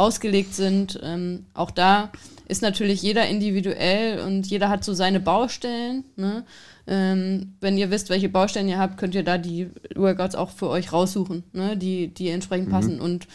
ausgelegt 0.00 0.54
sind. 0.54 0.98
Ähm, 1.02 1.46
auch 1.54 1.70
da 1.70 2.10
ist 2.48 2.62
natürlich 2.62 3.02
jeder 3.02 3.28
individuell 3.28 4.20
und 4.20 4.46
jeder 4.46 4.68
hat 4.68 4.82
so 4.82 4.94
seine 4.94 5.20
Baustellen. 5.20 6.04
Ne? 6.16 6.44
Ähm, 6.86 7.54
wenn 7.60 7.78
ihr 7.78 7.90
wisst, 7.90 8.10
welche 8.10 8.28
Baustellen 8.28 8.68
ihr 8.68 8.78
habt, 8.78 8.96
könnt 8.96 9.14
ihr 9.14 9.22
da 9.22 9.38
die 9.38 9.70
Workouts 9.94 10.34
auch 10.34 10.50
für 10.50 10.68
euch 10.68 10.92
raussuchen, 10.92 11.44
ne? 11.52 11.76
die, 11.76 12.08
die 12.08 12.30
entsprechend 12.30 12.68
mhm. 12.68 12.72
passen. 12.72 13.00
Und 13.00 13.28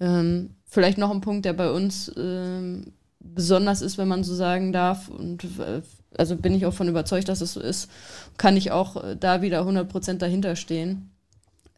ähm, 0.00 0.50
vielleicht 0.64 0.96
noch 0.96 1.10
ein 1.10 1.20
Punkt, 1.20 1.44
der 1.44 1.52
bei 1.52 1.70
uns 1.70 2.10
ähm, 2.16 2.92
besonders 3.18 3.82
ist, 3.82 3.98
wenn 3.98 4.08
man 4.08 4.24
so 4.24 4.34
sagen 4.34 4.72
darf. 4.72 5.08
Und 5.08 5.44
äh, 5.58 5.82
also 6.16 6.36
bin 6.36 6.54
ich 6.54 6.64
auch 6.66 6.74
von 6.74 6.88
überzeugt, 6.88 7.28
dass 7.28 7.40
es 7.40 7.54
so 7.54 7.60
ist, 7.60 7.90
kann 8.38 8.56
ich 8.56 8.70
auch 8.70 9.02
äh, 9.02 9.16
da 9.18 9.42
wieder 9.42 9.62
100% 9.62 10.14
dahinter 10.14 10.56
stehen. 10.56 11.11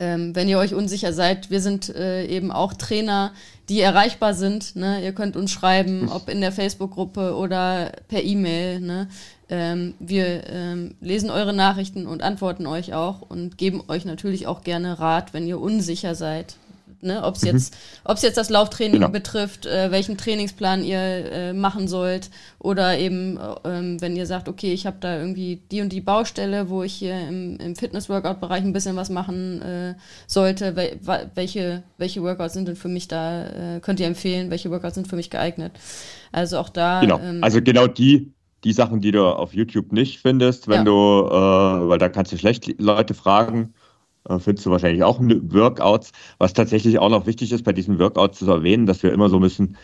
Ähm, 0.01 0.35
wenn 0.35 0.49
ihr 0.49 0.59
euch 0.59 0.75
unsicher 0.75 1.13
seid, 1.13 1.51
wir 1.51 1.61
sind 1.61 1.95
äh, 1.95 2.27
eben 2.27 2.51
auch 2.51 2.75
Trainer, 2.75 3.33
die 3.69 3.81
erreichbar 3.81 4.35
sind. 4.35 4.75
Ne? 4.75 5.03
Ihr 5.05 5.13
könnt 5.13 5.37
uns 5.37 5.53
schreiben, 5.53 6.09
ob 6.09 6.29
in 6.29 6.41
der 6.41 6.51
Facebook-Gruppe 6.51 7.37
oder 7.37 7.93
per 8.09 8.23
E-Mail. 8.23 8.81
Ne? 8.81 9.09
Ähm, 9.49 9.95
wir 10.01 10.49
ähm, 10.49 10.97
lesen 11.01 11.31
eure 11.31 11.53
Nachrichten 11.53 12.07
und 12.07 12.23
antworten 12.23 12.67
euch 12.67 12.93
auch 12.93 13.23
und 13.23 13.57
geben 13.57 13.85
euch 13.87 14.05
natürlich 14.05 14.47
auch 14.49 14.65
gerne 14.65 14.99
Rat, 14.99 15.33
wenn 15.33 15.47
ihr 15.47 15.61
unsicher 15.61 16.15
seid. 16.15 16.57
Ne? 17.05 17.23
Ob 17.23 17.37
es 17.37 17.43
mhm. 17.43 17.49
jetzt, 17.49 17.77
ob's 18.05 18.23
jetzt 18.23 18.37
das 18.37 18.51
Lauftraining 18.51 19.01
genau. 19.01 19.09
betrifft, 19.09 19.67
äh, 19.67 19.91
welchen 19.91 20.17
Trainingsplan 20.17 20.83
ihr 20.85 20.99
äh, 20.99 21.53
machen 21.53 21.87
sollt 21.89 22.31
oder 22.59 22.99
eben, 22.99 23.37
äh, 23.37 24.01
wenn 24.01 24.17
ihr 24.17 24.27
sagt, 24.27 24.49
okay, 24.49 24.73
ich 24.73 24.87
habe 24.87 24.97
da 25.01 25.19
irgendwie 25.19 25.63
die 25.71 25.81
und 25.81 25.93
die 25.93 26.01
Baustelle, 26.01 26.69
wo 26.69 26.83
ich 26.83 26.95
hier 26.95 27.29
im, 27.29 27.59
im 27.59 27.77
Fitness-Workout-Bereich 27.77 28.65
ein 28.65 28.73
bisschen 28.73 28.97
was 28.97 29.11
machen 29.11 29.63
äh, 29.63 29.95
sollte, 30.27 30.77
wel 30.77 30.99
welche, 31.35 31.83
welche 31.99 32.23
Workouts 32.23 32.55
sind 32.55 32.69
denn 32.69 32.77
für 32.77 32.89
mich 32.89 33.09
da, 33.09 33.77
äh, 33.77 33.81
könnt 33.81 34.01
ihr 34.01 34.07
empfehlen, 34.07 34.51
welche 34.51 34.71
Workouts 34.71 34.95
sind 34.95 35.09
für 35.09 35.17
mich 35.17 35.31
geeignet. 35.31 35.73
Also 36.33 36.59
auch 36.59 36.69
da. 36.69 37.01
Genau, 37.01 37.19
ähm, 37.21 37.43
also 37.43 37.61
genau 37.63 37.87
die 37.87 38.33
die 38.65 38.73
Sachen, 38.73 39.01
die 39.01 39.13
du 39.13 39.27
auf 39.27 39.55
YouTube 39.55 39.93
nicht 39.93 40.21
findest, 40.21 40.69
wenn 40.69 40.79
ja. 40.79 40.85
du, 40.85 41.27
äh, 41.29 41.89
weil 41.89 41.99
da 41.99 42.09
kannst 42.09 42.33
du 42.33 42.39
schlecht 42.39 42.81
Leute 42.81 43.13
fragen, 43.13 43.75
findest 44.39 44.67
du 44.67 44.71
wahrscheinlich 44.71 45.03
auch 45.03 45.21
Workouts. 45.21 46.13
Was 46.39 46.55
tatsächlich 46.55 46.99
auch 46.99 47.11
noch 47.11 47.27
wichtig 47.27 47.53
ist, 47.53 47.65
bei 47.65 47.73
diesen 47.73 47.99
Workouts 47.99 48.39
zu 48.39 48.51
erwähnen, 48.51 48.87
dass 48.87 49.03
wir 49.03 49.13
immer 49.13 49.29
so 49.29 49.39
müssen, 49.39 49.77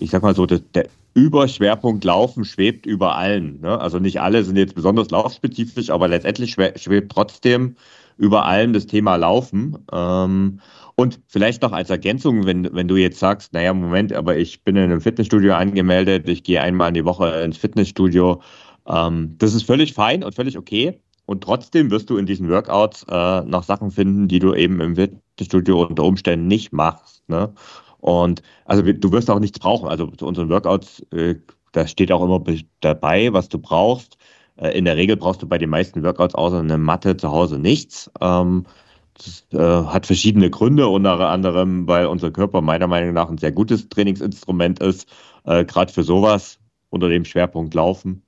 ich 0.00 0.10
sag 0.10 0.22
mal 0.22 0.34
so, 0.34 0.46
der, 0.46 0.60
der 0.74 0.88
Überschwerpunkt 1.14 2.04
Laufen 2.04 2.44
schwebt 2.44 2.86
über 2.86 3.16
allen. 3.16 3.60
Ne? 3.60 3.80
Also 3.80 3.98
nicht 3.98 4.20
alle 4.20 4.42
sind 4.42 4.56
jetzt 4.56 4.74
besonders 4.74 5.10
laufspezifisch, 5.10 5.90
aber 5.90 6.08
letztendlich 6.08 6.52
schwebt 6.52 7.12
trotzdem 7.12 7.76
über 8.16 8.46
allem 8.46 8.72
das 8.72 8.86
Thema 8.86 9.16
Laufen. 9.16 9.78
Ähm, 9.92 10.60
und 10.96 11.20
vielleicht 11.26 11.62
noch 11.62 11.72
als 11.72 11.90
Ergänzung, 11.90 12.46
wenn, 12.46 12.72
wenn 12.72 12.88
du 12.88 12.96
jetzt 12.96 13.18
sagst, 13.18 13.52
naja, 13.52 13.74
Moment, 13.74 14.12
aber 14.12 14.36
ich 14.36 14.62
bin 14.62 14.76
in 14.76 14.84
einem 14.84 15.00
Fitnessstudio 15.00 15.54
angemeldet, 15.54 16.28
ich 16.28 16.44
gehe 16.44 16.60
einmal 16.60 16.88
in 16.88 16.94
die 16.94 17.04
Woche 17.04 17.28
ins 17.42 17.56
Fitnessstudio. 17.56 18.42
Ähm, 18.86 19.34
das 19.38 19.54
ist 19.54 19.64
völlig 19.64 19.94
fein 19.94 20.22
und 20.22 20.34
völlig 20.34 20.58
okay. 20.58 21.00
Und 21.26 21.42
trotzdem 21.42 21.90
wirst 21.90 22.10
du 22.10 22.16
in 22.16 22.26
diesen 22.26 22.48
Workouts 22.50 23.06
äh, 23.08 23.42
noch 23.42 23.62
Sachen 23.62 23.90
finden, 23.90 24.28
die 24.28 24.38
du 24.38 24.54
eben 24.54 24.80
im 24.80 24.96
Fitnessstudio 24.96 25.82
unter 25.84 26.04
Umständen 26.04 26.46
nicht 26.46 26.72
machst. 26.72 27.28
Ne? 27.28 27.52
Und 27.98 28.42
also 28.66 28.82
du 28.82 29.12
wirst 29.12 29.30
auch 29.30 29.40
nichts 29.40 29.58
brauchen. 29.58 29.88
Also 29.88 30.06
zu 30.08 30.26
unseren 30.26 30.50
Workouts, 30.50 31.00
äh, 31.12 31.36
da 31.72 31.86
steht 31.86 32.12
auch 32.12 32.22
immer 32.22 32.42
dabei, 32.80 33.32
was 33.32 33.48
du 33.48 33.58
brauchst. 33.58 34.18
Äh, 34.56 34.76
in 34.76 34.84
der 34.84 34.96
Regel 34.96 35.16
brauchst 35.16 35.42
du 35.42 35.48
bei 35.48 35.58
den 35.58 35.70
meisten 35.70 36.02
Workouts 36.04 36.34
außer 36.34 36.60
eine 36.60 36.78
Matte 36.78 37.16
zu 37.16 37.30
Hause 37.30 37.58
nichts. 37.58 38.10
Ähm, 38.20 38.66
das 39.14 39.46
äh, 39.52 39.86
hat 39.86 40.06
verschiedene 40.06 40.50
Gründe, 40.50 40.88
unter 40.88 41.30
anderem, 41.30 41.86
weil 41.86 42.06
unser 42.06 42.30
Körper 42.32 42.60
meiner 42.60 42.88
Meinung 42.88 43.14
nach 43.14 43.30
ein 43.30 43.38
sehr 43.38 43.52
gutes 43.52 43.88
Trainingsinstrument 43.88 44.80
ist, 44.80 45.08
äh, 45.44 45.64
gerade 45.64 45.92
für 45.92 46.02
sowas 46.02 46.58
unter 46.90 47.08
dem 47.08 47.24
Schwerpunkt 47.24 47.74
Laufen. 47.74 48.23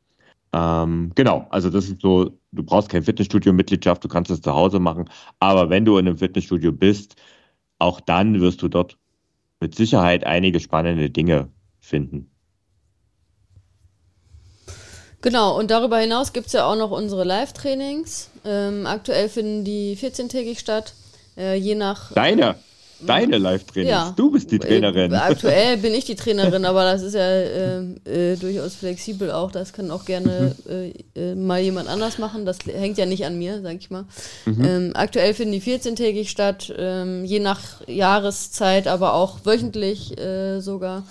Ähm, 0.57 1.13
genau, 1.15 1.47
also 1.51 1.69
das 1.69 1.87
ist 1.87 2.01
so, 2.01 2.31
du 2.53 2.63
brauchst 2.63 2.89
kein 2.89 3.03
Fitnessstudio-Mitgliedschaft, 3.03 4.03
du 4.03 4.09
kannst 4.09 4.31
es 4.31 4.41
zu 4.41 4.55
Hause 4.55 4.81
machen, 4.81 5.11
aber 5.39 5.69
wenn 5.69 5.85
du 5.85 5.99
in 5.99 6.09
einem 6.09 6.17
Fitnessstudio 6.17 6.73
bist, 6.73 7.17
auch 7.79 8.01
dann 8.01 8.41
wirst 8.41 8.63
du 8.63 8.69
dort 8.69 8.97
mit 9.61 9.75
Sicherheit 9.75 10.25
einige 10.25 10.59
spannende 10.61 11.11
Dinge 11.11 11.51
finden. 11.79 12.31
Genau, 15.21 15.59
und 15.59 15.71
darüber 15.71 15.99
hinaus 15.99 16.33
gibt 16.33 16.47
es 16.47 16.55
ja 16.55 16.65
auch 16.65 16.77
noch 16.77 16.91
unsere 16.91 17.25
Live-Trainings. 17.25 18.31
Ähm, 18.47 18.87
aktuell 18.87 19.29
finden 19.29 19.65
die 19.65 19.95
14-tägig 19.97 20.59
statt. 20.59 20.95
Äh, 21.37 21.57
je 21.57 21.75
nach. 21.75 22.13
Deine? 22.13 22.55
Deine 23.01 23.39
Live-Trainings? 23.39 23.91
Ja. 23.91 24.15
Du 24.17 24.31
bist 24.31 24.51
die 24.51 24.59
Trainerin. 24.59 25.13
Äh, 25.13 25.17
aktuell 25.17 25.77
bin 25.77 25.95
ich 25.95 26.05
die 26.05 26.15
Trainerin, 26.17 26.65
aber 26.65 26.85
das 26.85 27.03
ist 27.03 27.15
ja 27.15 27.29
äh, 27.29 28.33
äh, 28.33 28.37
durchaus 28.37 28.75
flexibel 28.75 29.31
auch. 29.31 29.51
Das 29.51 29.73
kann 29.73 29.91
auch 29.91 30.05
gerne 30.05 30.55
mhm. 30.65 30.93
äh, 31.15 31.35
mal 31.35 31.61
jemand 31.61 31.89
anders 31.89 32.19
machen. 32.19 32.47
Das 32.47 32.59
hängt 32.67 32.99
ja 32.99 33.07
nicht 33.07 33.27
an 33.27 33.39
mir, 33.39 33.61
sag 33.63 33.77
ich 33.77 33.91
mal. 33.91 34.05
Mhm. 34.47 34.65
Ähm, 34.65 34.91
aktuell 34.95 35.35
finden 35.35 35.53
die 35.53 35.63
14-tägig 35.63 36.29
statt, 36.29 36.73
ähm, 36.77 37.25
je 37.25 37.41
nach 37.41 37.87
Jahreszeit, 37.87 38.87
aber 38.89 39.15
auch 39.15 39.41
wöchentlich 39.45 40.19
äh, 40.19 40.61
sogar. 40.61 41.05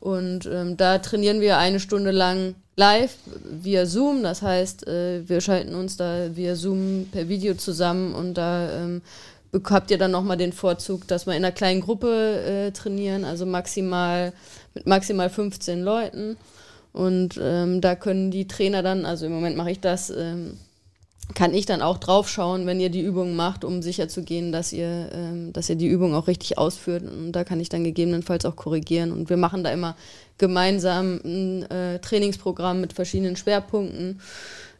Und 0.00 0.46
ähm, 0.46 0.76
da 0.76 0.98
trainieren 0.98 1.40
wir 1.40 1.58
eine 1.58 1.80
Stunde 1.80 2.10
lang 2.10 2.54
live 2.76 3.14
via 3.44 3.86
Zoom. 3.86 4.22
Das 4.22 4.42
heißt, 4.42 4.86
äh, 4.86 5.28
wir 5.28 5.40
schalten 5.40 5.74
uns 5.74 5.96
da 5.96 6.28
via 6.34 6.56
Zoom 6.56 7.08
per 7.10 7.28
Video 7.28 7.54
zusammen 7.54 8.14
und 8.14 8.34
da 8.34 8.70
ähm, 8.70 9.02
habt 9.70 9.90
ihr 9.90 9.98
dann 9.98 10.10
nochmal 10.10 10.36
den 10.36 10.52
Vorzug, 10.52 11.06
dass 11.08 11.26
wir 11.26 11.34
in 11.34 11.44
einer 11.44 11.52
kleinen 11.52 11.80
Gruppe 11.80 12.40
äh, 12.68 12.70
trainieren, 12.72 13.24
also 13.24 13.46
maximal 13.46 14.32
mit 14.74 14.86
maximal 14.86 15.30
15 15.30 15.82
Leuten. 15.82 16.36
Und 16.92 17.40
ähm, 17.42 17.80
da 17.80 17.96
können 17.96 18.30
die 18.30 18.46
Trainer 18.46 18.82
dann, 18.82 19.04
also 19.04 19.26
im 19.26 19.32
Moment 19.32 19.56
mache 19.56 19.72
ich 19.72 19.80
das, 19.80 20.10
ähm, 20.10 20.58
kann 21.34 21.54
ich 21.54 21.66
dann 21.66 21.82
auch 21.82 21.98
drauf 21.98 22.28
schauen, 22.28 22.66
wenn 22.66 22.80
ihr 22.80 22.90
die 22.90 23.00
Übung 23.00 23.34
macht, 23.34 23.64
um 23.64 23.82
sicherzugehen, 23.82 24.52
dass 24.52 24.72
ihr, 24.72 25.08
ähm, 25.12 25.52
dass 25.52 25.68
ihr 25.70 25.76
die 25.76 25.88
Übung 25.88 26.14
auch 26.14 26.28
richtig 26.28 26.58
ausführt. 26.58 27.02
Und 27.02 27.32
da 27.32 27.44
kann 27.44 27.60
ich 27.60 27.68
dann 27.68 27.82
gegebenenfalls 27.82 28.44
auch 28.44 28.56
korrigieren. 28.56 29.10
Und 29.10 29.30
wir 29.30 29.36
machen 29.36 29.64
da 29.64 29.72
immer 29.72 29.96
gemeinsam 30.38 31.20
ein 31.24 31.62
äh, 31.70 31.98
Trainingsprogramm 32.00 32.80
mit 32.80 32.92
verschiedenen 32.92 33.36
Schwerpunkten 33.36 34.20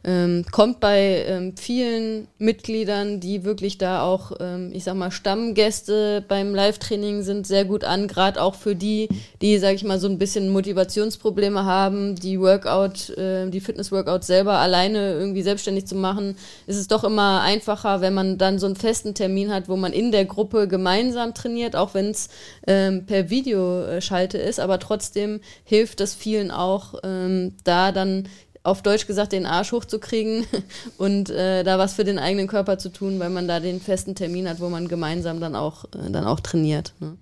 ähm, 0.05 0.45
kommt 0.51 0.79
bei 0.79 1.25
ähm, 1.27 1.57
vielen 1.57 2.27
Mitgliedern, 2.37 3.19
die 3.19 3.43
wirklich 3.43 3.79
da 3.79 4.03
auch, 4.03 4.33
ähm, 4.39 4.69
ich 4.71 4.83
sag 4.83 4.93
mal, 4.93 5.09
Stammgäste 5.09 6.23
beim 6.27 6.53
Live-Training 6.53 7.23
sind, 7.23 7.47
sehr 7.47 7.65
gut 7.65 7.83
an. 7.83 8.07
Gerade 8.07 8.39
auch 8.39 8.53
für 8.53 8.75
die, 8.75 9.09
die, 9.41 9.57
sag 9.57 9.73
ich 9.73 9.83
mal, 9.83 9.99
so 9.99 10.07
ein 10.07 10.19
bisschen 10.19 10.49
Motivationsprobleme 10.49 11.65
haben, 11.65 12.15
die 12.15 12.39
Workout, 12.39 13.09
äh, 13.17 13.49
die 13.49 13.59
Fitness-Workout 13.59 14.23
selber 14.23 14.59
alleine 14.59 15.13
irgendwie 15.13 15.41
selbstständig 15.41 15.87
zu 15.87 15.95
machen, 15.95 16.37
ist 16.67 16.77
es 16.77 16.87
doch 16.87 17.03
immer 17.03 17.41
einfacher, 17.41 18.01
wenn 18.01 18.13
man 18.13 18.37
dann 18.37 18.59
so 18.59 18.67
einen 18.67 18.75
festen 18.75 19.15
Termin 19.15 19.51
hat, 19.51 19.69
wo 19.69 19.75
man 19.75 19.91
in 19.91 20.11
der 20.11 20.25
Gruppe 20.25 20.67
gemeinsam 20.67 21.33
trainiert, 21.33 21.75
auch 21.75 21.95
wenn 21.95 22.11
es 22.11 22.29
ähm, 22.67 23.07
per 23.07 23.31
Videoschalte 23.31 24.37
ist. 24.37 24.59
Aber 24.59 24.79
trotzdem 24.79 25.41
hilft 25.63 25.99
es 25.99 26.13
vielen 26.13 26.51
auch, 26.51 26.93
ähm, 27.03 27.53
da 27.63 27.91
dann 27.91 28.27
auf 28.65 28.81
Deutsch 28.81 29.05
gesagt, 29.05 29.31
den 29.31 29.45
Arsch 29.45 29.71
hochzukriegen 29.71 30.45
und 30.97 31.29
äh, 31.29 31.63
da 31.63 31.77
was 31.77 31.93
für 31.93 32.03
den 32.03 32.17
eigenen 32.19 32.47
Körper 32.47 32.77
zu 32.77 32.89
tun, 32.89 33.19
weil 33.19 33.29
man 33.29 33.47
da 33.47 33.59
den 33.59 33.79
festen 33.79 34.15
Termin 34.15 34.49
hat, 34.49 34.59
wo 34.59 34.69
man 34.69 34.87
gemeinsam 34.87 35.39
dann 35.39 35.55
auch, 35.55 35.85
äh, 35.85 36.09
dann 36.09 36.25
auch 36.25 36.39
trainiert. 36.39 36.93
Ne? 36.99 37.15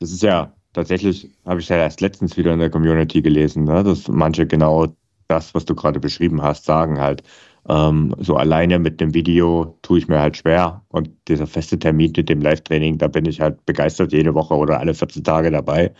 Das 0.00 0.10
ist 0.10 0.22
ja 0.22 0.52
tatsächlich, 0.72 1.30
habe 1.46 1.60
ich 1.60 1.68
ja 1.68 1.76
erst 1.76 2.00
letztens 2.00 2.36
wieder 2.36 2.52
in 2.52 2.58
der 2.58 2.70
Community 2.70 3.22
gelesen, 3.22 3.64
ne, 3.64 3.82
dass 3.84 4.08
manche 4.08 4.46
genau 4.46 4.88
das, 5.28 5.54
was 5.54 5.64
du 5.64 5.74
gerade 5.74 6.00
beschrieben 6.00 6.42
hast, 6.42 6.64
sagen 6.64 7.00
halt. 7.00 7.22
Ähm, 7.68 8.14
so 8.18 8.36
alleine 8.36 8.78
mit 8.78 9.00
dem 9.00 9.12
Video 9.12 9.78
tue 9.82 9.98
ich 9.98 10.08
mir 10.08 10.20
halt 10.20 10.38
schwer. 10.38 10.82
Und 10.88 11.10
dieser 11.28 11.46
feste 11.46 11.78
Termin 11.78 12.12
mit 12.16 12.28
dem 12.28 12.40
Live-Training, 12.40 12.98
da 12.98 13.08
bin 13.08 13.26
ich 13.26 13.40
halt 13.40 13.64
begeistert 13.66 14.12
jede 14.12 14.34
Woche 14.34 14.54
oder 14.54 14.80
alle 14.80 14.94
14 14.94 15.22
Tage 15.22 15.50
dabei. 15.50 15.92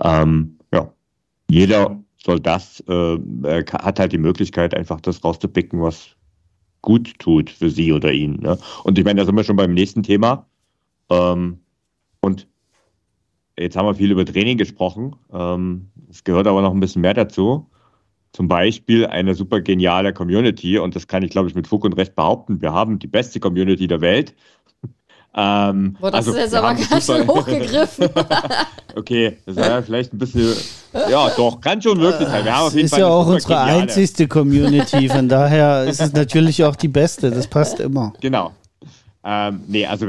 Ähm, 0.00 0.58
ja, 0.72 0.90
jeder 1.48 1.96
soll 2.26 2.40
das, 2.40 2.80
äh, 2.88 3.64
hat 3.72 4.00
halt 4.00 4.12
die 4.12 4.18
Möglichkeit, 4.18 4.74
einfach 4.74 5.00
das 5.00 5.24
rauszupicken, 5.24 5.80
was 5.80 6.16
gut 6.82 7.18
tut 7.18 7.50
für 7.50 7.70
sie 7.70 7.92
oder 7.92 8.12
ihn. 8.12 8.40
Ne? 8.40 8.58
Und 8.84 8.98
ich 8.98 9.04
meine, 9.04 9.20
da 9.20 9.26
sind 9.26 9.36
wir 9.36 9.44
schon 9.44 9.56
beim 9.56 9.72
nächsten 9.72 10.02
Thema. 10.02 10.46
Ähm, 11.08 11.60
und 12.20 12.48
jetzt 13.58 13.76
haben 13.76 13.86
wir 13.86 13.94
viel 13.94 14.10
über 14.10 14.24
Training 14.24 14.58
gesprochen. 14.58 15.14
Ähm, 15.32 15.90
es 16.10 16.24
gehört 16.24 16.48
aber 16.48 16.62
noch 16.62 16.74
ein 16.74 16.80
bisschen 16.80 17.02
mehr 17.02 17.14
dazu. 17.14 17.70
Zum 18.32 18.48
Beispiel 18.48 19.06
eine 19.06 19.34
super 19.34 19.60
geniale 19.60 20.12
Community 20.12 20.78
und 20.78 20.94
das 20.94 21.06
kann 21.06 21.22
ich, 21.22 21.30
glaube 21.30 21.48
ich, 21.48 21.54
mit 21.54 21.66
Fug 21.66 21.84
und 21.84 21.94
Recht 21.94 22.16
behaupten. 22.16 22.60
Wir 22.60 22.72
haben 22.72 22.98
die 22.98 23.06
beste 23.06 23.40
Community 23.40 23.86
der 23.86 24.00
Welt. 24.00 24.34
Ähm, 25.34 25.96
Boah, 26.00 26.10
das 26.10 26.26
also, 26.26 26.32
ist 26.32 26.38
jetzt 26.38 26.54
aber 26.54 26.74
ganz 26.90 27.06
schön 27.06 27.26
hochgegriffen. 27.26 28.08
okay, 28.96 29.36
das 29.44 29.56
wäre 29.56 29.82
vielleicht 29.82 30.12
ein 30.12 30.18
bisschen, 30.18 30.54
ja, 31.10 31.30
doch, 31.36 31.60
kann 31.60 31.80
schon 31.82 32.00
wirklich 32.00 32.28
sein. 32.28 32.44
Wir 32.44 32.56
haben 32.56 32.66
auf 32.66 32.74
jeden 32.74 32.86
ist 32.86 32.92
Fall 32.92 33.00
ja 33.00 33.08
auch 33.08 33.26
unsere 33.26 33.54
geniale. 33.54 33.82
einzigste 33.82 34.28
Community, 34.28 35.08
von 35.08 35.28
daher 35.28 35.84
ist 35.84 36.00
es 36.00 36.12
natürlich 36.12 36.64
auch 36.64 36.76
die 36.76 36.88
beste, 36.88 37.30
das 37.30 37.46
passt 37.46 37.80
immer. 37.80 38.14
Genau. 38.20 38.52
Ähm, 39.24 39.62
nee, 39.66 39.84
also 39.84 40.06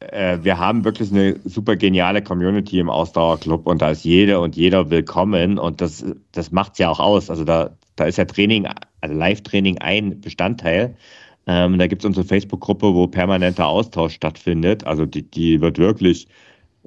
äh, 0.00 0.38
wir 0.42 0.58
haben 0.58 0.84
wirklich 0.84 1.10
eine 1.10 1.36
super 1.44 1.76
geniale 1.76 2.22
Community 2.22 2.78
im 2.78 2.88
Ausdauerclub 2.88 3.66
und 3.66 3.82
da 3.82 3.90
ist 3.90 4.04
jede 4.04 4.40
und 4.40 4.56
jeder 4.56 4.90
willkommen 4.90 5.58
und 5.58 5.80
das, 5.80 6.04
das 6.32 6.50
macht 6.50 6.72
es 6.72 6.78
ja 6.78 6.88
auch 6.88 7.00
aus. 7.00 7.30
Also 7.30 7.44
da, 7.44 7.70
da 7.96 8.04
ist 8.04 8.16
ja 8.16 8.24
Training, 8.24 8.66
also 9.00 9.14
Live-Training 9.14 9.78
ein 9.78 10.20
Bestandteil. 10.20 10.96
Ähm, 11.50 11.78
da 11.78 11.88
gibt 11.88 12.02
es 12.02 12.06
unsere 12.06 12.24
Facebook-Gruppe, 12.24 12.94
wo 12.94 13.08
permanenter 13.08 13.66
Austausch 13.66 14.14
stattfindet. 14.14 14.86
Also 14.86 15.04
die, 15.04 15.28
die 15.28 15.60
wird 15.60 15.78
wirklich 15.78 16.28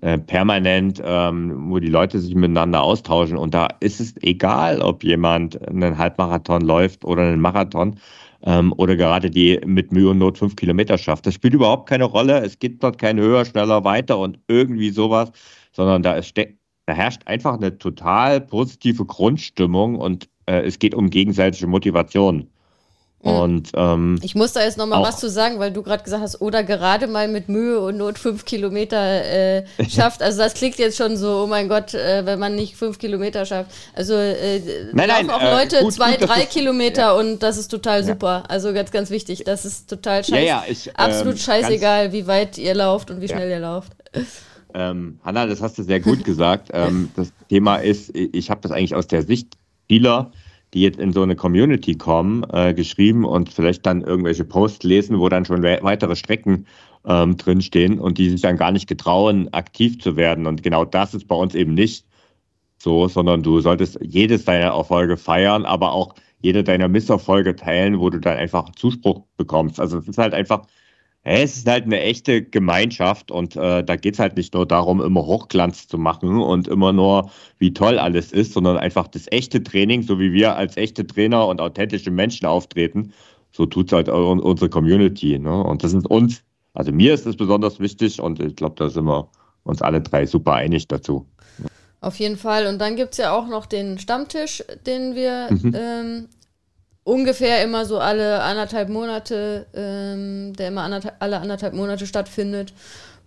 äh, 0.01 0.17
permanent, 0.17 1.01
ähm, 1.03 1.69
wo 1.69 1.79
die 1.79 1.89
Leute 1.89 2.17
sich 2.19 2.33
miteinander 2.33 2.81
austauschen. 2.81 3.37
Und 3.37 3.53
da 3.53 3.67
ist 3.81 3.99
es 3.99 4.15
egal, 4.21 4.81
ob 4.81 5.03
jemand 5.03 5.61
einen 5.67 5.97
Halbmarathon 5.97 6.61
läuft 6.61 7.03
oder 7.03 7.23
einen 7.23 7.41
Marathon 7.41 7.99
ähm, 8.43 8.73
oder 8.77 8.95
gerade 8.95 9.29
die 9.29 9.59
mit 9.65 9.91
Mühe 9.91 10.11
und 10.11 10.19
Not 10.19 10.37
fünf 10.37 10.55
Kilometer 10.55 10.97
schafft. 10.97 11.25
Das 11.25 11.33
spielt 11.33 11.55
überhaupt 11.55 11.89
keine 11.89 12.05
Rolle. 12.05 12.39
Es 12.39 12.57
gibt 12.57 12.83
dort 12.83 12.97
kein 12.97 13.19
höher, 13.19 13.43
schneller, 13.43 13.83
weiter 13.83 14.17
und 14.17 14.39
irgendwie 14.47 14.91
sowas, 14.91 15.31
sondern 15.73 16.03
da, 16.03 16.13
ist, 16.13 16.37
da 16.37 16.93
herrscht 16.93 17.23
einfach 17.25 17.55
eine 17.55 17.77
total 17.77 18.39
positive 18.39 19.05
Grundstimmung 19.05 19.95
und 19.95 20.29
äh, 20.45 20.61
es 20.61 20.79
geht 20.79 20.95
um 20.95 21.09
gegenseitige 21.09 21.67
Motivation. 21.67 22.47
Mhm. 23.23 23.31
Und 23.31 23.71
ähm, 23.75 24.19
ich 24.21 24.35
muss 24.35 24.51
da 24.51 24.61
jetzt 24.61 24.77
nochmal 24.77 25.01
was 25.01 25.17
zu 25.17 25.29
sagen, 25.29 25.57
weil 25.57 25.71
du 25.71 25.81
gerade 25.81 26.03
gesagt 26.03 26.21
hast, 26.21 26.41
oder 26.41 26.63
gerade 26.63 27.07
mal 27.07 27.29
mit 27.29 27.47
Mühe 27.47 27.79
und 27.79 27.97
Not 27.97 28.19
fünf 28.19 28.43
Kilometer 28.43 28.97
äh, 28.97 29.65
schafft. 29.89 30.21
Also 30.21 30.39
das 30.39 30.53
klingt 30.53 30.77
jetzt 30.77 30.97
schon 30.97 31.15
so, 31.15 31.43
oh 31.43 31.47
mein 31.47 31.69
Gott, 31.69 31.93
äh, 31.93 32.25
wenn 32.25 32.37
man 32.37 32.55
nicht 32.55 32.75
fünf 32.75 32.99
Kilometer 32.99 33.45
schafft. 33.45 33.71
Also 33.93 34.13
äh, 34.13 34.59
nein, 34.91 35.07
nein, 35.07 35.29
auch 35.29 35.41
äh, 35.41 35.51
Leute 35.51 35.79
gut, 35.79 35.93
zwei, 35.93 36.17
gut, 36.17 36.27
drei 36.27 36.45
Kilometer 36.45 37.01
ja. 37.01 37.11
und 37.13 37.41
das 37.41 37.57
ist 37.57 37.69
total 37.69 38.01
ja. 38.01 38.07
super. 38.07 38.43
Also 38.49 38.73
ganz, 38.73 38.91
ganz 38.91 39.09
wichtig. 39.09 39.43
Das 39.45 39.63
ist 39.63 39.89
total 39.89 40.23
scheiße. 40.23 40.45
Ja, 40.45 40.65
ich, 40.67 40.93
absolut 40.97 41.35
ähm, 41.35 41.39
scheißegal, 41.39 42.11
wie 42.11 42.27
weit 42.27 42.57
ihr 42.57 42.75
lauft 42.75 43.09
und 43.09 43.21
wie 43.21 43.27
schnell 43.27 43.49
ihr 43.49 43.59
lauft. 43.59 43.93
Ähm, 44.75 45.19
Hanna, 45.23 45.45
das 45.45 45.61
hast 45.61 45.77
du 45.77 45.83
sehr 45.83 45.99
gut 45.99 46.23
gesagt. 46.23 46.69
Ähm, 46.73 47.11
das 47.15 47.31
Thema 47.47 47.75
ist, 47.75 48.09
ich 48.15 48.49
habe 48.49 48.61
das 48.61 48.71
eigentlich 48.71 48.95
aus 48.95 49.05
der 49.05 49.21
Sicht 49.21 49.55
vieler 49.87 50.31
die 50.73 50.81
jetzt 50.81 50.99
in 50.99 51.13
so 51.13 51.21
eine 51.21 51.35
Community 51.35 51.95
kommen, 51.95 52.43
äh, 52.51 52.73
geschrieben 52.73 53.25
und 53.25 53.49
vielleicht 53.49 53.85
dann 53.85 54.01
irgendwelche 54.01 54.43
Posts 54.43 54.83
lesen, 54.83 55.19
wo 55.19 55.29
dann 55.29 55.45
schon 55.45 55.63
weitere 55.63 56.15
Strecken 56.15 56.65
ähm, 57.05 57.37
drinstehen 57.37 57.99
und 57.99 58.17
die 58.17 58.29
sich 58.29 58.41
dann 58.41 58.57
gar 58.57 58.71
nicht 58.71 58.87
getrauen, 58.87 59.49
aktiv 59.53 59.99
zu 59.99 60.15
werden. 60.15 60.47
Und 60.47 60.63
genau 60.63 60.85
das 60.85 61.13
ist 61.13 61.27
bei 61.27 61.35
uns 61.35 61.53
eben 61.53 61.73
nicht 61.73 62.05
so, 62.77 63.07
sondern 63.07 63.43
du 63.43 63.59
solltest 63.61 63.99
jedes 64.01 64.45
deiner 64.45 64.71
Erfolge 64.71 65.17
feiern, 65.17 65.65
aber 65.65 65.93
auch 65.93 66.15
jede 66.41 66.63
deiner 66.63 66.89
Misserfolge 66.89 67.55
teilen, 67.55 67.99
wo 67.99 68.09
du 68.09 68.19
dann 68.19 68.37
einfach 68.37 68.69
Zuspruch 68.75 69.23
bekommst. 69.37 69.79
Also 69.79 69.97
es 69.97 70.07
ist 70.07 70.17
halt 70.17 70.33
einfach 70.33 70.67
es 71.23 71.57
ist 71.57 71.67
halt 71.67 71.85
eine 71.85 72.01
echte 72.01 72.43
Gemeinschaft 72.43 73.31
und 73.31 73.55
äh, 73.55 73.83
da 73.83 73.95
geht 73.95 74.15
es 74.15 74.19
halt 74.19 74.35
nicht 74.35 74.53
nur 74.53 74.65
darum, 74.65 75.01
immer 75.01 75.25
Hochglanz 75.25 75.87
zu 75.87 75.97
machen 75.97 76.41
und 76.41 76.67
immer 76.67 76.91
nur, 76.91 77.31
wie 77.59 77.73
toll 77.73 77.97
alles 77.97 78.33
ist, 78.33 78.53
sondern 78.53 78.77
einfach 78.77 79.07
das 79.07 79.31
echte 79.31 79.63
Training, 79.63 80.01
so 80.01 80.19
wie 80.19 80.33
wir 80.33 80.57
als 80.57 80.75
echte 80.75 81.07
Trainer 81.07 81.47
und 81.47 81.61
authentische 81.61 82.11
Menschen 82.11 82.45
auftreten, 82.45 83.13
so 83.51 83.65
tut 83.65 83.87
es 83.87 83.93
halt 83.93 84.09
unsere 84.09 84.69
Community. 84.69 85.39
Ne? 85.39 85.63
Und 85.63 85.83
das 85.83 85.93
ist 85.93 86.07
uns, 86.07 86.43
also 86.73 86.91
mir 86.91 87.13
ist 87.13 87.25
es 87.25 87.37
besonders 87.37 87.79
wichtig 87.79 88.21
und 88.21 88.41
ich 88.41 88.55
glaube, 88.57 88.75
da 88.77 88.89
sind 88.89 89.05
wir 89.05 89.29
uns 89.63 89.81
alle 89.81 90.01
drei 90.01 90.25
super 90.25 90.53
einig 90.53 90.89
dazu. 90.89 91.25
Auf 92.01 92.19
jeden 92.19 92.35
Fall. 92.35 92.67
Und 92.67 92.79
dann 92.79 92.97
gibt 92.97 93.13
es 93.13 93.19
ja 93.19 93.31
auch 93.31 93.47
noch 93.47 93.65
den 93.65 93.97
Stammtisch, 93.97 94.61
den 94.85 95.15
wir 95.15 95.47
mhm. 95.51 95.73
ähm, 95.73 96.27
ungefähr 97.03 97.63
immer 97.63 97.85
so 97.85 97.99
alle 97.99 98.41
anderthalb 98.41 98.89
Monate, 98.89 99.65
ähm, 99.73 100.53
der 100.53 100.69
immer 100.69 100.83
anderthalb, 100.83 101.15
alle 101.19 101.39
anderthalb 101.39 101.73
Monate 101.73 102.07
stattfindet, 102.07 102.73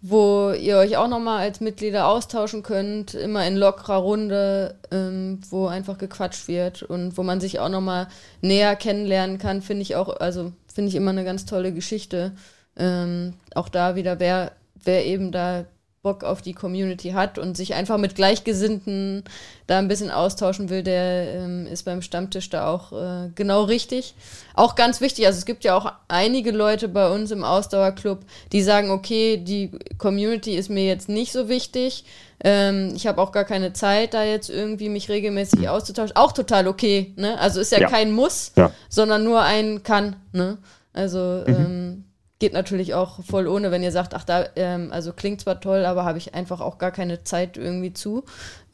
wo 0.03 0.53
ihr 0.53 0.77
euch 0.79 0.97
auch 0.97 1.09
nochmal 1.09 1.41
als 1.41 1.61
Mitglieder 1.61 2.07
austauschen 2.07 2.63
könnt, 2.63 3.15
immer 3.15 3.47
in 3.47 3.57
lockerer 3.57 3.97
Runde, 3.97 4.77
ähm, 4.91 5.41
wo 5.51 5.67
einfach 5.67 5.99
gequatscht 5.99 6.49
wird 6.49 6.83
und 6.83 7.17
wo 7.17 7.23
man 7.23 7.41
sich 7.41 7.59
auch 7.59 7.69
nochmal 7.69 8.09
näher 8.41 8.77
kennenlernen 8.77 9.39
kann, 9.39 9.63
finde 9.63 9.83
ich 9.83 9.97
auch, 9.97 10.21
also 10.21 10.53
finde 10.73 10.91
ich 10.91 10.95
immer 10.95 11.11
eine 11.11 11.25
ganz 11.25 11.47
tolle 11.47 11.73
Geschichte. 11.73 12.33
Ähm, 12.79 13.35
auch 13.55 13.69
da 13.69 13.97
wieder, 13.97 14.21
wer, 14.21 14.53
wer 14.85 15.07
eben 15.07 15.33
da 15.33 15.65
Bock 16.07 16.23
auf 16.23 16.41
die 16.41 16.53
Community 16.53 17.11
hat 17.11 17.37
und 17.37 17.57
sich 17.57 17.75
einfach 17.75 17.99
mit 17.99 18.15
Gleichgesinnten 18.15 19.25
da 19.67 19.81
ein 19.81 19.89
bisschen 19.89 20.13
austauschen 20.13 20.71
will, 20.71 20.85
der 20.85 21.35
ähm, 21.35 21.67
ist 21.67 21.83
beim 21.83 22.01
Stammtisch 22.01 22.49
da 22.49 22.69
auch 22.69 22.93
äh, 22.93 23.31
genau 23.35 23.65
richtig. 23.65 24.15
Auch 24.55 24.77
ganz 24.77 25.01
wichtig, 25.01 25.27
also 25.27 25.37
es 25.37 25.47
gibt 25.47 25.65
ja 25.65 25.77
auch 25.77 25.93
einige 26.07 26.53
Leute 26.53 26.87
bei 26.87 27.11
uns 27.11 27.33
im 27.33 27.43
Ausdauerclub, 27.43 28.21
die 28.53 28.63
sagen, 28.63 28.91
okay, 28.91 29.37
die 29.39 29.73
Community 29.99 30.55
ist 30.55 30.71
mir 30.71 30.87
jetzt 30.87 31.09
nicht 31.09 31.33
so 31.33 31.49
wichtig. 31.49 32.05
Ähm, 32.39 32.93
ich 32.95 33.09
habe 33.09 33.21
auch 33.21 33.33
gar 33.33 33.45
keine 33.45 33.73
Zeit, 33.73 34.15
da 34.15 34.23
jetzt 34.23 34.49
irgendwie 34.49 34.89
mich 34.89 35.09
regelmäßig 35.09 35.69
auszutauschen. 35.69 36.15
Auch 36.15 36.31
total 36.31 36.69
okay, 36.69 37.13
ne? 37.17 37.37
Also 37.41 37.59
ist 37.59 37.73
ja, 37.73 37.81
ja. 37.81 37.89
kein 37.89 38.13
Muss, 38.13 38.53
ja. 38.55 38.71
sondern 38.89 39.25
nur 39.25 39.43
ein 39.43 39.83
kann, 39.83 40.15
ne? 40.31 40.59
Also 40.93 41.43
mhm. 41.49 41.55
ähm, 41.55 42.05
geht 42.39 42.53
natürlich 42.53 42.95
auch 42.95 43.25
voll 43.25 43.47
ohne, 43.47 43.71
wenn 43.71 43.83
ihr 43.83 43.93
sagt, 43.93 44.15
ach 44.15 44.25
da, 44.25 44.47
ähm, 44.57 44.89
also 44.93 45.13
klingt 45.13 45.41
zwar 45.41 45.61
toll, 45.61 45.85
aber 45.87 46.05
habe 46.05 46.19
ich 46.19 46.35
einfach 46.35 46.61
auch 46.61 46.79
gar 46.79 46.91
keine 46.91 47.25
Zeit 47.25 47.57
irgendwie 47.57 47.93
zu. 47.93 48.25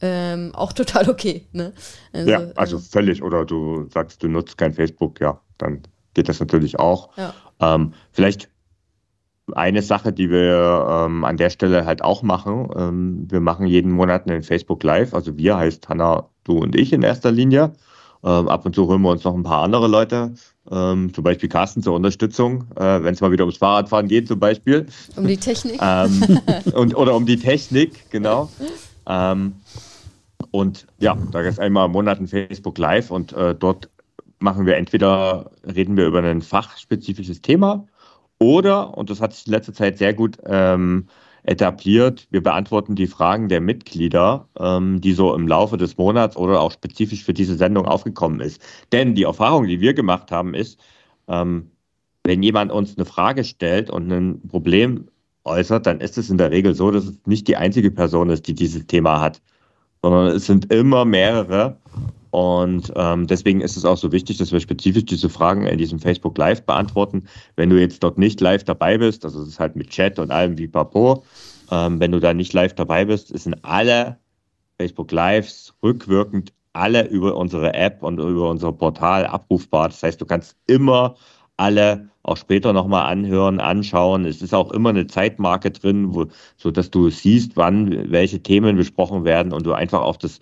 Ähm, 0.01 0.51
auch 0.53 0.73
total 0.73 1.09
okay. 1.09 1.47
Ne? 1.51 1.73
Also, 2.11 2.29
ja, 2.29 2.41
also 2.55 2.77
ähm, 2.77 2.83
völlig. 2.83 3.23
Oder 3.23 3.45
du 3.45 3.87
sagst, 3.89 4.21
du 4.23 4.27
nutzt 4.27 4.57
kein 4.57 4.73
Facebook, 4.73 5.19
ja, 5.21 5.39
dann 5.57 5.83
geht 6.13 6.29
das 6.29 6.39
natürlich 6.39 6.77
auch. 6.79 7.09
Ja. 7.17 7.33
Ähm, 7.59 7.93
vielleicht 8.11 8.49
eine 9.53 9.81
Sache, 9.81 10.13
die 10.13 10.29
wir 10.29 10.87
ähm, 10.89 11.23
an 11.23 11.37
der 11.37 11.49
Stelle 11.49 11.85
halt 11.85 12.01
auch 12.01 12.21
machen, 12.21 12.69
ähm, 12.75 13.27
wir 13.29 13.41
machen 13.41 13.67
jeden 13.67 13.91
Monat 13.91 14.29
einen 14.29 14.43
Facebook 14.43 14.83
Live, 14.83 15.13
also 15.13 15.37
wir 15.37 15.57
heißt 15.57 15.89
Hanna, 15.89 16.29
du 16.43 16.57
und 16.57 16.75
ich 16.75 16.93
in 16.93 17.01
erster 17.01 17.31
Linie. 17.31 17.73
Ähm, 18.23 18.47
ab 18.47 18.65
und 18.65 18.73
zu 18.73 18.87
holen 18.87 19.01
wir 19.01 19.09
uns 19.09 19.25
noch 19.25 19.35
ein 19.35 19.43
paar 19.43 19.63
andere 19.63 19.87
Leute, 19.87 20.33
ähm, 20.71 21.13
zum 21.13 21.23
Beispiel 21.23 21.49
Carsten 21.49 21.81
zur 21.81 21.93
Unterstützung, 21.95 22.65
äh, 22.75 23.03
wenn 23.03 23.13
es 23.13 23.21
mal 23.21 23.31
wieder 23.31 23.43
ums 23.43 23.57
Fahrradfahren 23.57 24.07
geht 24.07 24.27
zum 24.27 24.39
Beispiel. 24.39 24.85
Um 25.15 25.27
die 25.27 25.37
Technik. 25.37 25.79
ähm, 25.81 26.39
und, 26.73 26.95
oder 26.95 27.15
um 27.15 27.25
die 27.25 27.37
Technik, 27.37 28.09
genau. 28.09 28.49
Ähm, 29.07 29.53
und 30.51 30.87
ja, 30.99 31.17
da 31.31 31.41
ist 31.41 31.59
einmal 31.59 31.87
im 31.87 31.91
Monat 31.91 32.19
ein 32.19 32.27
Facebook 32.27 32.77
Live 32.77 33.11
und 33.11 33.33
äh, 33.33 33.55
dort 33.55 33.89
machen 34.39 34.65
wir 34.65 34.75
entweder, 34.77 35.51
reden 35.65 35.97
wir 35.97 36.05
über 36.05 36.21
ein 36.21 36.41
fachspezifisches 36.41 37.41
Thema 37.41 37.87
oder, 38.39 38.97
und 38.97 39.09
das 39.09 39.21
hat 39.21 39.33
sich 39.33 39.47
in 39.47 39.53
letzter 39.53 39.73
Zeit 39.73 39.97
sehr 39.97 40.13
gut 40.13 40.37
ähm, 40.45 41.07
etabliert. 41.43 42.27
Wir 42.31 42.41
beantworten 42.41 42.95
die 42.95 43.07
Fragen 43.07 43.49
der 43.49 43.61
Mitglieder, 43.61 44.47
ähm, 44.59 45.01
die 45.01 45.13
so 45.13 45.35
im 45.35 45.47
Laufe 45.47 45.77
des 45.77 45.97
Monats 45.97 46.37
oder 46.37 46.61
auch 46.61 46.71
spezifisch 46.71 47.23
für 47.23 47.33
diese 47.33 47.55
Sendung 47.55 47.85
aufgekommen 47.85 48.39
ist. 48.39 48.61
Denn 48.91 49.15
die 49.15 49.23
Erfahrung, 49.23 49.67
die 49.67 49.81
wir 49.81 49.93
gemacht 49.93 50.31
haben, 50.31 50.53
ist, 50.53 50.79
ähm, 51.27 51.71
wenn 52.23 52.41
jemand 52.43 52.71
uns 52.71 52.97
eine 52.97 53.05
Frage 53.05 53.43
stellt 53.43 53.89
und 53.89 54.11
ein 54.11 54.47
Problem 54.47 55.07
äußert, 55.43 55.85
dann 55.85 55.99
ist 55.99 56.17
es 56.17 56.29
in 56.29 56.37
der 56.37 56.51
Regel 56.51 56.73
so, 56.73 56.91
dass 56.91 57.05
es 57.05 57.19
nicht 57.25 57.47
die 57.47 57.57
einzige 57.57 57.91
Person 57.91 58.29
ist, 58.29 58.47
die 58.47 58.53
dieses 58.53 58.87
Thema 58.87 59.19
hat, 59.19 59.41
sondern 60.01 60.27
es 60.27 60.45
sind 60.45 60.71
immer 60.73 61.05
mehrere. 61.05 61.77
Und 62.33 62.91
ähm, 62.95 63.27
deswegen 63.27 63.61
ist 63.61 63.77
es 63.77 63.85
auch 63.85 63.97
so 63.97 64.11
wichtig, 64.11 64.39
dass 64.39 64.51
wir 64.51 64.59
spezifisch 64.59 65.05
diese 65.05 65.29
Fragen 65.29 65.67
in 65.67 65.77
diesem 65.77 65.99
Facebook 65.99 66.35
Live 66.35 66.63
beantworten. 66.63 67.27
Wenn 67.55 67.69
du 67.69 67.79
jetzt 67.79 68.01
dort 68.01 68.17
nicht 68.17 68.41
live 68.41 68.63
dabei 68.63 68.97
bist, 68.97 69.23
also 69.23 69.43
es 69.43 69.49
ist 69.49 69.59
halt 69.59 69.75
mit 69.75 69.91
Chat 69.91 70.17
und 70.17 70.31
allem 70.31 70.57
wie 70.57 70.67
Papo, 70.67 71.23
ähm, 71.69 71.99
wenn 71.99 72.11
du 72.11 72.19
da 72.19 72.33
nicht 72.33 72.51
live 72.51 72.73
dabei 72.73 73.05
bist, 73.05 73.37
sind 73.37 73.63
alle 73.63 74.17
Facebook 74.79 75.11
Lives 75.11 75.75
rückwirkend 75.83 76.53
alle 76.73 77.07
über 77.07 77.37
unsere 77.37 77.75
App 77.75 78.01
und 78.01 78.17
über 78.17 78.49
unser 78.49 78.71
Portal 78.71 79.27
abrufbar. 79.27 79.89
Das 79.89 80.01
heißt, 80.01 80.19
du 80.19 80.25
kannst 80.25 80.57
immer 80.65 81.13
alle 81.55 82.09
auch 82.23 82.37
später 82.37 82.73
nochmal 82.73 83.11
anhören, 83.11 83.59
anschauen. 83.59 84.25
Es 84.25 84.41
ist 84.41 84.55
auch 84.55 84.71
immer 84.71 84.89
eine 84.89 85.05
Zeitmarke 85.05 85.69
drin, 85.69 86.15
wo, 86.15 86.25
so 86.57 86.71
dass 86.71 86.89
du 86.89 87.11
siehst, 87.11 87.57
wann 87.57 88.11
welche 88.11 88.41
Themen 88.41 88.75
besprochen 88.75 89.23
werden 89.23 89.53
und 89.53 89.67
du 89.67 89.73
einfach 89.73 90.01
auf 90.01 90.17
das 90.17 90.39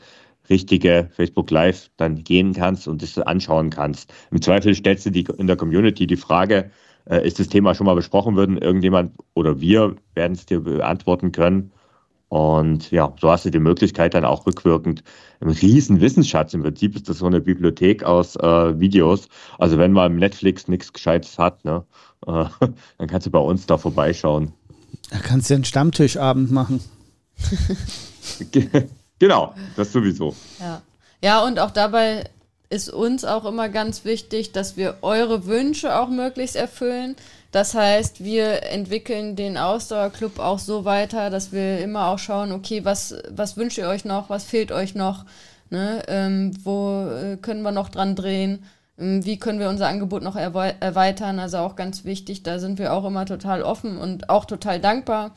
richtige 0.51 1.09
Facebook 1.13 1.49
Live 1.49 1.89
dann 1.97 2.23
gehen 2.23 2.53
kannst 2.53 2.87
und 2.87 3.01
das 3.01 3.17
anschauen 3.17 3.71
kannst. 3.71 4.13
Im 4.29 4.41
Zweifel 4.41 4.75
stellst 4.75 5.07
du 5.07 5.09
die 5.09 5.25
in 5.37 5.47
der 5.47 5.55
Community 5.55 6.05
die 6.05 6.17
Frage, 6.17 6.69
äh, 7.09 7.25
ist 7.25 7.39
das 7.39 7.47
Thema 7.47 7.73
schon 7.73 7.87
mal 7.87 7.95
besprochen 7.95 8.35
worden? 8.35 8.57
Irgendjemand 8.57 9.13
oder 9.33 9.59
wir 9.59 9.95
werden 10.13 10.33
es 10.33 10.45
dir 10.45 10.59
beantworten 10.59 11.31
können. 11.31 11.71
Und 12.29 12.91
ja, 12.91 13.13
so 13.19 13.29
hast 13.29 13.45
du 13.45 13.49
die 13.49 13.59
Möglichkeit 13.59 14.13
dann 14.13 14.23
auch 14.23 14.45
rückwirkend 14.45 15.03
einen 15.41 15.51
riesen 15.51 15.99
Wissensschatz. 15.99 16.53
Im 16.53 16.61
Prinzip 16.61 16.95
ist 16.95 17.09
das 17.09 17.17
so 17.17 17.25
eine 17.25 17.41
Bibliothek 17.41 18.03
aus 18.03 18.35
äh, 18.37 18.79
Videos. 18.79 19.27
Also 19.57 19.77
wenn 19.77 19.91
man 19.91 20.15
Netflix 20.15 20.67
nichts 20.67 20.93
Gescheites 20.93 21.37
hat, 21.37 21.65
ne, 21.65 21.83
äh, 22.27 22.45
dann 22.97 23.07
kannst 23.07 23.27
du 23.27 23.31
bei 23.31 23.39
uns 23.39 23.65
da 23.65 23.77
vorbeischauen. 23.77 24.53
Da 25.09 25.17
kannst 25.17 25.49
du 25.49 25.55
einen 25.55 25.65
Stammtischabend 25.65 26.51
machen. 26.51 26.81
genau, 29.21 29.53
das 29.75 29.93
sowieso. 29.93 30.35
Ja. 30.59 30.81
ja, 31.21 31.43
und 31.43 31.59
auch 31.59 31.71
dabei 31.71 32.25
ist 32.69 32.89
uns 32.89 33.23
auch 33.23 33.45
immer 33.45 33.69
ganz 33.69 34.03
wichtig, 34.03 34.51
dass 34.51 34.77
wir 34.77 34.97
eure 35.01 35.45
Wünsche 35.45 35.97
auch 35.99 36.09
möglichst 36.09 36.55
erfüllen. 36.55 37.15
Das 37.51 37.75
heißt, 37.75 38.23
wir 38.23 38.63
entwickeln 38.63 39.35
den 39.35 39.57
Ausdauerclub 39.57 40.39
auch 40.39 40.57
so 40.57 40.85
weiter, 40.85 41.29
dass 41.29 41.51
wir 41.51 41.79
immer 41.79 42.07
auch 42.07 42.17
schauen, 42.17 42.51
okay, 42.51 42.83
was, 42.83 43.15
was 43.29 43.57
wünscht 43.57 43.77
ihr 43.77 43.87
euch 43.87 44.05
noch, 44.05 44.29
was 44.29 44.45
fehlt 44.45 44.71
euch 44.71 44.95
noch, 44.95 45.25
ne? 45.69 46.01
Ähm, 46.07 46.53
wo 46.63 47.05
äh, 47.09 47.37
können 47.37 47.61
wir 47.61 47.71
noch 47.71 47.89
dran 47.89 48.15
drehen, 48.15 48.63
ähm, 48.97 49.25
wie 49.25 49.37
können 49.37 49.59
wir 49.59 49.69
unser 49.69 49.87
Angebot 49.87 50.23
noch 50.23 50.37
erweitern, 50.37 51.39
also 51.39 51.57
auch 51.57 51.75
ganz 51.75 52.05
wichtig, 52.05 52.43
da 52.43 52.57
sind 52.57 52.79
wir 52.79 52.93
auch 52.93 53.03
immer 53.03 53.25
total 53.25 53.63
offen 53.63 53.97
und 53.97 54.29
auch 54.29 54.45
total 54.45 54.79
dankbar, 54.79 55.31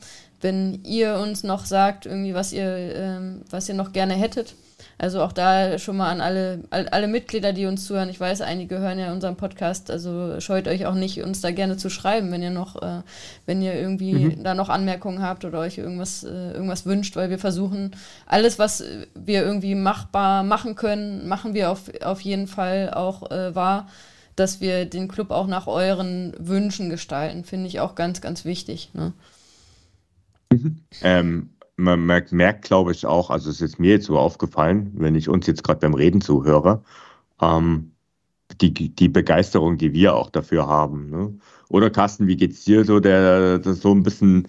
wenn 0.45 0.83
ihr 0.83 1.15
uns 1.15 1.43
noch 1.43 1.65
sagt, 1.65 2.05
irgendwie, 2.05 2.35
was 2.35 2.53
ihr, 2.53 2.67
ähm, 2.95 3.41
was 3.49 3.67
ihr 3.67 3.73
noch 3.73 3.93
gerne 3.93 4.13
hättet. 4.13 4.53
Also 4.99 5.23
auch 5.23 5.31
da 5.31 5.79
schon 5.79 5.97
mal 5.97 6.11
an 6.11 6.21
alle, 6.21 6.59
alle 6.69 7.07
Mitglieder, 7.07 7.51
die 7.51 7.65
uns 7.65 7.85
zuhören. 7.85 8.09
Ich 8.09 8.19
weiß, 8.19 8.41
einige 8.41 8.77
hören 8.77 8.99
ja 8.99 9.11
unseren 9.11 9.37
Podcast, 9.37 9.89
also 9.89 10.39
scheut 10.39 10.67
euch 10.67 10.85
auch 10.85 10.93
nicht, 10.93 11.23
uns 11.23 11.41
da 11.41 11.49
gerne 11.49 11.77
zu 11.77 11.89
schreiben, 11.89 12.31
wenn 12.31 12.43
ihr 12.43 12.51
noch, 12.51 12.79
äh, 12.79 13.01
wenn 13.47 13.63
ihr 13.63 13.73
irgendwie 13.73 14.13
mhm. 14.13 14.43
da 14.43 14.53
noch 14.53 14.69
Anmerkungen 14.69 15.23
habt 15.23 15.45
oder 15.45 15.59
euch 15.59 15.79
irgendwas, 15.79 16.23
äh, 16.23 16.51
irgendwas 16.51 16.85
wünscht, 16.85 17.15
weil 17.15 17.31
wir 17.31 17.39
versuchen, 17.39 17.95
alles, 18.27 18.59
was 18.59 18.83
wir 19.15 19.43
irgendwie 19.43 19.73
machbar 19.73 20.43
machen 20.43 20.75
können, 20.75 21.27
machen 21.27 21.55
wir 21.55 21.71
auf, 21.71 21.91
auf 22.03 22.21
jeden 22.21 22.45
Fall 22.45 22.93
auch 22.93 23.31
äh, 23.31 23.55
wahr, 23.55 23.87
dass 24.35 24.61
wir 24.61 24.85
den 24.85 25.07
Club 25.07 25.31
auch 25.31 25.47
nach 25.47 25.65
euren 25.65 26.33
Wünschen 26.37 26.91
gestalten, 26.91 27.45
finde 27.45 27.67
ich 27.67 27.79
auch 27.79 27.95
ganz, 27.95 28.21
ganz 28.21 28.45
wichtig. 28.45 28.91
Ne? 28.93 29.11
Mhm. 30.51 30.77
Ähm, 31.01 31.49
man 31.77 32.05
merkt, 32.05 32.31
merkt 32.31 32.65
glaube 32.65 32.91
ich, 32.91 33.05
auch, 33.05 33.29
also 33.29 33.49
es 33.49 33.61
ist 33.61 33.79
mir 33.79 33.91
jetzt 33.91 34.05
so 34.05 34.17
aufgefallen, 34.17 34.91
wenn 34.95 35.15
ich 35.15 35.27
uns 35.27 35.47
jetzt 35.47 35.63
gerade 35.63 35.79
beim 35.79 35.93
Reden 35.93 36.21
zuhöre, 36.21 36.83
ähm, 37.41 37.91
die, 38.61 38.73
die 38.73 39.09
Begeisterung, 39.09 39.77
die 39.77 39.93
wir 39.93 40.15
auch 40.15 40.29
dafür 40.29 40.67
haben. 40.67 41.09
Ne? 41.09 41.33
Oder 41.69 41.89
Carsten, 41.89 42.27
wie 42.27 42.37
geht's 42.37 42.63
dir 42.63 42.85
so, 42.85 42.99
der 42.99 43.59
das 43.59 43.81
so 43.81 43.91
ein 43.91 44.03
bisschen 44.03 44.47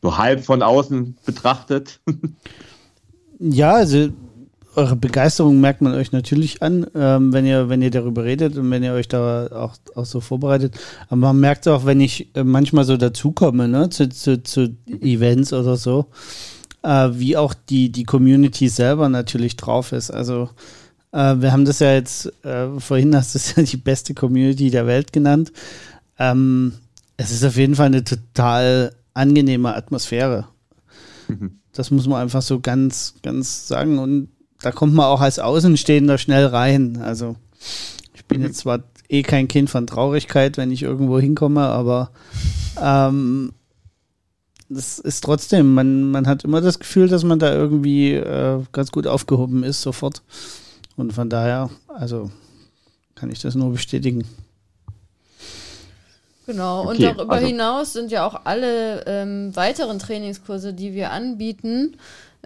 so 0.00 0.16
halb 0.16 0.44
von 0.44 0.62
außen 0.62 1.16
betrachtet? 1.26 2.00
ja, 3.38 3.74
also 3.74 4.08
eure 4.76 4.96
Begeisterung 4.96 5.60
merkt 5.60 5.80
man 5.80 5.94
euch 5.94 6.12
natürlich 6.12 6.62
an, 6.62 6.86
ähm, 6.94 7.32
wenn 7.32 7.46
ihr, 7.46 7.68
wenn 7.68 7.82
ihr 7.82 7.90
darüber 7.90 8.24
redet 8.24 8.56
und 8.56 8.70
wenn 8.70 8.82
ihr 8.82 8.92
euch 8.92 9.08
da 9.08 9.46
auch, 9.48 9.74
auch 9.94 10.04
so 10.04 10.20
vorbereitet. 10.20 10.74
Aber 11.08 11.16
man 11.16 11.40
merkt 11.40 11.66
auch, 11.66 11.86
wenn 11.86 12.00
ich 12.00 12.28
äh, 12.36 12.44
manchmal 12.44 12.84
so 12.84 12.96
dazukomme, 12.96 13.68
ne, 13.68 13.88
zu, 13.88 14.08
zu, 14.08 14.42
zu 14.42 14.76
Events 15.00 15.52
oder 15.52 15.76
so, 15.76 16.06
äh, 16.82 17.08
wie 17.12 17.36
auch 17.36 17.54
die, 17.54 17.90
die 17.90 18.04
Community 18.04 18.68
selber 18.68 19.08
natürlich 19.08 19.56
drauf 19.56 19.92
ist. 19.92 20.10
Also 20.10 20.50
äh, 21.12 21.36
wir 21.38 21.52
haben 21.52 21.64
das 21.64 21.78
ja 21.78 21.92
jetzt, 21.94 22.32
äh, 22.44 22.78
vorhin 22.78 23.16
hast 23.16 23.34
du 23.34 23.38
es 23.38 23.54
ja 23.56 23.62
die 23.62 23.78
beste 23.78 24.12
Community 24.14 24.70
der 24.70 24.86
Welt 24.86 25.12
genannt. 25.12 25.52
Ähm, 26.18 26.74
es 27.16 27.30
ist 27.30 27.44
auf 27.44 27.56
jeden 27.56 27.76
Fall 27.76 27.86
eine 27.86 28.04
total 28.04 28.92
angenehme 29.14 29.74
Atmosphäre. 29.74 30.48
Mhm. 31.28 31.60
Das 31.72 31.90
muss 31.90 32.06
man 32.06 32.20
einfach 32.20 32.42
so 32.42 32.60
ganz, 32.60 33.14
ganz 33.22 33.68
sagen. 33.68 33.98
Und 33.98 34.28
da 34.62 34.72
kommt 34.72 34.94
man 34.94 35.06
auch 35.06 35.20
als 35.20 35.38
Außenstehender 35.38 36.18
schnell 36.18 36.46
rein. 36.46 37.00
Also 37.02 37.36
ich 38.14 38.24
bin 38.24 38.42
jetzt 38.42 38.58
zwar 38.58 38.82
eh 39.08 39.22
kein 39.22 39.48
Kind 39.48 39.70
von 39.70 39.86
Traurigkeit, 39.86 40.56
wenn 40.56 40.70
ich 40.70 40.82
irgendwo 40.82 41.18
hinkomme, 41.18 41.62
aber 41.62 42.10
ähm, 42.80 43.52
das 44.68 44.98
ist 44.98 45.22
trotzdem, 45.22 45.74
man, 45.74 46.10
man 46.10 46.26
hat 46.26 46.44
immer 46.44 46.60
das 46.60 46.78
Gefühl, 46.78 47.08
dass 47.08 47.22
man 47.22 47.38
da 47.38 47.52
irgendwie 47.52 48.14
äh, 48.14 48.62
ganz 48.72 48.90
gut 48.90 49.06
aufgehoben 49.06 49.62
ist 49.62 49.82
sofort. 49.82 50.22
Und 50.96 51.12
von 51.12 51.30
daher, 51.30 51.70
also 51.88 52.30
kann 53.14 53.30
ich 53.30 53.40
das 53.40 53.54
nur 53.54 53.72
bestätigen. 53.72 54.24
Genau, 56.46 56.84
okay, 56.84 56.90
und 56.90 57.02
darüber 57.02 57.34
also, 57.34 57.46
hinaus 57.46 57.92
sind 57.92 58.12
ja 58.12 58.24
auch 58.24 58.42
alle 58.44 59.04
ähm, 59.06 59.54
weiteren 59.56 59.98
Trainingskurse, 59.98 60.72
die 60.72 60.94
wir 60.94 61.10
anbieten, 61.10 61.96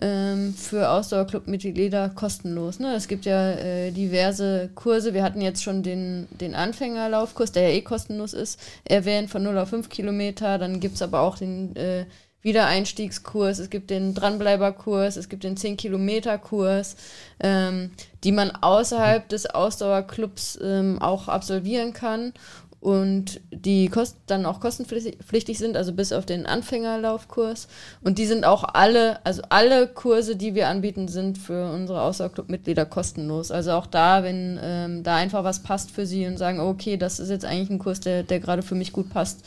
ähm, 0.00 0.54
für 0.54 0.90
Ausdauerclub-Mitglieder 0.90 2.10
kostenlos. 2.10 2.78
Ne? 2.78 2.94
Es 2.94 3.08
gibt 3.08 3.26
ja 3.26 3.52
äh, 3.52 3.90
diverse 3.90 4.70
Kurse. 4.74 5.14
Wir 5.14 5.22
hatten 5.22 5.40
jetzt 5.40 5.62
schon 5.62 5.82
den, 5.82 6.26
den 6.30 6.54
Anfängerlaufkurs, 6.54 7.52
der 7.52 7.68
ja 7.68 7.76
eh 7.76 7.82
kostenlos 7.82 8.32
ist, 8.32 8.58
erwähnt 8.84 9.30
von 9.30 9.42
0 9.42 9.58
auf 9.58 9.68
5 9.68 9.88
Kilometer. 9.88 10.58
Dann 10.58 10.80
gibt 10.80 10.96
es 10.96 11.02
aber 11.02 11.20
auch 11.20 11.36
den 11.36 11.76
äh, 11.76 12.06
Wiedereinstiegskurs, 12.42 13.58
es 13.58 13.68
gibt 13.68 13.90
den 13.90 14.14
Dranbleiberkurs, 14.14 15.16
es 15.16 15.28
gibt 15.28 15.44
den 15.44 15.56
10-Kilometer-Kurs, 15.56 16.96
ähm, 17.40 17.90
die 18.24 18.32
man 18.32 18.50
außerhalb 18.50 19.28
des 19.28 19.46
Ausdauerclubs 19.46 20.58
ähm, 20.62 21.02
auch 21.02 21.28
absolvieren 21.28 21.92
kann 21.92 22.32
und 22.80 23.42
die 23.50 23.88
Kost 23.88 24.16
dann 24.26 24.46
auch 24.46 24.58
kostenpflichtig 24.58 25.58
sind, 25.58 25.76
also 25.76 25.92
bis 25.92 26.12
auf 26.12 26.24
den 26.24 26.46
Anfängerlaufkurs. 26.46 27.68
Und 28.00 28.16
die 28.16 28.24
sind 28.24 28.44
auch 28.44 28.64
alle, 28.64 29.24
also 29.24 29.42
alle 29.50 29.86
Kurse, 29.86 30.34
die 30.34 30.54
wir 30.54 30.68
anbieten, 30.68 31.06
sind 31.06 31.36
für 31.36 31.70
unsere 31.72 32.00
Ausdauerclub-Mitglieder 32.00 32.86
kostenlos. 32.86 33.50
Also 33.50 33.72
auch 33.72 33.86
da, 33.86 34.22
wenn 34.22 34.58
ähm, 34.62 35.02
da 35.02 35.16
einfach 35.16 35.44
was 35.44 35.62
passt 35.62 35.90
für 35.90 36.06
sie 36.06 36.26
und 36.26 36.38
sagen, 36.38 36.58
okay, 36.58 36.96
das 36.96 37.20
ist 37.20 37.28
jetzt 37.28 37.44
eigentlich 37.44 37.68
ein 37.68 37.78
Kurs, 37.78 38.00
der, 38.00 38.22
der 38.22 38.40
gerade 38.40 38.62
für 38.62 38.74
mich 38.74 38.92
gut 38.92 39.10
passt, 39.10 39.44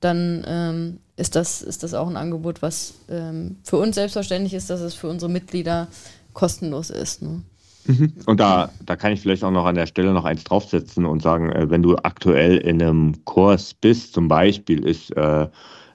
dann 0.00 0.42
ähm, 0.48 1.00
ist, 1.16 1.36
das, 1.36 1.60
ist 1.60 1.82
das 1.82 1.92
auch 1.92 2.08
ein 2.08 2.16
Angebot, 2.16 2.62
was 2.62 2.94
ähm, 3.10 3.58
für 3.62 3.76
uns 3.76 3.94
selbstverständlich 3.94 4.54
ist, 4.54 4.70
dass 4.70 4.80
es 4.80 4.94
für 4.94 5.08
unsere 5.08 5.30
Mitglieder 5.30 5.88
kostenlos 6.32 6.88
ist. 6.88 7.20
Ne? 7.20 7.42
Mhm. 7.86 8.12
Und 8.26 8.40
da, 8.40 8.70
da 8.84 8.96
kann 8.96 9.12
ich 9.12 9.20
vielleicht 9.20 9.44
auch 9.44 9.50
noch 9.50 9.66
an 9.66 9.74
der 9.74 9.86
Stelle 9.86 10.12
noch 10.12 10.24
eins 10.24 10.44
draufsetzen 10.44 11.06
und 11.06 11.22
sagen, 11.22 11.50
äh, 11.50 11.70
wenn 11.70 11.82
du 11.82 11.96
aktuell 11.96 12.58
in 12.58 12.82
einem 12.82 13.24
Kurs 13.24 13.74
bist, 13.74 14.12
zum 14.12 14.28
Beispiel 14.28 14.84
ist 14.84 15.16
äh, 15.16 15.48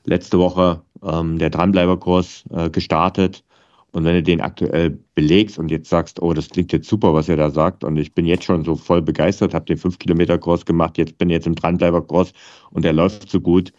letzte 0.05 0.39
Woche 0.39 0.81
ähm, 1.03 1.37
der 1.37 1.49
Dranbleiberkurs 1.49 2.45
äh, 2.51 2.69
gestartet 2.69 3.43
und 3.91 4.03
wenn 4.03 4.15
du 4.15 4.23
den 4.23 4.41
aktuell 4.41 4.99
belegst 5.13 5.57
und 5.57 5.71
jetzt 5.71 5.89
sagst, 5.89 6.21
oh, 6.21 6.33
das 6.33 6.49
klingt 6.49 6.73
jetzt 6.73 6.89
super, 6.89 7.13
was 7.13 7.29
er 7.29 7.37
da 7.37 7.49
sagt 7.49 7.83
und 7.83 7.97
ich 7.97 8.13
bin 8.13 8.25
jetzt 8.25 8.43
schon 8.43 8.65
so 8.65 8.75
voll 8.75 9.01
begeistert, 9.01 9.53
habe 9.53 9.65
den 9.65 9.77
5-Kilometer-Kurs 9.77 10.65
gemacht, 10.65 10.97
jetzt 10.97 11.17
bin 11.17 11.29
ich 11.29 11.35
jetzt 11.35 11.47
im 11.47 11.55
Dranbleiberkurs 11.55 12.33
und 12.71 12.83
der 12.83 12.93
läuft 12.93 13.29
so 13.29 13.39
gut, 13.39 13.71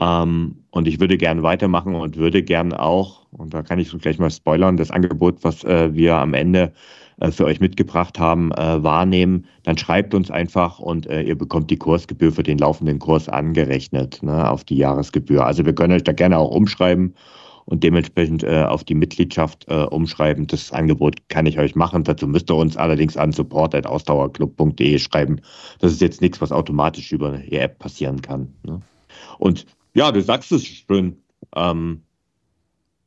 ähm, 0.00 0.56
und 0.70 0.88
ich 0.88 1.00
würde 1.00 1.16
gern 1.16 1.42
weitermachen 1.42 1.94
und 1.94 2.16
würde 2.16 2.42
gern 2.42 2.72
auch, 2.72 3.26
und 3.30 3.54
da 3.54 3.62
kann 3.62 3.78
ich 3.78 3.90
gleich 3.98 4.18
mal 4.18 4.30
spoilern, 4.30 4.76
das 4.76 4.90
Angebot, 4.90 5.38
was 5.42 5.64
äh, 5.64 5.94
wir 5.94 6.16
am 6.16 6.34
Ende 6.34 6.72
äh, 7.20 7.30
für 7.30 7.44
euch 7.44 7.60
mitgebracht 7.60 8.18
haben, 8.18 8.52
äh, 8.52 8.82
wahrnehmen, 8.82 9.46
dann 9.62 9.78
schreibt 9.78 10.14
uns 10.14 10.30
einfach 10.30 10.78
und 10.78 11.06
äh, 11.06 11.22
ihr 11.22 11.36
bekommt 11.36 11.70
die 11.70 11.76
Kursgebühr 11.76 12.32
für 12.32 12.42
den 12.42 12.58
laufenden 12.58 12.98
Kurs 12.98 13.28
angerechnet 13.28 14.22
ne, 14.22 14.50
auf 14.50 14.64
die 14.64 14.76
Jahresgebühr. 14.76 15.44
Also 15.46 15.64
wir 15.64 15.74
können 15.74 15.92
euch 15.92 16.04
da 16.04 16.12
gerne 16.12 16.38
auch 16.38 16.50
umschreiben 16.50 17.14
und 17.66 17.82
dementsprechend 17.82 18.42
äh, 18.42 18.64
auf 18.64 18.84
die 18.84 18.94
Mitgliedschaft 18.94 19.66
äh, 19.68 19.84
umschreiben. 19.84 20.46
Das 20.46 20.72
Angebot 20.72 21.28
kann 21.28 21.46
ich 21.46 21.58
euch 21.58 21.74
machen. 21.74 22.04
Dazu 22.04 22.26
müsst 22.26 22.50
ihr 22.50 22.56
uns 22.56 22.76
allerdings 22.76 23.16
an 23.16 23.32
support.ausdauerclub.de 23.32 24.98
schreiben. 24.98 25.40
Das 25.80 25.92
ist 25.92 26.00
jetzt 26.00 26.20
nichts, 26.20 26.40
was 26.40 26.52
automatisch 26.52 27.12
über 27.12 27.38
die 27.38 27.56
App 27.56 27.78
passieren 27.78 28.20
kann. 28.20 28.52
Ne? 28.64 28.80
Und 29.38 29.66
ja, 29.94 30.12
du 30.12 30.20
sagst 30.20 30.52
es 30.52 30.66
schön. 30.66 31.16
Ähm, 31.56 32.02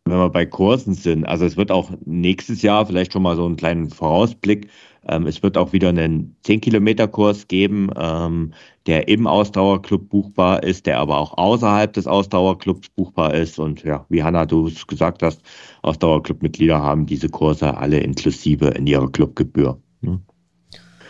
wenn 0.09 0.17
wir 0.17 0.29
bei 0.29 0.45
Kursen 0.45 0.93
sind, 0.93 1.25
also 1.25 1.45
es 1.45 1.57
wird 1.57 1.71
auch 1.71 1.91
nächstes 2.05 2.61
Jahr 2.61 2.85
vielleicht 2.85 3.13
schon 3.13 3.23
mal 3.23 3.35
so 3.35 3.45
einen 3.45 3.55
kleinen 3.55 3.89
Vorausblick. 3.89 4.69
Ähm, 5.07 5.25
es 5.25 5.41
wird 5.41 5.57
auch 5.57 5.73
wieder 5.73 5.89
einen 5.89 6.35
10-Kilometer-Kurs 6.45 7.47
geben, 7.47 7.89
ähm, 7.95 8.53
der 8.85 9.07
im 9.07 9.25
Ausdauerclub 9.25 10.09
buchbar 10.09 10.63
ist, 10.63 10.85
der 10.85 10.99
aber 10.99 11.17
auch 11.17 11.37
außerhalb 11.37 11.93
des 11.93 12.07
Ausdauerclubs 12.07 12.89
buchbar 12.89 13.33
ist. 13.33 13.59
Und 13.59 13.83
ja, 13.83 14.05
wie 14.09 14.23
Hanna, 14.23 14.45
du 14.45 14.67
es 14.67 14.85
gesagt 14.85 15.23
hast, 15.23 15.41
Ausdauerclub-Mitglieder 15.81 16.81
haben 16.81 17.05
diese 17.05 17.29
Kurse 17.29 17.77
alle 17.77 17.99
inklusive 17.99 18.67
in 18.67 18.87
ihrer 18.87 19.09
Clubgebühr. 19.09 19.81
Ne? 20.01 20.19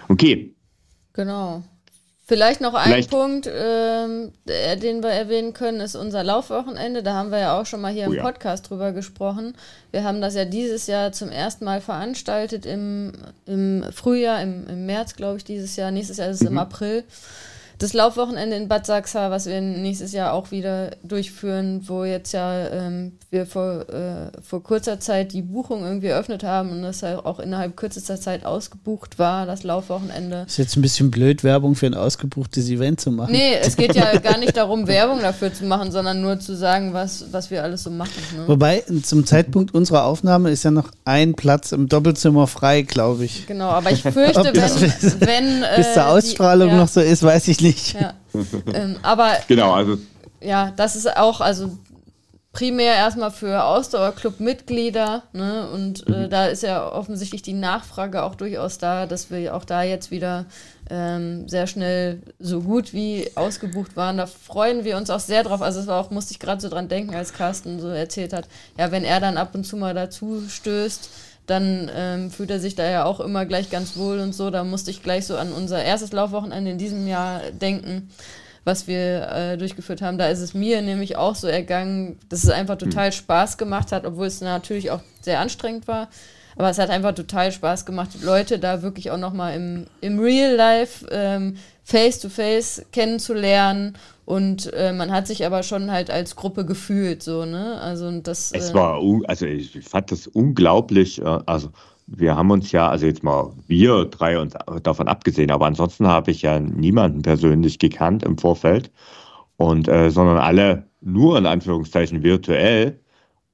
Okay. 0.09 0.53
Genau. 1.13 1.63
Vielleicht 2.27 2.59
noch 2.59 2.73
ein 2.73 2.83
Vielleicht. 2.83 3.09
Punkt, 3.09 3.49
ähm, 3.49 4.33
den 4.81 5.01
wir 5.01 5.11
erwähnen 5.11 5.53
können, 5.53 5.79
ist 5.79 5.95
unser 5.95 6.25
Laufwochenende. 6.25 7.01
Da 7.01 7.13
haben 7.13 7.31
wir 7.31 7.39
ja 7.39 7.57
auch 7.57 7.65
schon 7.65 7.79
mal 7.79 7.93
hier 7.93 8.09
oh, 8.09 8.11
im 8.11 8.21
Podcast 8.21 8.65
ja. 8.65 8.67
drüber 8.67 8.91
gesprochen. 8.91 9.55
Wir 9.91 10.03
haben 10.03 10.19
das 10.19 10.35
ja 10.35 10.43
dieses 10.43 10.87
Jahr 10.87 11.13
zum 11.13 11.29
ersten 11.29 11.63
Mal 11.63 11.79
veranstaltet 11.79 12.65
im, 12.65 13.13
im 13.45 13.85
Frühjahr, 13.93 14.41
im, 14.41 14.67
im 14.67 14.85
März, 14.85 15.15
glaube 15.15 15.37
ich, 15.37 15.45
dieses 15.45 15.77
Jahr. 15.77 15.91
Nächstes 15.91 16.17
Jahr 16.17 16.27
ist 16.27 16.41
es 16.41 16.41
mhm. 16.41 16.47
im 16.47 16.57
April 16.57 17.05
das 17.79 17.93
Laufwochenende 17.93 18.55
in 18.55 18.67
Bad 18.67 18.85
Sachsa, 18.85 19.29
was 19.29 19.45
wir 19.45 19.61
nächstes 19.61 20.11
Jahr 20.11 20.33
auch 20.33 20.51
wieder 20.51 20.91
durchführen, 21.03 21.83
wo 21.87 22.03
jetzt 22.03 22.31
ja 22.31 22.67
ähm, 22.69 23.13
wir 23.29 23.45
vor, 23.45 23.87
äh, 23.89 24.31
vor 24.41 24.63
kurzer 24.63 24.99
Zeit 24.99 25.33
die 25.33 25.43
Buchung 25.43 25.83
irgendwie 25.83 26.07
eröffnet 26.07 26.43
haben 26.43 26.71
und 26.71 26.81
das 26.81 27.03
halt 27.03 27.23
auch 27.25 27.39
innerhalb 27.39 27.77
kürzester 27.77 28.19
Zeit 28.19 28.45
ausgebucht 28.45 29.19
war, 29.19 29.45
das 29.45 29.63
Laufwochenende. 29.63 30.45
Ist 30.47 30.57
jetzt 30.57 30.75
ein 30.75 30.81
bisschen 30.81 31.11
blöd, 31.11 31.43
Werbung 31.43 31.75
für 31.75 31.85
ein 31.85 31.93
ausgebuchtes 31.93 32.69
Event 32.69 32.99
zu 32.99 33.11
machen. 33.11 33.31
Nee, 33.31 33.55
es 33.61 33.77
geht 33.77 33.95
ja 33.95 34.17
gar 34.19 34.39
nicht 34.39 34.57
darum, 34.57 34.87
Werbung 34.87 35.19
dafür 35.21 35.53
zu 35.53 35.65
machen, 35.65 35.91
sondern 35.91 36.21
nur 36.21 36.39
zu 36.39 36.55
sagen, 36.55 36.93
was, 36.93 37.25
was 37.31 37.51
wir 37.51 37.61
alles 37.61 37.83
so 37.83 37.91
machen. 37.91 38.11
Ne? 38.35 38.47
Wobei, 38.47 38.83
zum 39.03 39.25
Zeitpunkt 39.25 39.73
unserer 39.75 40.05
Aufnahme 40.05 40.49
ist 40.49 40.63
ja 40.63 40.71
noch 40.71 40.91
ein 41.05 41.35
Platz 41.35 41.73
im 41.73 41.89
Doppelzimmer 41.89 42.47
frei, 42.47 42.81
glaube 42.81 43.25
ich. 43.25 43.45
Genau, 43.45 43.67
aber 43.67 43.91
ich 43.91 44.01
fürchte, 44.01 44.51
wenn, 44.53 45.19
wenn 45.19 45.63
äh, 45.63 45.77
bis 45.77 45.93
zur 45.93 46.07
Ausstrahlung 46.07 46.69
die, 46.69 46.75
ja. 46.75 46.81
noch 46.81 46.87
so 46.87 47.01
ist, 47.01 47.21
weiß 47.21 47.47
ich 47.49 47.61
nicht 47.61 47.66
nicht. 47.67 47.93
Ja. 47.93 48.13
ähm, 48.73 48.97
aber 49.03 49.37
genau, 49.47 49.73
also 49.73 49.97
ja, 50.41 50.71
das 50.75 50.95
ist 50.95 51.17
auch 51.17 51.41
also 51.41 51.77
primär 52.57 52.95
erstmal 52.95 53.29
für 53.29 53.63
Ausdauerclub-Mitglieder 53.65 55.21
ne? 55.31 55.69
und 55.69 56.07
äh, 56.07 56.25
mhm. 56.25 56.29
da 56.31 56.47
ist 56.47 56.63
ja 56.63 56.91
offensichtlich 56.91 57.43
die 57.43 57.53
Nachfrage 57.53 58.23
auch 58.23 58.33
durchaus 58.33 58.79
da, 58.79 59.05
dass 59.05 59.29
wir 59.29 59.55
auch 59.55 59.63
da 59.63 59.83
jetzt 59.83 60.09
wieder 60.09 60.45
ähm, 60.89 61.47
sehr 61.47 61.67
schnell 61.67 62.23
so 62.39 62.61
gut 62.61 62.93
wie 62.93 63.29
ausgebucht 63.35 63.95
waren. 63.95 64.17
Da 64.17 64.25
freuen 64.25 64.85
wir 64.85 64.97
uns 64.97 65.11
auch 65.11 65.19
sehr 65.19 65.43
drauf. 65.43 65.61
Also 65.61 65.81
es 65.81 65.87
war 65.87 65.99
auch, 65.99 66.09
musste 66.09 66.31
ich 66.31 66.39
gerade 66.39 66.59
so 66.59 66.69
dran 66.69 66.87
denken, 66.87 67.13
als 67.13 67.33
Carsten 67.33 67.79
so 67.79 67.89
erzählt 67.89 68.33
hat, 68.33 68.47
ja, 68.75 68.91
wenn 68.91 69.03
er 69.03 69.19
dann 69.19 69.37
ab 69.37 69.53
und 69.53 69.63
zu 69.63 69.77
mal 69.77 69.93
dazu 69.93 70.41
stößt, 70.47 71.09
dann 71.47 71.89
ähm, 71.95 72.29
fühlt 72.29 72.51
er 72.51 72.59
sich 72.59 72.75
da 72.75 72.87
ja 72.87 73.05
auch 73.05 73.19
immer 73.19 73.45
gleich 73.45 73.69
ganz 73.69 73.97
wohl 73.97 74.19
und 74.19 74.35
so. 74.35 74.51
Da 74.51 74.63
musste 74.63 74.91
ich 74.91 75.01
gleich 75.01 75.25
so 75.25 75.37
an 75.37 75.51
unser 75.53 75.83
erstes 75.83 76.11
Laufwochenende 76.11 76.69
in 76.69 76.77
diesem 76.77 77.07
Jahr 77.07 77.41
denken, 77.51 78.09
was 78.65 78.85
wir 78.85 79.31
äh, 79.31 79.57
durchgeführt 79.57 80.01
haben. 80.01 80.17
Da 80.17 80.27
ist 80.27 80.41
es 80.41 80.53
mir 80.53 80.81
nämlich 80.81 81.15
auch 81.15 81.35
so 81.35 81.47
ergangen, 81.47 82.19
dass 82.27 82.43
es 82.43 82.49
einfach 82.49 82.77
total 82.77 83.07
mhm. 83.07 83.13
Spaß 83.13 83.57
gemacht 83.57 83.93
hat, 83.93 84.05
obwohl 84.05 84.27
es 84.27 84.41
natürlich 84.41 84.91
auch 84.91 84.99
sehr 85.21 85.39
anstrengend 85.39 85.87
war. 85.87 86.09
Aber 86.57 86.69
es 86.69 86.79
hat 86.79 86.89
einfach 86.89 87.15
total 87.15 87.51
Spaß 87.51 87.85
gemacht, 87.85 88.09
Leute 88.21 88.59
da 88.59 88.81
wirklich 88.81 89.11
auch 89.11 89.17
nochmal 89.17 89.55
im, 89.55 89.87
im 90.01 90.19
Real 90.19 90.53
Life 90.53 91.05
ähm, 91.11 91.57
face 91.87 92.19
to 92.19 92.27
face 92.27 92.85
kennenzulernen 92.91 93.97
und 94.25 94.73
äh, 94.73 94.91
man 94.91 95.09
hat 95.09 95.25
sich 95.25 95.45
aber 95.45 95.63
schon 95.63 95.89
halt 95.89 96.11
als 96.11 96.35
Gruppe 96.35 96.65
gefühlt, 96.65 97.23
so, 97.23 97.45
ne? 97.45 97.79
Also 97.79 98.11
das. 98.19 98.51
Es 98.51 98.71
äh, 98.71 98.73
war, 98.73 99.01
also 99.27 99.45
ich 99.45 99.79
fand 99.87 100.11
das 100.11 100.27
unglaublich. 100.27 101.21
Äh, 101.21 101.39
also 101.45 101.69
wir 102.07 102.35
haben 102.35 102.51
uns 102.51 102.73
ja, 102.73 102.89
also 102.89 103.05
jetzt 103.05 103.23
mal 103.23 103.53
wir 103.67 104.03
drei 104.03 104.37
uns 104.37 104.53
davon 104.83 105.07
abgesehen, 105.07 105.49
aber 105.49 105.65
ansonsten 105.65 106.07
habe 106.07 106.31
ich 106.31 106.41
ja 106.41 106.59
niemanden 106.59 107.21
persönlich 107.21 107.79
gekannt 107.79 108.21
im 108.23 108.37
Vorfeld 108.37 108.91
und 109.55 109.87
äh, 109.87 110.09
sondern 110.09 110.39
alle 110.39 110.87
nur 110.99 111.37
in 111.37 111.45
Anführungszeichen 111.45 112.21
virtuell. 112.21 112.99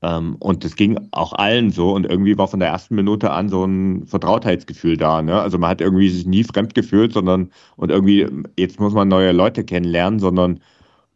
Ähm, 0.03 0.35
und 0.39 0.65
das 0.65 0.75
ging 0.75 0.99
auch 1.11 1.33
allen 1.33 1.71
so 1.71 1.93
und 1.93 2.05
irgendwie 2.05 2.37
war 2.37 2.49
von 2.49 2.59
der 2.59 2.69
ersten 2.69 2.95
Minute 2.95 3.31
an 3.31 3.47
so 3.47 3.63
ein 3.63 4.05
Vertrautheitsgefühl 4.05 4.97
da. 4.97 5.21
Ne? 5.21 5.39
Also 5.39 5.57
man 5.57 5.69
hat 5.69 5.81
irgendwie 5.81 6.09
sich 6.09 6.25
nie 6.25 6.43
fremd 6.43 6.75
gefühlt, 6.75 7.13
sondern 7.13 7.51
und 7.77 7.89
irgendwie, 7.89 8.27
jetzt 8.57 8.79
muss 8.81 8.93
man 8.93 9.07
neue 9.07 9.31
Leute 9.31 9.63
kennenlernen, 9.63 10.19
sondern 10.19 10.59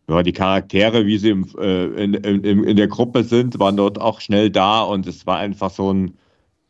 ja, 0.10 0.24
die 0.24 0.32
Charaktere, 0.34 1.06
wie 1.06 1.18
sie 1.18 1.32
im, 1.32 1.46
äh, 1.60 1.86
in, 2.02 2.14
in, 2.14 2.64
in 2.64 2.78
der 2.78 2.88
Gruppe 2.88 3.26
sind, 3.26 3.60
waren 3.60 3.76
dort 3.76 4.00
auch 4.00 4.22
schnell 4.22 4.50
da 4.50 4.82
und 4.84 5.06
es 5.06 5.28
war 5.28 5.38
einfach 5.38 5.70
so 5.70 5.94
ein, 5.94 6.18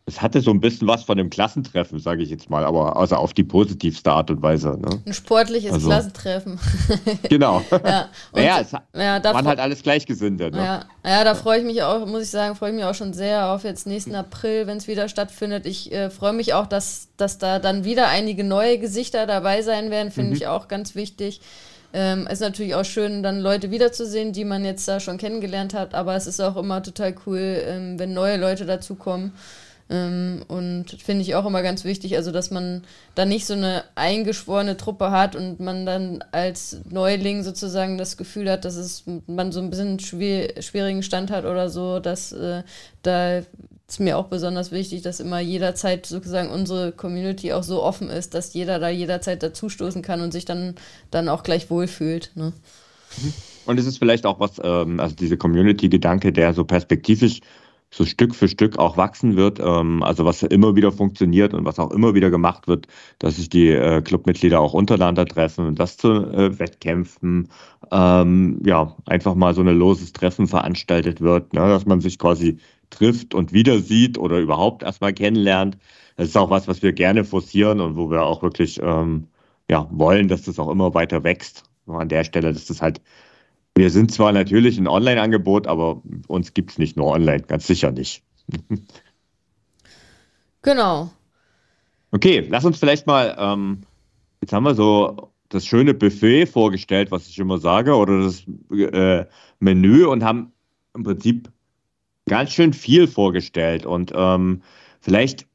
es 0.09 0.21
hatte 0.21 0.39
so 0.39 0.51
ein 0.51 0.61
bisschen 0.61 0.87
was 0.87 1.03
von 1.03 1.19
einem 1.19 1.29
Klassentreffen, 1.29 1.99
sage 1.99 2.23
ich 2.23 2.29
jetzt 2.29 2.49
mal, 2.49 2.63
aber 2.63 2.95
also 2.95 3.17
auf 3.17 3.33
die 3.33 3.43
positivste 3.43 4.09
Art 4.09 4.31
und 4.31 4.41
Weise. 4.41 4.69
Ne? 4.79 5.01
Ein 5.05 5.13
sportliches 5.13 5.73
also, 5.73 5.89
Klassentreffen. 5.89 6.57
genau. 7.29 7.61
ja, 7.71 8.07
naja, 8.33 8.59
es 8.61 8.71
ja, 8.71 9.21
waren 9.21 9.45
halt 9.45 9.59
alles 9.59 9.83
Gleichgesinnte. 9.83 10.49
Ne? 10.49 10.57
Ja. 10.57 10.85
ja, 11.05 11.23
da 11.25 11.35
freue 11.35 11.59
ich 11.59 11.65
mich 11.65 11.83
auch, 11.83 12.05
muss 12.05 12.23
ich 12.23 12.29
sagen, 12.29 12.55
freue 12.55 12.69
ich 12.69 12.77
mich 12.77 12.85
auch 12.85 12.95
schon 12.95 13.11
sehr 13.11 13.51
auf 13.51 13.65
jetzt 13.65 13.85
nächsten 13.85 14.15
April, 14.15 14.65
wenn 14.65 14.77
es 14.77 14.87
wieder 14.87 15.09
stattfindet. 15.09 15.65
Ich 15.65 15.91
äh, 15.91 16.09
freue 16.09 16.33
mich 16.33 16.53
auch, 16.53 16.67
dass, 16.67 17.09
dass 17.17 17.37
da 17.37 17.59
dann 17.59 17.83
wieder 17.83 18.07
einige 18.07 18.45
neue 18.45 18.79
Gesichter 18.79 19.27
dabei 19.27 19.61
sein 19.61 19.91
werden, 19.91 20.11
finde 20.11 20.31
mhm. 20.31 20.37
ich 20.37 20.47
auch 20.47 20.69
ganz 20.69 20.95
wichtig. 20.95 21.41
Ähm, 21.91 22.27
ist 22.27 22.39
natürlich 22.39 22.75
auch 22.75 22.85
schön, 22.85 23.23
dann 23.23 23.41
Leute 23.41 23.71
wiederzusehen, 23.71 24.31
die 24.31 24.45
man 24.45 24.63
jetzt 24.63 24.87
da 24.87 25.01
schon 25.01 25.17
kennengelernt 25.17 25.73
hat, 25.73 25.93
aber 25.93 26.15
es 26.15 26.27
ist 26.27 26.39
auch 26.39 26.55
immer 26.55 26.81
total 26.81 27.13
cool, 27.25 27.61
ähm, 27.65 27.99
wenn 27.99 28.13
neue 28.13 28.37
Leute 28.37 28.65
dazukommen. 28.65 29.33
Ähm, 29.89 30.43
und 30.47 31.01
finde 31.01 31.21
ich 31.21 31.35
auch 31.35 31.45
immer 31.45 31.61
ganz 31.61 31.85
wichtig, 31.85 32.17
also 32.17 32.31
dass 32.31 32.51
man 32.51 32.83
da 33.15 33.25
nicht 33.25 33.45
so 33.45 33.53
eine 33.53 33.83
eingeschworene 33.95 34.75
Truppe 34.75 35.11
hat 35.11 35.35
und 35.35 35.59
man 35.59 35.85
dann 35.85 36.23
als 36.31 36.81
Neuling 36.89 37.43
sozusagen 37.43 37.97
das 37.97 38.17
Gefühl 38.17 38.49
hat, 38.51 38.65
dass 38.65 38.75
es 38.75 39.05
man 39.27 39.51
so 39.51 39.61
ein 39.61 39.69
bisschen 39.69 39.99
schwer, 39.99 40.61
schwierigen 40.61 41.03
Stand 41.03 41.31
hat 41.31 41.45
oder 41.45 41.69
so, 41.69 41.99
dass 41.99 42.33
äh, 42.33 42.63
da 43.01 43.43
ist 43.87 44.01
mir 44.01 44.17
auch 44.17 44.25
besonders 44.25 44.71
wichtig, 44.71 45.01
dass 45.01 45.21
immer 45.21 45.39
jederzeit 45.39 46.05
sozusagen 46.05 46.49
unsere 46.49 46.91
Community 46.91 47.53
auch 47.53 47.63
so 47.63 47.81
offen 47.81 48.09
ist, 48.09 48.33
dass 48.33 48.53
jeder 48.53 48.79
da 48.79 48.89
jederzeit 48.89 49.41
dazustoßen 49.41 50.01
kann 50.01 50.19
und 50.19 50.33
sich 50.33 50.43
dann, 50.43 50.75
dann 51.09 51.29
auch 51.29 51.43
gleich 51.43 51.69
wohlfühlt. 51.69 52.31
Ne? 52.35 52.51
Und 53.65 53.79
es 53.79 53.85
ist 53.85 53.99
vielleicht 53.99 54.25
auch 54.25 54.41
was, 54.41 54.59
ähm, 54.61 54.99
also 54.99 55.15
diese 55.15 55.37
Community-Gedanke, 55.37 56.33
der 56.33 56.53
so 56.53 56.65
perspektivisch 56.65 57.39
so 57.89 58.05
Stück 58.05 58.35
für 58.35 58.47
Stück 58.47 58.77
auch 58.77 58.97
wachsen 58.97 59.35
wird. 59.35 59.59
Ähm, 59.59 60.03
also 60.03 60.25
was 60.25 60.43
immer 60.43 60.75
wieder 60.75 60.91
funktioniert 60.91 61.53
und 61.53 61.65
was 61.65 61.79
auch 61.79 61.91
immer 61.91 62.13
wieder 62.13 62.29
gemacht 62.29 62.67
wird, 62.67 62.87
dass 63.19 63.37
sich 63.37 63.49
die 63.49 63.69
äh, 63.69 64.01
Clubmitglieder 64.01 64.59
auch 64.59 64.73
untereinander 64.73 65.25
treffen 65.25 65.65
und 65.67 65.79
das 65.79 65.97
zu 65.97 66.09
äh, 66.09 66.59
Wettkämpfen, 66.59 67.49
ähm, 67.91 68.61
ja, 68.65 68.95
einfach 69.05 69.35
mal 69.35 69.53
so 69.53 69.61
ein 69.61 69.67
loses 69.77 70.13
Treffen 70.13 70.47
veranstaltet 70.47 71.21
wird, 71.21 71.53
ne, 71.53 71.61
dass 71.61 71.85
man 71.85 72.01
sich 72.01 72.19
quasi 72.19 72.57
trifft 72.89 73.33
und 73.33 73.53
wieder 73.53 73.79
sieht 73.79 74.17
oder 74.17 74.39
überhaupt 74.39 74.83
erstmal 74.83 75.13
kennenlernt. 75.13 75.77
Das 76.15 76.29
ist 76.29 76.37
auch 76.37 76.49
was, 76.49 76.67
was 76.67 76.81
wir 76.81 76.93
gerne 76.93 77.23
forcieren 77.23 77.79
und 77.79 77.95
wo 77.95 78.09
wir 78.09 78.23
auch 78.23 78.41
wirklich 78.41 78.79
ähm, 78.81 79.27
ja, 79.69 79.87
wollen, 79.91 80.27
dass 80.27 80.43
das 80.43 80.59
auch 80.59 80.69
immer 80.69 80.93
weiter 80.93 81.23
wächst. 81.23 81.63
An 81.87 82.09
der 82.09 82.25
Stelle, 82.25 82.51
dass 82.51 82.65
das 82.65 82.81
halt 82.81 83.01
wir 83.77 83.89
sind 83.91 84.11
zwar 84.11 84.31
natürlich 84.31 84.77
ein 84.77 84.87
Online-Angebot, 84.87 85.67
aber 85.67 86.01
uns 86.27 86.53
gibt 86.53 86.71
es 86.71 86.77
nicht 86.77 86.97
nur 86.97 87.07
online, 87.07 87.43
ganz 87.43 87.67
sicher 87.67 87.91
nicht. 87.91 88.23
genau. 90.61 91.11
Okay, 92.11 92.45
lass 92.49 92.65
uns 92.65 92.79
vielleicht 92.79 93.07
mal, 93.07 93.35
ähm, 93.37 93.83
jetzt 94.41 94.53
haben 94.53 94.63
wir 94.63 94.75
so 94.75 95.31
das 95.49 95.65
schöne 95.65 95.93
Buffet 95.93 96.45
vorgestellt, 96.45 97.11
was 97.11 97.27
ich 97.27 97.37
immer 97.39 97.57
sage, 97.57 97.95
oder 97.95 98.23
das 98.23 98.43
äh, 98.71 99.25
Menü 99.59 100.05
und 100.05 100.23
haben 100.23 100.51
im 100.93 101.03
Prinzip 101.03 101.51
ganz 102.27 102.51
schön 102.51 102.73
viel 102.73 103.07
vorgestellt. 103.07 103.85
Und 103.85 104.11
ähm, 104.15 104.61
vielleicht 104.99 105.46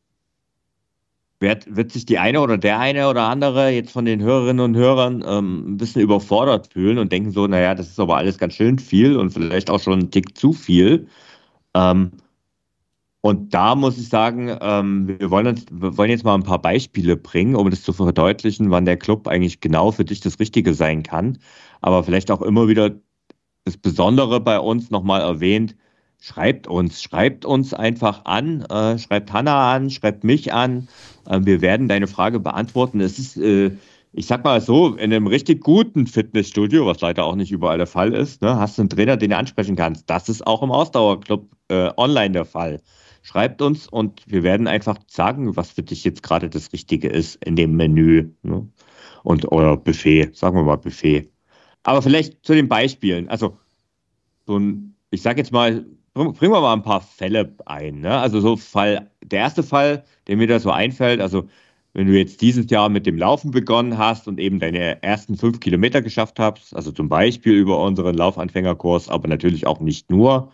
wird, 1.43 1.77
wird 1.77 1.93
sich 1.93 2.07
die 2.07 2.19
eine 2.19 2.41
oder 2.41 2.57
der 2.57 2.79
eine 2.79 3.09
oder 3.11 3.25
andere 3.25 3.69
jetzt 3.69 3.93
von 3.93 4.07
den 4.07 4.23
Hörerinnen 4.23 4.65
und 4.65 4.77
Hörern 4.77 5.23
ähm, 5.27 5.75
ein 5.75 5.77
bisschen 5.77 6.01
überfordert 6.01 6.69
fühlen 6.73 6.97
und 6.97 7.13
denken 7.13 7.33
so, 7.33 7.47
naja, 7.47 7.75
das 7.75 7.89
ist 7.89 8.01
aber 8.01 8.17
alles 8.17 8.39
ganz 8.39 8.55
schön 8.55 8.79
viel 8.79 9.17
und 9.19 9.31
vielleicht 9.31 9.69
auch 9.69 9.81
schon 9.81 9.99
ein 9.99 10.11
Tick 10.11 10.39
zu 10.39 10.55
viel. 10.55 11.07
Ähm, 11.75 12.13
und 13.21 13.55
da 13.55 13.75
muss 13.75 13.99
ich 13.99 14.09
sagen, 14.09 14.57
ähm, 14.61 15.07
wir, 15.07 15.31
wollen 15.31 15.47
uns, 15.47 15.67
wir 15.71 15.97
wollen 15.97 16.11
jetzt 16.11 16.25
mal 16.25 16.35
ein 16.35 16.43
paar 16.43 16.61
Beispiele 16.61 17.17
bringen, 17.17 17.55
um 17.55 17.71
das 17.71 17.83
zu 17.83 17.93
verdeutlichen, 17.93 18.71
wann 18.71 18.85
der 18.85 18.97
Club 18.97 19.29
eigentlich 19.29 19.61
genau 19.61 19.93
für 19.93 20.05
dich 20.05 20.21
das 20.21 20.41
Richtige 20.41 20.75
sein 20.75 21.03
kann. 21.03 21.39
Aber 21.83 22.03
vielleicht 22.03 22.31
auch 22.31 22.43
immer 22.43 22.67
wieder 22.67 22.91
das 23.65 23.77
Besondere 23.77 24.41
bei 24.41 24.59
uns 24.59 24.91
nochmal 24.91 25.21
erwähnt, 25.21 25.77
schreibt 26.21 26.67
uns, 26.67 27.03
schreibt 27.03 27.45
uns 27.45 27.75
einfach 27.75 28.25
an, 28.25 28.63
äh, 28.63 28.99
schreibt 28.99 29.33
Hanna 29.33 29.75
an, 29.75 29.91
schreibt 29.91 30.25
mich 30.25 30.53
an. 30.53 30.89
Äh, 31.27 31.41
wir 31.43 31.61
werden 31.61 31.89
deine 31.89 32.07
Frage 32.07 32.41
beantworten. 32.41 33.01
Es 33.01 33.19
ist, 33.19 33.37
äh, 33.37 33.73
ich 34.13 34.27
sag 34.27 34.45
mal 34.45 34.61
so, 34.61 34.95
in 34.95 35.13
einem 35.13 35.27
richtig 35.27 35.63
guten 35.63 36.07
Fitnessstudio, 36.07 36.87
was 36.87 37.01
leider 37.01 37.25
auch 37.25 37.35
nicht 37.35 37.51
überall 37.51 37.79
der 37.79 37.87
Fall 37.87 38.15
ist, 38.15 38.43
ne, 38.43 38.57
hast 38.57 38.79
du 38.79 38.83
einen 38.83 38.91
Trainer, 38.91 39.17
den 39.17 39.31
du 39.31 39.37
ansprechen 39.37 39.77
kannst. 39.77 40.09
Das 40.11 40.29
ist 40.29 40.47
auch 40.47 40.63
im 40.63 40.71
Ausdauerclub 40.71 41.49
äh, 41.69 41.91
online 41.97 42.33
der 42.33 42.45
Fall. 42.45 42.81
Schreibt 43.23 43.63
uns 43.63 43.87
und 43.87 44.23
wir 44.27 44.43
werden 44.43 44.67
einfach 44.67 44.99
sagen, 45.07 45.57
was 45.57 45.71
für 45.71 45.83
dich 45.83 46.05
jetzt 46.05 46.23
gerade 46.23 46.51
das 46.51 46.73
Richtige 46.73 47.09
ist 47.09 47.43
in 47.45 47.57
dem 47.57 47.77
Menü. 47.77 48.31
Ne? 48.43 48.69
Und 49.23 49.51
oder 49.51 49.77
Buffet, 49.77 50.33
sagen 50.35 50.57
wir 50.57 50.65
mal 50.65 50.77
Buffet. 50.77 51.31
Aber 51.85 52.03
vielleicht 52.03 52.45
zu 52.45 52.55
den 52.55 52.69
Beispielen. 52.69 53.29
Also, 53.29 53.59
so 54.47 54.59
ein, 54.59 54.97
ich 55.11 55.23
sag 55.23 55.39
jetzt 55.39 55.53
mal, 55.53 55.87
bringen 56.15 56.53
wir 56.53 56.61
mal 56.61 56.73
ein 56.73 56.83
paar 56.83 57.01
Fälle 57.01 57.55
ein. 57.67 58.01
Ne? 58.01 58.19
Also 58.19 58.41
so 58.41 58.57
Fall, 58.57 59.11
der 59.25 59.41
erste 59.41 59.63
Fall, 59.63 60.05
der 60.27 60.37
mir 60.37 60.47
da 60.47 60.61
so 60.61 60.71
einfällt, 60.71 61.21
also 61.21 61.49
wenn 61.95 62.07
du 62.07 62.19
jetzt 62.19 62.41
dieses 62.41 62.71
Jahr 62.71 62.89
mit 62.89 63.07
dem 63.07 63.19
Laufen 63.19 63.51
begonnen 63.51 63.99
hast 63.99 64.27
und 64.27 64.41
eben 64.41 64.61
deine 64.61 65.03
ersten 65.03 65.37
fünf 65.37 65.61
Kilometer 65.61 66.01
geschafft 66.01 66.39
hast, 66.39 66.75
also 66.75 66.91
zum 66.91 67.09
Beispiel 67.09 67.55
über 67.55 67.83
unseren 67.83 68.15
Laufanfängerkurs, 68.15 69.09
aber 69.09 69.29
natürlich 69.29 69.67
auch 69.67 69.81
nicht 69.81 70.11
nur. 70.11 70.51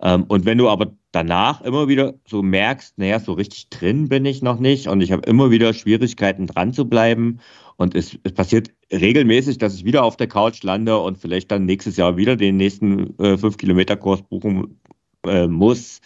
Ähm, 0.00 0.24
und 0.28 0.46
wenn 0.46 0.58
du 0.58 0.68
aber 0.68 0.92
danach 1.12 1.60
immer 1.62 1.88
wieder 1.88 2.14
so 2.26 2.42
merkst, 2.42 2.98
naja, 2.98 3.20
so 3.20 3.32
richtig 3.32 3.68
drin 3.70 4.08
bin 4.08 4.24
ich 4.24 4.42
noch 4.42 4.58
nicht 4.60 4.88
und 4.88 5.00
ich 5.00 5.12
habe 5.12 5.28
immer 5.28 5.50
wieder 5.50 5.74
Schwierigkeiten 5.74 6.46
dran 6.46 6.72
zu 6.72 6.88
bleiben 6.88 7.40
und 7.76 7.94
es, 7.94 8.18
es, 8.22 8.32
passiert 8.32 8.70
regelmäßig, 8.92 9.58
dass 9.58 9.74
ich 9.74 9.84
wieder 9.84 10.04
auf 10.04 10.16
der 10.16 10.28
Couch 10.28 10.62
lande 10.62 10.98
und 10.98 11.18
vielleicht 11.18 11.50
dann 11.50 11.66
nächstes 11.66 11.96
Jahr 11.96 12.16
wieder 12.16 12.36
den 12.36 12.56
nächsten 12.56 13.18
äh, 13.18 13.36
fünf 13.36 13.56
Kilometer 13.56 13.96
Kurs 13.96 14.22
buchen 14.22 14.78
äh, 15.26 15.46
muss, 15.46 16.00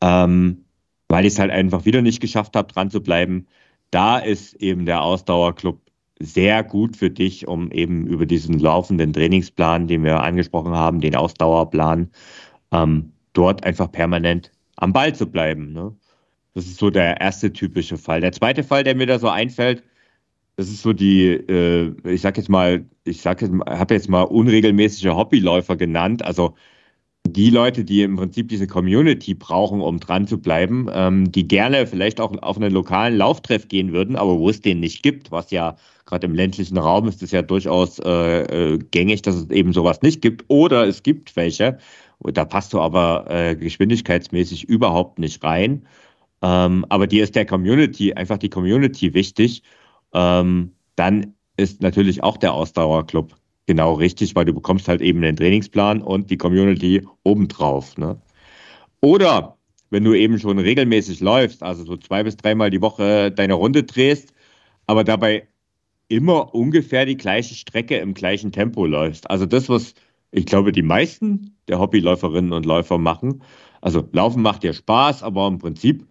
ähm, 0.00 0.64
weil 1.08 1.26
ich 1.26 1.34
es 1.34 1.38
halt 1.38 1.50
einfach 1.50 1.84
wieder 1.84 2.02
nicht 2.02 2.20
geschafft 2.20 2.56
habe, 2.56 2.72
dran 2.72 2.90
zu 2.90 3.02
bleiben 3.02 3.46
da 3.92 4.18
ist 4.18 4.54
eben 4.54 4.86
der 4.86 5.02
Ausdauerclub 5.02 5.80
sehr 6.18 6.64
gut 6.64 6.96
für 6.96 7.10
dich, 7.10 7.46
um 7.46 7.70
eben 7.70 8.06
über 8.06 8.26
diesen 8.26 8.58
laufenden 8.58 9.12
Trainingsplan, 9.12 9.86
den 9.86 10.02
wir 10.02 10.22
angesprochen 10.22 10.72
haben, 10.72 11.00
den 11.00 11.14
Ausdauerplan, 11.14 12.10
ähm, 12.72 13.12
dort 13.34 13.64
einfach 13.64 13.92
permanent 13.92 14.50
am 14.76 14.92
Ball 14.92 15.14
zu 15.14 15.26
bleiben. 15.30 15.72
Ne? 15.72 15.94
Das 16.54 16.66
ist 16.66 16.78
so 16.78 16.90
der 16.90 17.20
erste 17.20 17.52
typische 17.52 17.98
Fall. 17.98 18.20
Der 18.20 18.32
zweite 18.32 18.64
Fall, 18.64 18.82
der 18.82 18.94
mir 18.94 19.06
da 19.06 19.18
so 19.18 19.28
einfällt, 19.28 19.82
das 20.56 20.68
ist 20.68 20.82
so 20.82 20.92
die, 20.92 21.26
äh, 21.28 21.94
ich 22.04 22.22
sag 22.22 22.36
jetzt 22.36 22.48
mal, 22.48 22.86
ich 23.04 23.20
sag 23.20 23.42
jetzt, 23.42 23.52
habe 23.52 23.94
jetzt 23.94 24.08
mal 24.08 24.22
unregelmäßige 24.22 25.10
Hobbyläufer 25.10 25.76
genannt. 25.76 26.24
Also 26.24 26.54
die 27.26 27.50
Leute, 27.50 27.84
die 27.84 28.02
im 28.02 28.16
Prinzip 28.16 28.48
diese 28.48 28.66
Community 28.66 29.34
brauchen, 29.34 29.80
um 29.80 30.00
dran 30.00 30.26
zu 30.26 30.38
bleiben, 30.38 30.88
ähm, 30.92 31.32
die 31.32 31.46
gerne 31.48 31.86
vielleicht 31.86 32.20
auch 32.20 32.32
auf 32.42 32.56
einen 32.56 32.72
lokalen 32.72 33.16
Lauftreff 33.16 33.68
gehen 33.68 33.92
würden, 33.92 34.16
aber 34.16 34.38
wo 34.38 34.50
es 34.50 34.60
den 34.60 34.80
nicht 34.80 35.02
gibt, 35.02 35.30
was 35.30 35.50
ja 35.50 35.76
gerade 36.04 36.26
im 36.26 36.34
ländlichen 36.34 36.76
Raum 36.76 37.08
ist 37.08 37.22
es 37.22 37.30
ja 37.30 37.42
durchaus 37.42 37.98
äh, 38.00 38.74
äh, 38.74 38.78
gängig, 38.90 39.22
dass 39.22 39.36
es 39.36 39.50
eben 39.50 39.72
sowas 39.72 40.02
nicht 40.02 40.20
gibt. 40.20 40.44
Oder 40.48 40.86
es 40.86 41.02
gibt 41.02 41.36
welche, 41.36 41.78
da 42.20 42.44
passt 42.44 42.72
du 42.72 42.80
aber 42.80 43.26
äh, 43.30 43.56
geschwindigkeitsmäßig 43.56 44.68
überhaupt 44.68 45.18
nicht 45.18 45.42
rein. 45.42 45.86
Ähm, 46.42 46.84
aber 46.88 47.06
dir 47.06 47.22
ist 47.24 47.34
der 47.36 47.46
Community, 47.46 48.12
einfach 48.14 48.38
die 48.38 48.50
Community 48.50 49.14
wichtig. 49.14 49.62
Ähm, 50.12 50.72
dann 50.96 51.34
ist 51.56 51.80
natürlich 51.80 52.22
auch 52.22 52.36
der 52.36 52.52
Ausdauerclub 52.52 53.34
Genau, 53.66 53.94
richtig, 53.94 54.34
weil 54.34 54.44
du 54.44 54.52
bekommst 54.52 54.88
halt 54.88 55.00
eben 55.00 55.22
den 55.22 55.36
Trainingsplan 55.36 56.02
und 56.02 56.30
die 56.30 56.36
Community 56.36 57.06
obendrauf. 57.22 57.96
Ne? 57.96 58.20
Oder 59.00 59.56
wenn 59.90 60.04
du 60.04 60.14
eben 60.14 60.38
schon 60.38 60.58
regelmäßig 60.58 61.20
läufst, 61.20 61.62
also 61.62 61.84
so 61.84 61.96
zwei 61.96 62.22
bis 62.24 62.36
dreimal 62.36 62.70
die 62.70 62.80
Woche 62.80 63.30
deine 63.30 63.54
Runde 63.54 63.84
drehst, 63.84 64.32
aber 64.86 65.04
dabei 65.04 65.48
immer 66.08 66.54
ungefähr 66.54 67.06
die 67.06 67.16
gleiche 67.16 67.54
Strecke 67.54 67.98
im 67.98 68.14
gleichen 68.14 68.52
Tempo 68.52 68.86
läufst. 68.86 69.30
Also 69.30 69.46
das, 69.46 69.68
was 69.68 69.94
ich 70.30 70.46
glaube, 70.46 70.72
die 70.72 70.82
meisten 70.82 71.56
der 71.68 71.78
Hobbyläuferinnen 71.78 72.52
und 72.52 72.66
Läufer 72.66 72.98
machen. 72.98 73.42
Also 73.80 74.08
Laufen 74.12 74.42
macht 74.42 74.62
dir 74.62 74.72
Spaß, 74.72 75.22
aber 75.22 75.46
im 75.46 75.58
Prinzip 75.58 76.06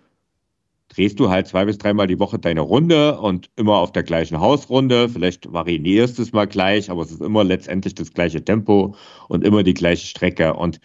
drehst 0.92 1.20
du 1.20 1.30
halt 1.30 1.48
zwei 1.48 1.66
bis 1.66 1.78
dreimal 1.78 2.08
die 2.08 2.20
Woche 2.20 2.38
deine 2.38 2.62
Runde 2.62 3.20
und 3.20 3.50
immer 3.56 3.78
auf 3.78 3.94
der 3.94 4.04
gleichen 4.04 4.40
Hausrunde. 4.40 5.08
Vielleicht 5.08 5.52
variierst 5.52 6.18
du 6.18 6.22
es 6.22 6.34
mal 6.34 6.48
gleich, 6.48 6.90
aber 6.92 7.02
es 7.04 7.12
ist 7.12 7.22
immer 7.22 7.44
letztendlich 7.44 7.96
das 7.96 8.14
gleiche 8.14 8.44
Tempo 8.44 8.96
und 9.30 9.46
immer 9.46 9.64
die 9.64 9.74
gleiche 9.74 10.06
Strecke. 10.06 10.54
Und 10.54 10.82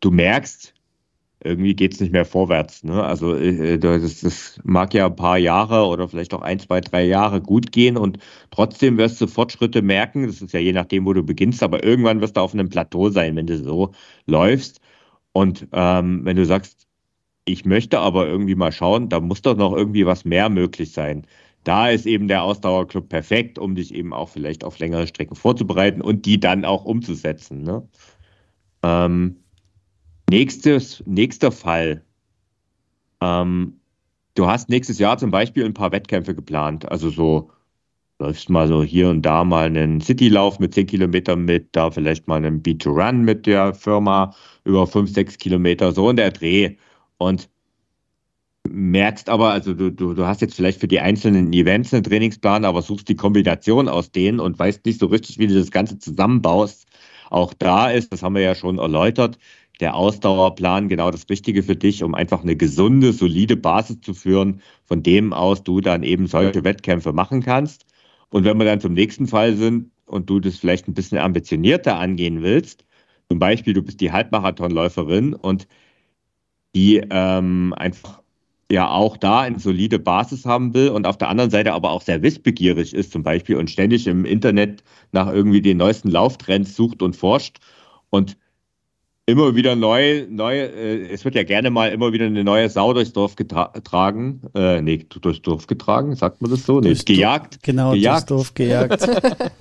du 0.00 0.10
merkst, 0.10 0.74
irgendwie 1.42 1.74
geht 1.74 1.94
es 1.94 2.00
nicht 2.00 2.12
mehr 2.12 2.24
vorwärts. 2.26 2.84
Ne? 2.84 3.02
Also 3.02 3.34
äh, 3.34 3.78
das, 3.78 4.20
das, 4.20 4.60
mag 4.64 4.92
ja 4.94 5.06
ein 5.06 5.16
paar 5.16 5.38
Jahre 5.38 5.86
oder 5.86 6.08
vielleicht 6.08 6.34
auch 6.34 6.42
ein, 6.42 6.58
zwei, 6.58 6.80
drei 6.80 7.04
Jahre 7.04 7.40
gut 7.40 7.72
gehen 7.72 7.96
und 7.96 8.18
trotzdem 8.50 8.98
wirst 8.98 9.20
du 9.20 9.26
Fortschritte 9.26 9.82
merken. 9.82 10.26
Das 10.26 10.42
ist 10.42 10.52
ja 10.52 10.60
je 10.60 10.72
nachdem, 10.72 11.06
wo 11.06 11.12
du 11.14 11.22
beginnst, 11.22 11.62
aber 11.62 11.84
irgendwann 11.84 12.20
wirst 12.20 12.36
du 12.36 12.40
auf 12.40 12.54
einem 12.54 12.68
Plateau 12.68 13.10
sein, 13.10 13.36
wenn 13.36 13.46
du 13.46 13.58
so 13.58 13.92
läufst. 14.26 14.80
Und 15.32 15.66
ähm, 15.72 16.24
wenn 16.24 16.36
du 16.36 16.46
sagst, 16.46 16.86
ich 17.44 17.64
möchte 17.64 17.98
aber 18.00 18.26
irgendwie 18.26 18.54
mal 18.54 18.72
schauen, 18.72 19.08
da 19.08 19.20
muss 19.20 19.42
doch 19.42 19.56
noch 19.56 19.74
irgendwie 19.74 20.06
was 20.06 20.24
mehr 20.24 20.48
möglich 20.48 20.92
sein. 20.92 21.26
Da 21.64 21.88
ist 21.88 22.06
eben 22.06 22.28
der 22.28 22.42
Ausdauerclub 22.42 23.08
perfekt, 23.08 23.58
um 23.58 23.74
dich 23.74 23.94
eben 23.94 24.12
auch 24.12 24.28
vielleicht 24.28 24.64
auf 24.64 24.78
längere 24.78 25.06
Strecken 25.06 25.36
vorzubereiten 25.36 26.00
und 26.02 26.26
die 26.26 26.38
dann 26.40 26.64
auch 26.64 26.84
umzusetzen. 26.84 27.62
Ne? 27.62 27.86
Ähm, 28.82 29.36
nächstes, 30.30 31.02
nächster 31.06 31.52
Fall. 31.52 32.04
Ähm, 33.20 33.80
du 34.34 34.46
hast 34.46 34.68
nächstes 34.68 34.98
Jahr 34.98 35.18
zum 35.18 35.30
Beispiel 35.30 35.64
ein 35.64 35.74
paar 35.74 35.92
Wettkämpfe 35.92 36.34
geplant. 36.34 36.90
Also 36.90 37.08
so 37.10 37.50
läufst 38.18 38.50
mal 38.50 38.68
so 38.68 38.82
hier 38.82 39.08
und 39.08 39.22
da 39.22 39.44
mal 39.44 39.66
einen 39.66 40.00
Citylauf 40.00 40.58
mit 40.58 40.74
10 40.74 40.86
Kilometern 40.86 41.44
mit, 41.44 41.68
da 41.72 41.90
vielleicht 41.90 42.28
mal 42.28 42.36
einen 42.36 42.62
Beat-to-Run 42.62 43.22
mit 43.22 43.46
der 43.46 43.74
Firma 43.74 44.34
über 44.64 44.86
5, 44.86 45.10
6 45.10 45.38
Kilometer, 45.38 45.92
so 45.92 46.10
in 46.10 46.16
der 46.16 46.30
Dreh 46.30 46.76
und 47.24 47.48
merkst 48.68 49.28
aber, 49.28 49.50
also 49.50 49.74
du, 49.74 49.90
du, 49.90 50.14
du 50.14 50.26
hast 50.26 50.40
jetzt 50.40 50.54
vielleicht 50.54 50.80
für 50.80 50.88
die 50.88 51.00
einzelnen 51.00 51.52
Events 51.52 51.92
einen 51.92 52.02
Trainingsplan, 52.02 52.64
aber 52.64 52.82
suchst 52.82 53.08
die 53.08 53.16
Kombination 53.16 53.88
aus 53.88 54.10
denen 54.10 54.40
und 54.40 54.58
weißt 54.58 54.84
nicht 54.86 55.00
so 55.00 55.06
richtig, 55.06 55.38
wie 55.38 55.46
du 55.46 55.54
das 55.54 55.70
Ganze 55.70 55.98
zusammenbaust. 55.98 56.86
Auch 57.30 57.52
da 57.54 57.90
ist, 57.90 58.12
das 58.12 58.22
haben 58.22 58.34
wir 58.34 58.42
ja 58.42 58.54
schon 58.54 58.78
erläutert, 58.78 59.38
der 59.80 59.94
Ausdauerplan 59.96 60.88
genau 60.88 61.10
das 61.10 61.28
Richtige 61.28 61.62
für 61.62 61.76
dich, 61.76 62.02
um 62.04 62.14
einfach 62.14 62.42
eine 62.42 62.56
gesunde, 62.56 63.12
solide 63.12 63.56
Basis 63.56 64.00
zu 64.00 64.14
führen, 64.14 64.60
von 64.84 65.02
dem 65.02 65.32
aus 65.32 65.62
du 65.64 65.80
dann 65.80 66.02
eben 66.02 66.26
solche 66.26 66.64
Wettkämpfe 66.64 67.12
machen 67.12 67.42
kannst. 67.42 67.84
Und 68.30 68.44
wenn 68.44 68.56
wir 68.56 68.64
dann 68.64 68.80
zum 68.80 68.94
nächsten 68.94 69.26
Fall 69.26 69.56
sind 69.56 69.90
und 70.06 70.30
du 70.30 70.40
das 70.40 70.56
vielleicht 70.56 70.88
ein 70.88 70.94
bisschen 70.94 71.18
ambitionierter 71.18 71.96
angehen 71.98 72.42
willst, 72.42 72.84
zum 73.28 73.38
Beispiel 73.38 73.74
du 73.74 73.82
bist 73.82 74.00
die 74.00 74.12
Halbmarathonläuferin 74.12 75.34
und 75.34 75.66
die 76.74 77.02
ähm, 77.10 77.74
einfach 77.76 78.22
ja 78.70 78.88
auch 78.88 79.16
da 79.16 79.40
eine 79.40 79.58
solide 79.58 79.98
Basis 79.98 80.46
haben 80.46 80.74
will 80.74 80.88
und 80.88 81.06
auf 81.06 81.18
der 81.18 81.28
anderen 81.28 81.50
Seite 81.50 81.72
aber 81.72 81.90
auch 81.90 82.02
sehr 82.02 82.22
wissbegierig 82.22 82.94
ist 82.94 83.12
zum 83.12 83.22
Beispiel 83.22 83.56
und 83.56 83.70
ständig 83.70 84.06
im 84.06 84.24
Internet 84.24 84.82
nach 85.12 85.30
irgendwie 85.30 85.62
den 85.62 85.76
neuesten 85.76 86.10
Lauftrends 86.10 86.74
sucht 86.74 87.02
und 87.02 87.14
forscht. 87.14 87.58
Und 88.10 88.36
immer 89.26 89.54
wieder 89.54 89.74
neu, 89.74 90.26
neu, 90.28 90.58
äh, 90.58 91.08
es 91.10 91.24
wird 91.24 91.34
ja 91.34 91.44
gerne 91.44 91.70
mal 91.70 91.90
immer 91.90 92.12
wieder 92.12 92.26
eine 92.26 92.44
neue 92.44 92.68
Sau 92.68 92.92
durchs 92.92 93.12
Dorf 93.12 93.36
getragen, 93.36 94.42
äh, 94.54 94.80
nee, 94.82 95.06
durchs 95.20 95.42
Dorf 95.42 95.66
getragen, 95.66 96.14
sagt 96.14 96.42
man 96.42 96.50
das 96.50 96.64
so? 96.66 96.80
Nee, 96.80 96.88
durchs 96.88 97.04
gejagt. 97.04 97.58
Genau, 97.62 97.92
gejagt. 97.92 98.30
durchs 98.30 98.52
Dorf 98.52 98.54
gejagt. 98.54 99.08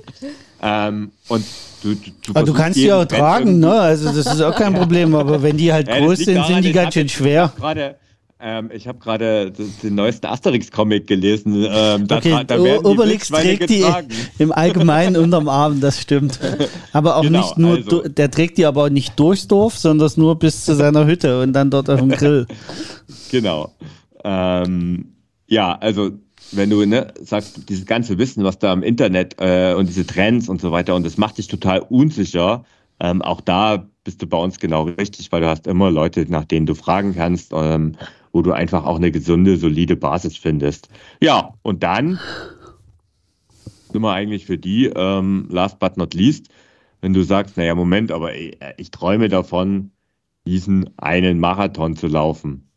ähm, 0.61 1.11
und 1.29 1.45
Du, 1.83 1.95
du, 1.95 2.11
du, 2.25 2.31
aber 2.33 2.45
du 2.45 2.53
kannst 2.53 2.79
die 2.79 2.89
auch 2.93 3.03
tragen, 3.03 3.59
ne? 3.59 3.73
Also 3.73 4.05
das 4.05 4.25
ist 4.25 4.41
auch 4.41 4.55
kein 4.55 4.73
Problem, 4.73 5.13
aber 5.15 5.43
wenn 5.43 5.57
die 5.57 5.73
halt 5.73 5.87
ja, 5.89 5.99
groß 5.99 6.19
sind, 6.19 6.35
daran, 6.35 6.53
sind 6.53 6.63
die 6.63 6.71
ganz 6.71 6.93
schön 6.93 7.09
schwer. 7.09 7.51
Gerade, 7.57 7.95
ähm, 8.43 8.69
ich 8.73 8.87
habe 8.87 8.99
gerade 8.99 9.51
den 9.51 9.95
neuesten 9.95 10.25
Asterix-Comic 10.25 11.07
gelesen. 11.07 11.65
Ähm, 11.67 12.07
da, 12.07 12.17
okay, 12.17 12.43
da 12.45 12.61
werden 12.61 12.85
Obelix 12.85 13.29
die 13.29 13.33
trägt 13.33 13.69
die 13.69 13.85
im 14.37 14.51
Allgemeinen 14.51 15.15
unterm 15.15 15.47
Arm, 15.47 15.79
das 15.79 16.01
stimmt. 16.01 16.39
Aber 16.91 17.15
auch 17.15 17.21
genau, 17.21 17.39
nicht 17.39 17.57
nur, 17.57 17.77
also. 17.77 18.01
der 18.01 18.29
trägt 18.29 18.57
die 18.57 18.65
aber 18.65 18.83
auch 18.83 18.89
nicht 18.89 19.17
durchs 19.17 19.47
Dorf, 19.47 19.77
sondern 19.77 20.11
nur 20.17 20.37
bis 20.37 20.65
zu 20.65 20.75
seiner 20.75 21.05
Hütte 21.05 21.41
und 21.41 21.53
dann 21.53 21.69
dort 21.69 21.89
auf 21.89 21.99
dem 22.01 22.09
Grill. 22.09 22.45
genau. 23.31 23.71
Ähm, 24.25 25.13
ja, 25.47 25.77
also 25.79 26.11
wenn 26.51 26.69
du 26.69 26.85
ne, 26.85 27.13
sagst, 27.21 27.69
dieses 27.69 27.85
ganze 27.85 28.17
Wissen, 28.17 28.43
was 28.43 28.59
da 28.59 28.73
im 28.73 28.83
Internet 28.83 29.35
äh, 29.39 29.73
und 29.73 29.87
diese 29.87 30.05
Trends 30.05 30.49
und 30.49 30.59
so 30.59 30.71
weiter, 30.73 30.95
und 30.95 31.05
das 31.05 31.17
macht 31.17 31.37
dich 31.37 31.47
total 31.47 31.79
unsicher, 31.79 32.65
ähm, 32.99 33.21
auch 33.21 33.39
da 33.39 33.87
bist 34.03 34.21
du 34.21 34.27
bei 34.27 34.37
uns 34.37 34.59
genau 34.59 34.83
richtig, 34.83 35.31
weil 35.31 35.41
du 35.41 35.47
hast 35.47 35.65
immer 35.65 35.89
Leute, 35.89 36.25
nach 36.29 36.45
denen 36.45 36.65
du 36.65 36.75
fragen 36.75 37.15
kannst, 37.15 37.53
ähm, 37.55 37.95
wo 38.33 38.41
du 38.41 38.51
einfach 38.51 38.85
auch 38.85 38.97
eine 38.97 39.11
gesunde, 39.11 39.55
solide 39.57 39.95
Basis 39.95 40.35
findest. 40.35 40.89
Ja, 41.21 41.53
und 41.61 41.83
dann 41.83 42.19
sind 43.91 44.01
wir 44.01 44.11
eigentlich 44.11 44.45
für 44.45 44.57
die, 44.57 44.87
ähm, 44.87 45.47
last 45.49 45.79
but 45.79 45.95
not 45.97 46.13
least, 46.15 46.49
wenn 46.99 47.13
du 47.13 47.21
sagst, 47.23 47.55
naja, 47.57 47.75
Moment, 47.75 48.11
aber 48.11 48.35
ich, 48.35 48.57
ich 48.77 48.91
träume 48.91 49.29
davon, 49.29 49.91
diesen 50.45 50.97
einen 50.97 51.39
Marathon 51.39 51.95
zu 51.95 52.07
laufen. 52.07 52.69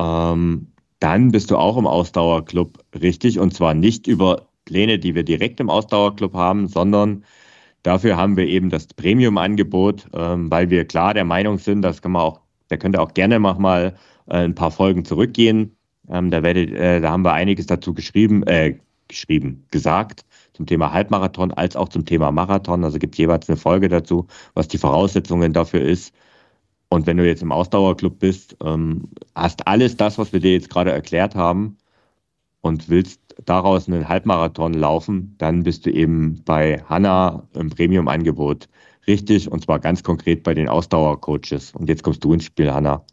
Ähm, 0.00 0.68
dann 1.00 1.30
bist 1.30 1.50
du 1.50 1.56
auch 1.58 1.76
im 1.76 1.86
Ausdauerclub 1.86 2.78
richtig 3.00 3.38
und 3.38 3.54
zwar 3.54 3.74
nicht 3.74 4.06
über 4.06 4.48
Pläne, 4.64 4.98
die 4.98 5.14
wir 5.14 5.22
direkt 5.22 5.60
im 5.60 5.70
Ausdauerclub 5.70 6.34
haben, 6.34 6.66
sondern 6.66 7.24
dafür 7.82 8.16
haben 8.16 8.36
wir 8.36 8.46
eben 8.46 8.70
das 8.70 8.86
Premium-Angebot, 8.86 10.06
ähm, 10.14 10.50
weil 10.50 10.70
wir 10.70 10.86
klar 10.86 11.14
der 11.14 11.24
Meinung 11.24 11.58
sind, 11.58 11.82
das 11.82 12.02
kann 12.02 12.12
man 12.12 12.22
auch, 12.22 12.40
da 12.68 12.76
könnt 12.76 12.96
ihr 12.96 13.02
auch 13.02 13.14
gerne 13.14 13.38
mal 13.38 13.86
äh, 13.86 13.92
ein 14.28 14.54
paar 14.54 14.70
Folgen 14.70 15.04
zurückgehen. 15.04 15.76
Ähm, 16.08 16.30
da, 16.30 16.42
werdet, 16.42 16.70
äh, 16.72 17.00
da 17.00 17.10
haben 17.10 17.24
wir 17.24 17.32
einiges 17.32 17.66
dazu 17.66 17.94
geschrieben, 17.94 18.42
äh, 18.44 18.78
geschrieben, 19.08 19.64
gesagt 19.70 20.24
zum 20.52 20.66
Thema 20.66 20.92
Halbmarathon 20.92 21.52
als 21.52 21.76
auch 21.76 21.88
zum 21.88 22.04
Thema 22.04 22.32
Marathon. 22.32 22.84
Also 22.84 22.98
gibt 22.98 23.14
es 23.14 23.18
jeweils 23.18 23.48
eine 23.48 23.56
Folge 23.56 23.88
dazu, 23.88 24.26
was 24.54 24.68
die 24.68 24.78
Voraussetzungen 24.78 25.52
dafür 25.52 25.82
ist. 25.82 26.12
Und 26.88 27.06
wenn 27.06 27.16
du 27.16 27.26
jetzt 27.26 27.42
im 27.42 27.52
Ausdauerclub 27.52 28.18
bist, 28.18 28.56
ähm, 28.64 29.08
hast 29.34 29.66
alles 29.66 29.96
das, 29.96 30.18
was 30.18 30.32
wir 30.32 30.40
dir 30.40 30.52
jetzt 30.52 30.70
gerade 30.70 30.90
erklärt 30.90 31.34
haben 31.34 31.76
und 32.60 32.88
willst 32.88 33.20
daraus 33.44 33.88
einen 33.88 34.08
Halbmarathon 34.08 34.74
laufen, 34.74 35.34
dann 35.38 35.62
bist 35.62 35.86
du 35.86 35.90
eben 35.90 36.42
bei 36.44 36.82
Hanna 36.88 37.46
im 37.54 37.70
Premium-Angebot 37.70 38.68
richtig 39.06 39.50
und 39.50 39.64
zwar 39.64 39.78
ganz 39.78 40.02
konkret 40.02 40.42
bei 40.42 40.54
den 40.54 40.68
Ausdauercoaches. 40.68 41.72
Und 41.72 41.88
jetzt 41.88 42.02
kommst 42.02 42.24
du 42.24 42.32
ins 42.32 42.44
Spiel, 42.44 42.72
Hanna. 42.72 43.04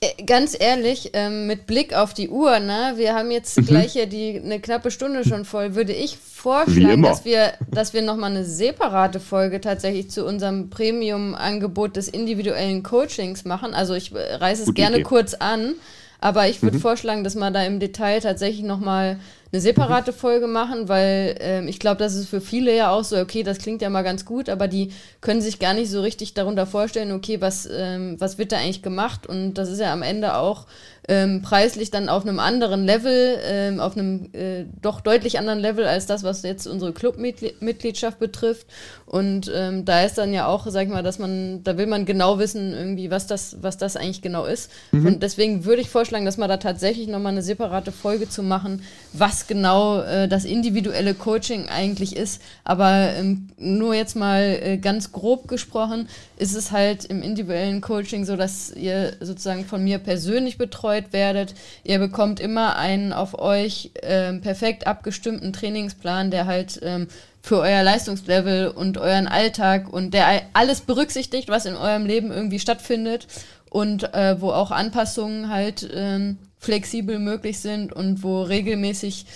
Äh, 0.00 0.22
ganz 0.22 0.56
ehrlich, 0.58 1.10
ähm, 1.14 1.46
mit 1.46 1.66
Blick 1.66 1.92
auf 1.92 2.14
die 2.14 2.28
Uhr, 2.28 2.60
ne, 2.60 2.92
wir 2.96 3.14
haben 3.14 3.32
jetzt 3.32 3.56
mhm. 3.56 3.66
gleich 3.66 3.94
ja 3.94 4.06
die 4.06 4.40
eine 4.42 4.60
knappe 4.60 4.92
Stunde 4.92 5.24
schon 5.24 5.44
voll, 5.44 5.74
würde 5.74 5.92
ich 5.92 6.16
vorschlagen, 6.16 7.02
dass 7.02 7.24
wir, 7.24 7.54
dass 7.68 7.94
wir 7.94 8.02
nochmal 8.02 8.30
eine 8.30 8.44
separate 8.44 9.18
Folge 9.18 9.60
tatsächlich 9.60 10.08
zu 10.08 10.24
unserem 10.24 10.70
Premium-Angebot 10.70 11.96
des 11.96 12.06
individuellen 12.06 12.84
Coachings 12.84 13.44
machen. 13.44 13.74
Also 13.74 13.94
ich 13.94 14.14
äh, 14.14 14.34
reiße 14.34 14.62
es 14.62 14.66
Gute 14.66 14.80
gerne 14.80 14.96
Idee. 14.96 15.04
kurz 15.04 15.34
an, 15.34 15.74
aber 16.20 16.48
ich 16.48 16.62
würde 16.62 16.76
mhm. 16.76 16.82
vorschlagen, 16.82 17.24
dass 17.24 17.34
wir 17.34 17.50
da 17.50 17.64
im 17.64 17.80
Detail 17.80 18.20
tatsächlich 18.20 18.64
nochmal 18.64 19.18
eine 19.52 19.60
separate 19.60 20.12
Folge 20.12 20.46
machen, 20.46 20.88
weil 20.88 21.36
ähm, 21.40 21.68
ich 21.68 21.78
glaube, 21.78 21.98
das 21.98 22.14
ist 22.14 22.28
für 22.28 22.40
viele 22.40 22.74
ja 22.76 22.90
auch 22.90 23.04
so, 23.04 23.16
okay, 23.18 23.42
das 23.42 23.58
klingt 23.58 23.80
ja 23.80 23.88
mal 23.88 24.02
ganz 24.02 24.24
gut, 24.24 24.48
aber 24.48 24.68
die 24.68 24.92
können 25.20 25.40
sich 25.40 25.58
gar 25.58 25.74
nicht 25.74 25.90
so 25.90 26.00
richtig 26.00 26.34
darunter 26.34 26.66
vorstellen, 26.66 27.12
okay, 27.12 27.40
was, 27.40 27.68
ähm, 27.70 28.16
was 28.18 28.38
wird 28.38 28.52
da 28.52 28.58
eigentlich 28.58 28.82
gemacht? 28.82 29.26
Und 29.26 29.54
das 29.54 29.70
ist 29.70 29.80
ja 29.80 29.92
am 29.92 30.02
Ende 30.02 30.36
auch 30.36 30.66
ähm, 31.08 31.40
preislich 31.40 31.90
dann 31.90 32.10
auf 32.10 32.22
einem 32.22 32.38
anderen 32.38 32.84
Level, 32.84 33.38
ähm, 33.42 33.80
auf 33.80 33.96
einem 33.96 34.28
äh, 34.34 34.66
doch 34.82 35.00
deutlich 35.00 35.38
anderen 35.38 35.58
Level 35.58 35.86
als 35.86 36.04
das, 36.04 36.22
was 36.22 36.42
jetzt 36.42 36.66
unsere 36.66 36.92
Clubmitgliedschaft 36.92 38.18
betrifft. 38.18 38.66
Und 39.06 39.50
ähm, 39.54 39.86
da 39.86 40.04
ist 40.04 40.18
dann 40.18 40.34
ja 40.34 40.46
auch, 40.46 40.66
sag 40.68 40.86
ich 40.86 40.92
mal, 40.92 41.02
dass 41.02 41.18
man, 41.18 41.64
da 41.64 41.78
will 41.78 41.86
man 41.86 42.04
genau 42.04 42.38
wissen, 42.38 42.74
irgendwie, 42.74 43.10
was 43.10 43.26
das, 43.26 43.56
was 43.62 43.78
das 43.78 43.96
eigentlich 43.96 44.20
genau 44.20 44.44
ist. 44.44 44.70
Mhm. 44.92 45.06
Und 45.06 45.22
deswegen 45.22 45.64
würde 45.64 45.80
ich 45.80 45.88
vorschlagen, 45.88 46.26
dass 46.26 46.36
man 46.36 46.50
da 46.50 46.58
tatsächlich 46.58 47.08
nochmal 47.08 47.32
eine 47.32 47.42
separate 47.42 47.90
Folge 47.90 48.28
zu 48.28 48.42
machen, 48.42 48.82
was 49.14 49.37
genau 49.46 50.00
äh, 50.00 50.26
das 50.28 50.44
individuelle 50.44 51.14
Coaching 51.14 51.68
eigentlich 51.68 52.16
ist. 52.16 52.42
Aber 52.64 53.12
ähm, 53.14 53.48
nur 53.58 53.94
jetzt 53.94 54.16
mal 54.16 54.58
äh, 54.60 54.78
ganz 54.78 55.12
grob 55.12 55.46
gesprochen, 55.48 56.08
ist 56.36 56.56
es 56.56 56.72
halt 56.72 57.04
im 57.04 57.22
individuellen 57.22 57.80
Coaching 57.80 58.24
so, 58.24 58.36
dass 58.36 58.70
ihr 58.70 59.16
sozusagen 59.20 59.64
von 59.64 59.84
mir 59.84 59.98
persönlich 59.98 60.58
betreut 60.58 61.12
werdet. 61.12 61.54
Ihr 61.84 61.98
bekommt 61.98 62.40
immer 62.40 62.76
einen 62.76 63.12
auf 63.12 63.38
euch 63.38 63.92
ähm, 64.02 64.40
perfekt 64.40 64.86
abgestimmten 64.86 65.52
Trainingsplan, 65.52 66.30
der 66.30 66.46
halt 66.46 66.80
ähm, 66.82 67.08
für 67.42 67.60
euer 67.60 67.82
Leistungslevel 67.82 68.68
und 68.68 68.98
euren 68.98 69.26
Alltag 69.26 69.92
und 69.92 70.12
der 70.12 70.42
alles 70.52 70.80
berücksichtigt, 70.80 71.48
was 71.48 71.66
in 71.66 71.76
eurem 71.76 72.04
Leben 72.04 72.30
irgendwie 72.30 72.58
stattfindet 72.58 73.26
und 73.70 74.14
äh, 74.14 74.40
wo 74.40 74.50
auch 74.50 74.70
Anpassungen 74.70 75.48
halt 75.48 75.88
ähm, 75.92 76.38
flexibel 76.58 77.18
möglich 77.18 77.58
sind 77.60 77.92
und 77.92 78.22
wo 78.22 78.42
regelmäßig 78.42 79.26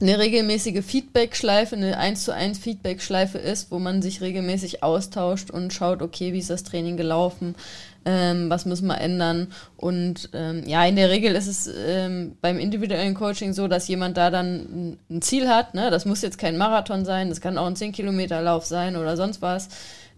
eine 0.00 0.18
regelmäßige 0.18 0.84
Feedback-Schleife, 0.84 1.76
eine 1.76 1.96
1 1.98 2.24
zu 2.24 2.34
1 2.34 2.58
Feedback-Schleife 2.58 3.38
ist, 3.38 3.70
wo 3.70 3.78
man 3.78 4.02
sich 4.02 4.20
regelmäßig 4.20 4.82
austauscht 4.82 5.50
und 5.50 5.72
schaut, 5.72 6.02
okay, 6.02 6.32
wie 6.32 6.40
ist 6.40 6.50
das 6.50 6.64
Training 6.64 6.96
gelaufen, 6.96 7.54
ähm, 8.04 8.50
was 8.50 8.66
müssen 8.66 8.88
wir 8.88 9.00
ändern. 9.00 9.52
Und 9.76 10.30
ähm, 10.34 10.64
ja, 10.66 10.84
in 10.84 10.96
der 10.96 11.10
Regel 11.10 11.36
ist 11.36 11.46
es 11.46 11.70
ähm, 11.86 12.36
beim 12.40 12.58
individuellen 12.58 13.14
Coaching 13.14 13.52
so, 13.52 13.68
dass 13.68 13.86
jemand 13.86 14.16
da 14.16 14.30
dann 14.30 14.98
ein 15.08 15.22
Ziel 15.22 15.48
hat. 15.48 15.74
Ne? 15.74 15.90
Das 15.92 16.06
muss 16.06 16.22
jetzt 16.22 16.38
kein 16.38 16.58
Marathon 16.58 17.04
sein, 17.04 17.28
das 17.28 17.40
kann 17.40 17.56
auch 17.56 17.66
ein 17.66 17.76
10-Kilometer-Lauf 17.76 18.66
sein 18.66 18.96
oder 18.96 19.16
sonst 19.16 19.42
was. 19.42 19.68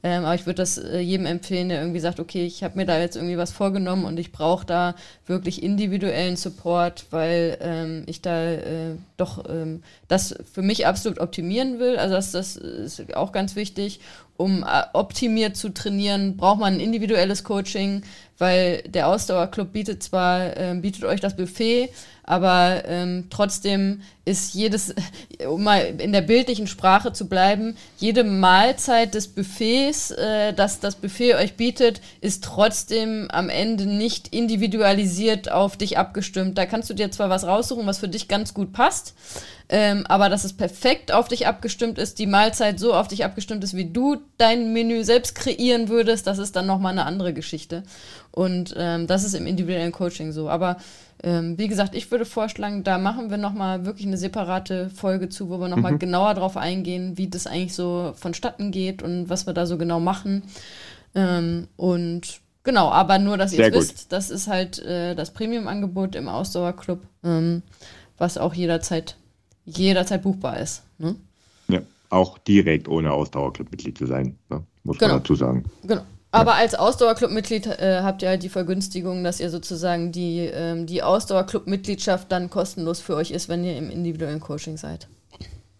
Ähm, 0.02 0.24
aber 0.24 0.34
ich 0.34 0.46
würde 0.46 0.62
das 0.62 0.78
äh, 0.78 0.98
jedem 1.00 1.26
empfehlen, 1.26 1.68
der 1.68 1.80
irgendwie 1.80 2.00
sagt, 2.00 2.20
okay, 2.20 2.46
ich 2.46 2.62
habe 2.62 2.76
mir 2.76 2.86
da 2.86 2.98
jetzt 2.98 3.16
irgendwie 3.16 3.38
was 3.38 3.50
vorgenommen 3.50 4.04
und 4.04 4.18
ich 4.18 4.30
brauche 4.30 4.66
da 4.66 4.94
wirklich 5.26 5.62
individuellen 5.62 6.36
Support, 6.36 7.06
weil 7.10 7.58
ähm, 7.60 8.04
ich 8.06 8.22
da 8.22 8.52
äh, 8.52 8.96
doch 9.16 9.44
ähm, 9.48 9.82
das 10.06 10.34
für 10.52 10.62
mich 10.62 10.86
absolut 10.86 11.18
optimieren 11.18 11.78
will. 11.78 11.96
Also 11.96 12.14
das, 12.14 12.32
das 12.32 12.56
ist 12.56 13.16
auch 13.16 13.32
ganz 13.32 13.56
wichtig. 13.56 14.00
Um 14.36 14.62
äh, 14.64 14.82
optimiert 14.92 15.56
zu 15.56 15.70
trainieren, 15.70 16.36
braucht 16.36 16.60
man 16.60 16.74
ein 16.74 16.80
individuelles 16.80 17.42
Coaching, 17.42 18.02
weil 18.38 18.82
der 18.86 19.08
Ausdauerclub 19.08 19.72
bietet 19.72 20.02
zwar, 20.02 20.56
äh, 20.56 20.74
bietet 20.80 21.04
euch 21.04 21.20
das 21.20 21.36
Buffet, 21.36 21.90
aber 22.28 22.82
ähm, 22.86 23.28
trotzdem 23.30 24.02
ist 24.24 24.52
jedes, 24.54 24.94
um 25.48 25.62
mal 25.62 25.94
in 26.00 26.12
der 26.12 26.22
bildlichen 26.22 26.66
Sprache 26.66 27.12
zu 27.12 27.28
bleiben, 27.28 27.76
jede 27.98 28.24
Mahlzeit 28.24 29.14
des 29.14 29.28
Buffets, 29.28 30.10
äh, 30.10 30.52
das 30.52 30.80
das 30.80 30.96
Buffet 30.96 31.36
euch 31.36 31.54
bietet, 31.54 32.00
ist 32.20 32.42
trotzdem 32.42 33.28
am 33.30 33.48
Ende 33.48 33.86
nicht 33.86 34.34
individualisiert 34.34 35.50
auf 35.50 35.76
dich 35.76 35.96
abgestimmt. 35.96 36.58
Da 36.58 36.66
kannst 36.66 36.90
du 36.90 36.94
dir 36.94 37.12
zwar 37.12 37.30
was 37.30 37.46
raussuchen, 37.46 37.86
was 37.86 37.98
für 37.98 38.08
dich 38.08 38.26
ganz 38.26 38.52
gut 38.52 38.72
passt, 38.72 39.14
ähm, 39.68 40.04
aber 40.08 40.28
dass 40.28 40.44
es 40.44 40.52
perfekt 40.52 41.12
auf 41.12 41.28
dich 41.28 41.46
abgestimmt 41.46 41.98
ist, 41.98 42.18
die 42.18 42.26
Mahlzeit 42.26 42.80
so 42.80 42.92
auf 42.92 43.06
dich 43.06 43.24
abgestimmt 43.24 43.62
ist, 43.62 43.74
wie 43.74 43.90
du 43.90 44.16
dein 44.36 44.72
Menü 44.72 45.04
selbst 45.04 45.36
kreieren 45.36 45.88
würdest, 45.88 46.26
das 46.26 46.38
ist 46.38 46.56
dann 46.56 46.66
nochmal 46.66 46.92
eine 46.92 47.06
andere 47.06 47.32
Geschichte. 47.32 47.84
Und 48.36 48.74
ähm, 48.76 49.06
das 49.06 49.24
ist 49.24 49.32
im 49.32 49.46
individuellen 49.46 49.92
Coaching 49.92 50.30
so. 50.30 50.50
Aber 50.50 50.76
ähm, 51.22 51.56
wie 51.56 51.68
gesagt, 51.68 51.94
ich 51.94 52.10
würde 52.10 52.26
vorschlagen, 52.26 52.84
da 52.84 52.98
machen 52.98 53.30
wir 53.30 53.38
nochmal 53.38 53.86
wirklich 53.86 54.06
eine 54.06 54.18
separate 54.18 54.90
Folge 54.90 55.30
zu, 55.30 55.48
wo 55.48 55.58
wir 55.58 55.68
nochmal 55.68 55.92
mhm. 55.92 56.00
genauer 56.00 56.34
drauf 56.34 56.58
eingehen, 56.58 57.16
wie 57.16 57.28
das 57.28 57.46
eigentlich 57.46 57.74
so 57.74 58.12
vonstatten 58.14 58.72
geht 58.72 59.02
und 59.02 59.30
was 59.30 59.46
wir 59.46 59.54
da 59.54 59.64
so 59.64 59.78
genau 59.78 60.00
machen. 60.00 60.42
Ähm, 61.14 61.68
und 61.76 62.40
genau, 62.62 62.90
aber 62.90 63.18
nur, 63.18 63.38
dass 63.38 63.54
ihr 63.54 63.64
es 63.64 63.72
wisst, 63.72 64.12
das 64.12 64.28
ist 64.28 64.48
halt 64.48 64.80
äh, 64.80 65.14
das 65.14 65.30
Premium-Angebot 65.30 66.14
im 66.14 66.28
Ausdauerclub, 66.28 67.00
ähm, 67.24 67.62
was 68.18 68.36
auch 68.36 68.52
jederzeit, 68.52 69.16
jederzeit 69.64 70.20
buchbar 70.20 70.60
ist. 70.60 70.82
Ne? 70.98 71.16
Ja, 71.68 71.80
auch 72.10 72.36
direkt 72.36 72.86
ohne 72.86 73.12
Ausdauerclub-Mitglied 73.12 73.96
zu 73.96 74.04
sein, 74.04 74.36
ne? 74.50 74.62
muss 74.84 74.98
genau. 74.98 75.14
man 75.14 75.22
dazu 75.22 75.36
sagen. 75.36 75.64
Genau. 75.84 76.02
Aber 76.36 76.54
als 76.54 76.74
Ausdauerclub-Mitglied 76.74 77.66
äh, 77.66 78.00
habt 78.02 78.22
ihr 78.22 78.28
halt 78.28 78.42
die 78.42 78.50
Vergünstigung, 78.50 79.24
dass 79.24 79.40
ihr 79.40 79.48
sozusagen 79.48 80.12
die, 80.12 80.40
ähm, 80.40 80.84
die 80.84 81.02
Ausdauerclub-Mitgliedschaft 81.02 82.30
dann 82.30 82.50
kostenlos 82.50 83.00
für 83.00 83.16
euch 83.16 83.30
ist, 83.30 83.48
wenn 83.48 83.64
ihr 83.64 83.76
im 83.76 83.88
individuellen 83.88 84.40
Coaching 84.40 84.76
seid. 84.76 85.08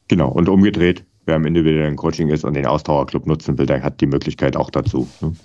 Genau, 0.09 0.31
und 0.31 0.49
umgedreht, 0.49 1.05
wer 1.27 1.37
im 1.37 1.45
individuellen 1.45 1.97
Coaching 1.97 2.29
ist 2.31 2.45
und 2.45 2.55
den 2.55 2.65
Ausdauerclub 2.65 3.27
nutzen 3.27 3.59
will, 3.59 3.67
der 3.67 3.83
hat 3.83 4.01
die 4.01 4.07
Möglichkeit 4.07 4.57
auch 4.57 4.71
dazu. 4.71 5.07
Ne? 5.21 5.37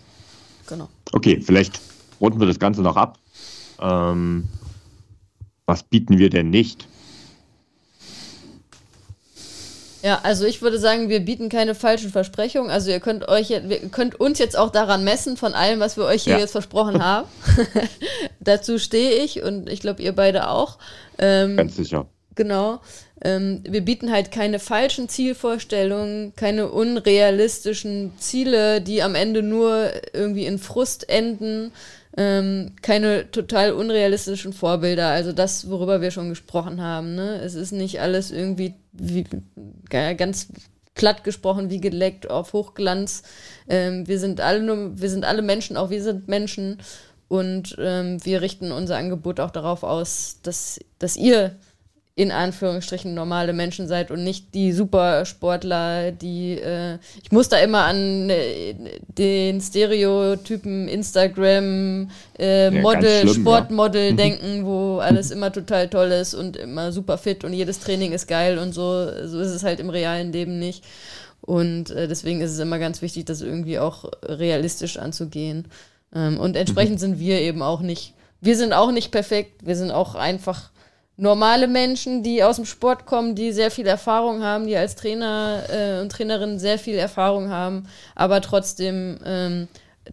Genau. 0.67 0.87
Okay, 1.11 1.41
vielleicht 1.41 1.81
runden 2.21 2.39
wir 2.39 2.47
das 2.47 2.59
Ganze 2.59 2.81
noch 2.81 2.95
ab. 2.95 3.19
Ähm, 3.81 4.47
was 5.65 5.83
bieten 5.83 6.19
wir 6.19 6.29
denn 6.29 6.49
nicht? 6.49 6.87
Ja, 10.03 10.19
also 10.23 10.45
ich 10.45 10.61
würde 10.61 10.79
sagen, 10.79 11.09
wir 11.09 11.19
bieten 11.19 11.49
keine 11.49 11.75
falschen 11.75 12.09
Versprechungen. 12.09 12.71
Also 12.71 12.89
ihr 12.89 12.99
könnt 12.99 13.27
euch, 13.27 13.51
ihr 13.51 13.61
könnt 13.91 14.19
uns 14.19 14.39
jetzt 14.39 14.57
auch 14.57 14.71
daran 14.71 15.03
messen 15.03 15.37
von 15.37 15.53
allem, 15.53 15.79
was 15.79 15.97
wir 15.97 16.05
euch 16.05 16.23
hier 16.23 16.33
ja. 16.33 16.39
jetzt 16.39 16.51
versprochen 16.51 17.03
haben. 17.05 17.27
Dazu 18.39 18.79
stehe 18.79 19.23
ich 19.23 19.43
und 19.43 19.69
ich 19.69 19.81
glaube 19.81 20.01
ihr 20.01 20.13
beide 20.13 20.49
auch. 20.49 20.77
Ähm, 21.19 21.57
Ganz 21.57 21.75
sicher. 21.75 22.07
Genau. 22.35 22.79
Ähm, 23.23 23.61
wir 23.67 23.81
bieten 23.81 24.11
halt 24.11 24.31
keine 24.31 24.57
falschen 24.57 25.07
Zielvorstellungen, 25.07 26.33
keine 26.35 26.71
unrealistischen 26.71 28.13
Ziele, 28.17 28.81
die 28.81 29.03
am 29.03 29.13
Ende 29.13 29.43
nur 29.43 29.91
irgendwie 30.13 30.45
in 30.45 30.57
Frust 30.57 31.07
enden, 31.09 31.71
ähm, 32.17 32.73
keine 32.81 33.31
total 33.31 33.73
unrealistischen 33.73 34.53
Vorbilder. 34.53 35.07
Also 35.07 35.31
das, 35.31 35.69
worüber 35.69 36.01
wir 36.01 36.11
schon 36.11 36.29
gesprochen 36.29 36.81
haben. 36.81 37.15
Ne? 37.15 37.39
Es 37.41 37.55
ist 37.55 37.71
nicht 37.71 38.01
alles 38.01 38.31
irgendwie 38.31 38.75
wie, 38.91 39.25
ganz 39.89 40.47
platt 40.93 41.23
gesprochen 41.23 41.69
wie 41.69 41.79
geleckt 41.79 42.29
auf 42.29 42.53
Hochglanz. 42.53 43.23
Ähm, 43.69 44.07
wir 44.07 44.19
sind 44.19 44.41
alle 44.41 44.61
nur, 44.61 44.99
wir 44.99 45.09
sind 45.09 45.25
alle 45.25 45.41
Menschen, 45.41 45.77
auch 45.77 45.89
wir 45.89 46.03
sind 46.03 46.27
Menschen. 46.27 46.77
Und 47.27 47.77
ähm, 47.79 48.23
wir 48.25 48.41
richten 48.41 48.73
unser 48.73 48.97
Angebot 48.97 49.39
auch 49.39 49.51
darauf 49.51 49.83
aus, 49.83 50.39
dass, 50.43 50.81
dass 50.99 51.15
ihr 51.15 51.55
in 52.15 52.31
Anführungsstrichen 52.31 53.13
normale 53.13 53.53
Menschen 53.53 53.87
seid 53.87 54.11
und 54.11 54.23
nicht 54.23 54.53
die 54.53 54.73
Supersportler, 54.73 56.11
die 56.11 56.53
äh, 56.53 56.97
ich 57.23 57.31
muss 57.31 57.47
da 57.47 57.57
immer 57.57 57.85
an 57.85 58.29
äh, 58.29 58.75
den 59.17 59.61
Stereotypen 59.61 60.89
Instagram 60.89 62.11
äh, 62.37 62.69
Model, 62.69 63.21
schlimm, 63.21 63.41
Sportmodel 63.41 64.09
ja. 64.09 64.15
denken, 64.15 64.65
wo 64.65 64.97
alles 64.97 65.31
immer 65.31 65.53
total 65.53 65.87
toll 65.87 66.11
ist 66.11 66.33
und 66.33 66.57
immer 66.57 66.91
super 66.91 67.17
fit 67.17 67.45
und 67.45 67.53
jedes 67.53 67.79
Training 67.79 68.11
ist 68.11 68.27
geil 68.27 68.57
und 68.57 68.73
so. 68.73 69.05
So 69.25 69.39
ist 69.39 69.51
es 69.51 69.63
halt 69.63 69.79
im 69.79 69.89
realen 69.89 70.33
Leben 70.33 70.59
nicht. 70.59 70.83
Und 71.39 71.91
äh, 71.91 72.07
deswegen 72.07 72.41
ist 72.41 72.51
es 72.51 72.59
immer 72.59 72.77
ganz 72.77 73.01
wichtig, 73.01 73.25
das 73.25 73.41
irgendwie 73.41 73.79
auch 73.79 74.05
realistisch 74.23 74.97
anzugehen. 74.97 75.65
Ähm, 76.13 76.39
und 76.39 76.55
entsprechend 76.55 76.95
mhm. 76.95 76.99
sind 76.99 77.19
wir 77.19 77.39
eben 77.39 77.61
auch 77.61 77.81
nicht, 77.81 78.13
wir 78.41 78.57
sind 78.57 78.73
auch 78.73 78.91
nicht 78.91 79.11
perfekt, 79.11 79.65
wir 79.65 79.75
sind 79.75 79.91
auch 79.91 80.15
einfach 80.15 80.70
normale 81.21 81.67
Menschen, 81.67 82.23
die 82.23 82.43
aus 82.43 82.55
dem 82.55 82.65
Sport 82.65 83.05
kommen, 83.05 83.35
die 83.35 83.51
sehr 83.51 83.69
viel 83.69 83.85
Erfahrung 83.85 84.41
haben, 84.41 84.65
die 84.65 84.75
als 84.75 84.95
Trainer 84.95 85.63
äh, 85.69 86.01
und 86.01 86.11
Trainerin 86.11 86.57
sehr 86.57 86.79
viel 86.79 86.95
Erfahrung 86.95 87.49
haben, 87.49 87.83
aber 88.15 88.41
trotzdem 88.41 89.19
ähm, 89.23 89.67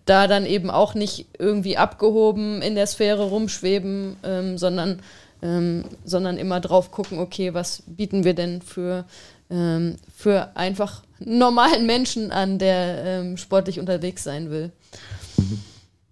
da 0.04 0.26
dann 0.26 0.44
eben 0.44 0.68
auch 0.68 0.94
nicht 0.94 1.26
irgendwie 1.38 1.78
abgehoben 1.78 2.60
in 2.60 2.74
der 2.74 2.86
Sphäre 2.86 3.22
rumschweben, 3.22 4.16
ähm, 4.22 4.58
sondern, 4.58 5.00
ähm, 5.40 5.84
sondern 6.04 6.36
immer 6.36 6.60
drauf 6.60 6.90
gucken, 6.90 7.18
okay, 7.18 7.54
was 7.54 7.84
bieten 7.86 8.24
wir 8.24 8.34
denn 8.34 8.60
für, 8.60 9.06
ähm, 9.48 9.96
für 10.14 10.54
einfach 10.56 11.04
normalen 11.20 11.86
Menschen 11.86 12.30
an, 12.32 12.58
der 12.58 13.04
ähm, 13.04 13.38
sportlich 13.38 13.80
unterwegs 13.80 14.24
sein 14.24 14.50
will. 14.50 14.72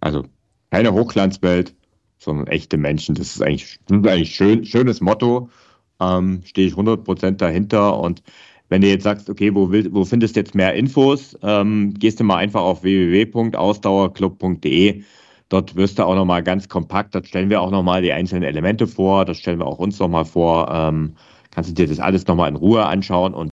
Also 0.01 0.25
keine 0.71 0.95
Hochglanzwelt, 0.95 1.75
sondern 2.27 2.47
echte 2.49 2.77
Menschen. 2.77 3.15
Das 3.15 3.35
ist 3.35 3.41
eigentlich, 3.43 3.79
ist 3.91 4.07
eigentlich 4.07 4.35
schön, 4.35 4.67
schönes 4.67 5.01
Motto. 5.01 5.49
Ähm, 6.01 6.43
Stehe 6.45 6.69
ich 6.69 6.75
100% 6.75 7.39
dahinter. 7.39 7.99
Und 7.99 8.23
wenn 8.69 8.83
du 8.83 8.89
jetzt 8.89 9.05
sagst, 9.05 9.31
okay, 9.31 9.55
wo, 9.55 9.71
will, 9.71 9.89
wo 9.93 10.05
findest 10.05 10.37
du 10.37 10.41
jetzt 10.41 10.55
mehr 10.55 10.75
Infos, 10.75 11.39
ähm, 11.43 11.95
gehst 11.95 12.21
du 12.21 12.25
mal 12.25 12.37
einfach 12.37 12.61
auf 12.61 12.83
www.ausdauerclub.de. 12.83 15.03
Dort 15.49 15.77
wirst 15.77 15.99
du 15.99 16.05
auch 16.05 16.17
nochmal 16.17 16.43
ganz 16.43 16.69
kompakt, 16.69 17.15
dort 17.15 17.29
stellen 17.29 17.49
wir 17.51 17.63
auch 17.63 17.71
nochmal 17.71 18.03
die 18.03 18.13
einzelnen 18.13 18.43
Elemente 18.43 18.89
vor, 18.89 19.25
das 19.25 19.39
stellen 19.39 19.61
wir 19.61 19.67
auch 19.67 19.79
uns 19.79 20.01
nochmal 20.01 20.25
vor. 20.25 20.69
Ähm, 20.73 21.15
kannst 21.53 21.71
du 21.71 21.75
dir 21.75 21.87
das 21.87 22.01
alles 22.01 22.27
nochmal 22.27 22.49
in 22.51 22.57
Ruhe 22.57 22.85
anschauen 22.85 23.33
und 23.33 23.51